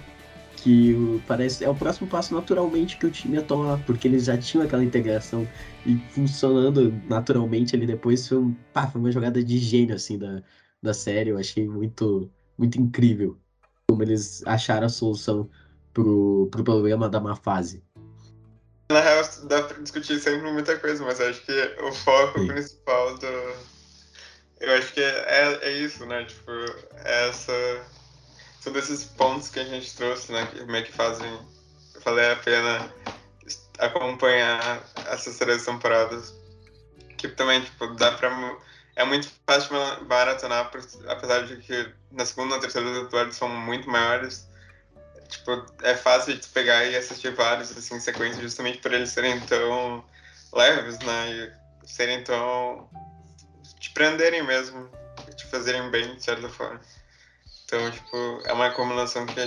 que 0.56 1.22
parece 1.26 1.64
é 1.64 1.68
o 1.68 1.74
próximo 1.74 2.08
passo 2.08 2.34
naturalmente 2.34 2.96
que 2.96 3.06
o 3.06 3.10
time 3.10 3.36
ia 3.36 3.42
tomar, 3.42 3.78
porque 3.84 4.08
eles 4.08 4.24
já 4.24 4.36
tinham 4.36 4.64
aquela 4.64 4.82
integração 4.82 5.46
e 5.84 5.96
funcionando 6.10 6.92
naturalmente 7.08 7.76
ali 7.76 7.86
depois. 7.86 8.26
Foi, 8.26 8.38
um, 8.38 8.54
pá, 8.72 8.86
foi 8.86 9.00
uma 9.00 9.12
jogada 9.12 9.44
de 9.44 9.58
gênio 9.58 9.94
assim 9.94 10.18
da, 10.18 10.42
da 10.82 10.94
série, 10.94 11.30
eu 11.30 11.38
achei 11.38 11.68
muito 11.68 12.30
muito 12.58 12.80
incrível 12.80 13.38
como 13.88 14.02
eles 14.02 14.42
acharam 14.46 14.86
a 14.86 14.90
solução 14.90 15.48
pro, 15.94 16.48
pro 16.50 16.64
problema 16.64 17.08
da 17.08 17.20
má 17.20 17.36
fase. 17.36 17.82
Na 18.90 19.00
real, 19.00 19.24
dá 19.44 19.62
pra 19.62 19.78
discutir 19.78 20.20
sempre 20.20 20.50
muita 20.52 20.78
coisa, 20.78 21.04
mas 21.04 21.20
acho 21.20 21.44
que 21.44 21.76
o 21.82 21.92
foco 21.92 22.40
Sim. 22.40 22.46
principal 22.48 23.16
do. 23.18 23.26
Eu 24.60 24.72
acho 24.78 24.92
que 24.92 25.00
é, 25.00 25.58
é 25.62 25.72
isso, 25.72 26.04
né? 26.06 26.24
Tipo, 26.24 26.50
é 27.04 27.28
essa 27.28 27.52
são 28.60 28.72
desses 28.72 29.04
pontos 29.04 29.48
que 29.48 29.60
a 29.60 29.64
gente 29.64 29.94
trouxe, 29.94 30.32
né? 30.32 30.46
Que 30.46 30.64
meio 30.64 30.84
que 30.84 30.92
fazem 30.92 31.38
valer 32.04 32.32
a 32.32 32.36
pena 32.36 32.92
acompanhar 33.78 34.82
essas 35.06 35.38
três 35.38 35.64
temporadas. 35.64 36.34
Que 37.16 37.28
também, 37.28 37.62
tipo, 37.62 37.86
dá 37.94 38.12
pra. 38.12 38.30
É 38.96 39.04
muito 39.04 39.30
fácil 39.46 39.76
maratonar, 40.08 40.70
apesar 41.06 41.46
de 41.46 41.58
que 41.58 41.92
na 42.10 42.24
segunda 42.24 42.56
e 42.56 42.60
terceira 42.60 43.02
temporada 43.02 43.30
são 43.30 43.48
muito 43.48 43.90
maiores. 43.90 44.48
Tipo, 45.28 45.66
é 45.82 45.94
fácil 45.94 46.34
de 46.34 46.48
pegar 46.48 46.84
e 46.86 46.96
assistir 46.96 47.34
vários, 47.34 47.76
assim, 47.76 47.96
em 47.96 48.00
sequência, 48.00 48.40
justamente 48.40 48.78
por 48.78 48.94
eles 48.94 49.10
serem 49.10 49.38
tão 49.40 50.02
leves, 50.54 50.98
né? 51.00 51.30
E 51.84 51.86
serem 51.86 52.24
tão. 52.24 52.88
te 53.78 53.90
prenderem 53.90 54.42
mesmo, 54.42 54.88
te 55.36 55.44
fazerem 55.46 55.90
bem, 55.90 56.14
de 56.16 56.24
certa 56.24 56.48
forma. 56.48 56.80
Então, 57.64 57.90
tipo, 57.90 58.40
é 58.46 58.52
uma 58.52 58.70
combinação 58.70 59.26
que 59.26 59.40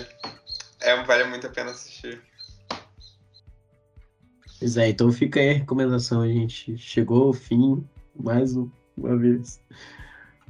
é, 0.81 1.03
vale 1.03 1.23
muito 1.23 1.47
a 1.47 1.49
pena 1.49 1.71
assistir. 1.71 2.21
Pois 4.59 4.77
é, 4.77 4.89
então 4.89 5.11
fica 5.11 5.39
aí 5.39 5.51
a 5.51 5.53
recomendação, 5.53 6.21
a 6.21 6.27
gente 6.27 6.77
chegou 6.77 7.27
ao 7.27 7.33
fim 7.33 7.87
mais 8.13 8.53
uma 8.99 9.17
vez. 9.17 9.59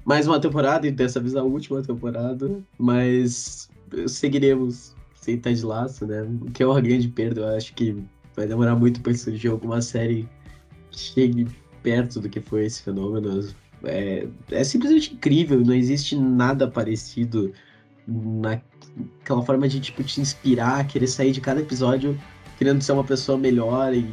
mais 0.06 0.28
uma 0.28 0.40
temporada, 0.40 0.88
e 0.88 0.92
dessa 0.92 1.20
vez 1.20 1.36
a 1.36 1.44
última 1.44 1.82
temporada, 1.82 2.60
mas 2.78 3.70
seguiremos 4.08 4.96
sem 5.16 5.38
Ted 5.38 5.64
Laço, 5.66 6.06
né? 6.06 6.24
O 6.42 6.52
que 6.52 6.64
é 6.64 6.66
uma 6.68 6.82
grande 6.82 7.08
perda, 7.08 7.42
eu 7.42 7.58
acho 7.58 7.74
que 7.74 8.04
vai 8.36 8.48
demorar 8.48 8.76
muito 8.76 9.02
para 9.02 9.14
surgir 9.14 9.50
alguma 9.50 9.82
série 9.82 10.28
que 10.92 11.00
chegue 11.00 11.48
perto 11.84 12.20
do 12.20 12.30
que 12.30 12.40
foi 12.40 12.66
esse 12.66 12.82
fenômeno. 12.82 13.48
É, 13.84 14.28
é 14.52 14.64
simplesmente 14.64 15.14
incrível, 15.14 15.62
não 15.62 15.74
existe 15.74 16.16
nada 16.16 16.68
parecido 16.68 17.54
naquela 18.08 19.42
forma 19.44 19.68
de 19.68 19.80
tipo 19.80 20.04
te 20.04 20.20
inspirar, 20.20 20.86
querer 20.88 21.08
sair 21.08 21.32
de 21.32 21.40
cada 21.40 21.62
episódio 21.62 22.20
querendo 22.60 22.82
ser 22.82 22.92
uma 22.92 23.06
pessoa 23.06 23.38
melhor 23.38 23.94
e 23.94 24.06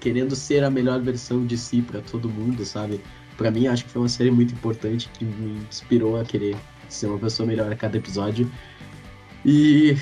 querendo 0.00 0.34
ser 0.34 0.64
a 0.64 0.70
melhor 0.70 1.02
versão 1.02 1.44
de 1.44 1.58
si 1.58 1.82
para 1.82 2.00
todo 2.00 2.26
mundo, 2.26 2.64
sabe? 2.64 2.98
Para 3.38 3.52
mim, 3.52 3.68
acho 3.68 3.84
que 3.84 3.90
foi 3.90 4.02
uma 4.02 4.08
série 4.08 4.32
muito 4.32 4.52
importante 4.52 5.08
que 5.10 5.24
me 5.24 5.60
inspirou 5.60 6.18
a 6.18 6.24
querer 6.24 6.56
ser 6.88 7.06
uma 7.06 7.18
pessoa 7.18 7.46
melhor 7.46 7.72
a 7.72 7.76
cada 7.76 7.96
episódio. 7.96 8.50
E 9.46 9.94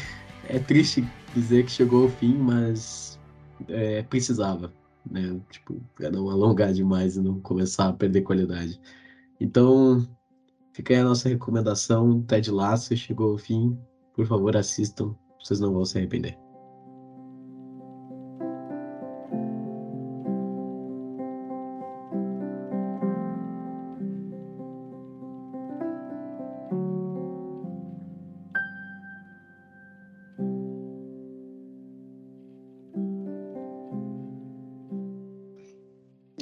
é 0.49 0.59
triste 0.59 1.07
dizer 1.34 1.66
que 1.66 1.70
chegou 1.70 2.05
ao 2.05 2.09
fim, 2.09 2.34
mas 2.34 3.20
é, 3.68 4.03
precisava, 4.05 4.72
né? 5.09 5.39
Tipo, 5.51 5.78
pra 5.95 6.11
não 6.11 6.30
alongar 6.30 6.72
demais 6.72 7.16
e 7.16 7.20
não 7.20 7.39
começar 7.41 7.89
a 7.89 7.93
perder 7.93 8.22
qualidade. 8.22 8.80
Então, 9.39 10.09
fica 10.72 10.95
aí 10.95 11.01
a 11.01 11.05
nossa 11.05 11.28
recomendação. 11.28 12.22
Ted 12.22 12.51
Lasso 12.51 12.97
chegou 12.97 13.32
ao 13.32 13.39
fim. 13.39 13.78
Por 14.14 14.26
favor, 14.26 14.57
assistam. 14.57 15.14
Vocês 15.39 15.61
não 15.61 15.74
vão 15.74 15.84
se 15.84 15.99
arrepender. 15.99 16.46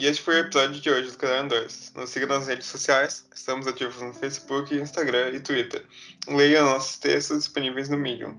E 0.05 0.07
este 0.07 0.21
foi 0.21 0.35
o 0.35 0.41
episódio 0.41 0.79
de 0.83 0.91
hoje 0.91 1.11
do 1.13 1.17
Canal 1.17 1.49
2. 1.49 1.93
Nos 1.97 2.11
siga 2.11 2.27
nas 2.27 2.47
redes 2.47 2.67
sociais, 2.67 3.25
estamos 3.35 3.67
ativos 3.67 4.03
no 4.03 4.13
Facebook, 4.13 4.77
Instagram 4.77 5.31
e 5.31 5.41
Twitter. 5.41 5.83
Leia 6.29 6.63
nossos 6.63 6.99
textos 6.99 7.39
disponíveis 7.39 7.89
no 7.89 7.97
Medium. 7.97 8.37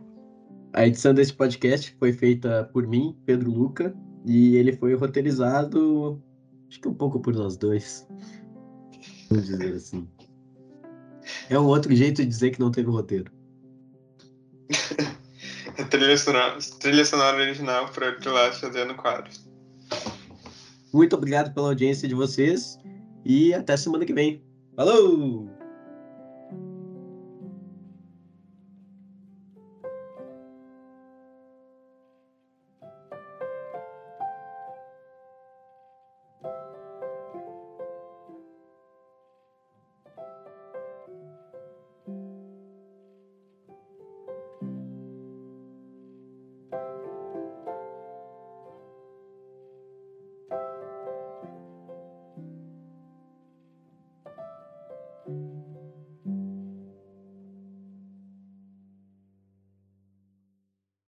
A 0.74 0.86
edição 0.86 1.12
desse 1.12 1.34
podcast 1.34 1.96
foi 1.98 2.14
feita 2.14 2.70
por 2.72 2.86
mim, 2.86 3.18
Pedro 3.26 3.50
Luca, 3.50 3.96
e 4.28 4.56
ele 4.58 4.78
foi 4.78 4.94
roteirizado, 4.94 6.22
acho 6.70 6.80
que 6.80 6.88
um 6.88 6.94
pouco 6.94 7.20
por 7.20 7.34
nós 7.34 7.58
dois. 7.58 8.08
Vamos 9.32 9.48
dizer 9.48 9.74
assim. 9.74 10.08
É 11.50 11.58
um 11.58 11.66
outro 11.66 11.96
jeito 11.96 12.22
de 12.22 12.28
dizer 12.28 12.52
que 12.52 12.60
não 12.60 12.70
teve 12.70 12.92
roteiro. 12.92 13.32
trilha, 15.90 16.16
sonora, 16.16 16.60
trilha 16.80 17.06
sonora 17.06 17.38
original 17.38 17.90
para 17.90 18.20
Tilacha 18.20 18.68
Adriano 18.68 18.94
Quadros. 18.94 19.45
Muito 20.96 21.14
obrigado 21.14 21.54
pela 21.54 21.68
audiência 21.68 22.08
de 22.08 22.16
vocês 22.16 22.80
e 23.26 23.54
até 23.54 23.76
semana 23.76 24.06
que 24.06 24.14
vem. 24.14 24.42
Falou! 24.78 25.55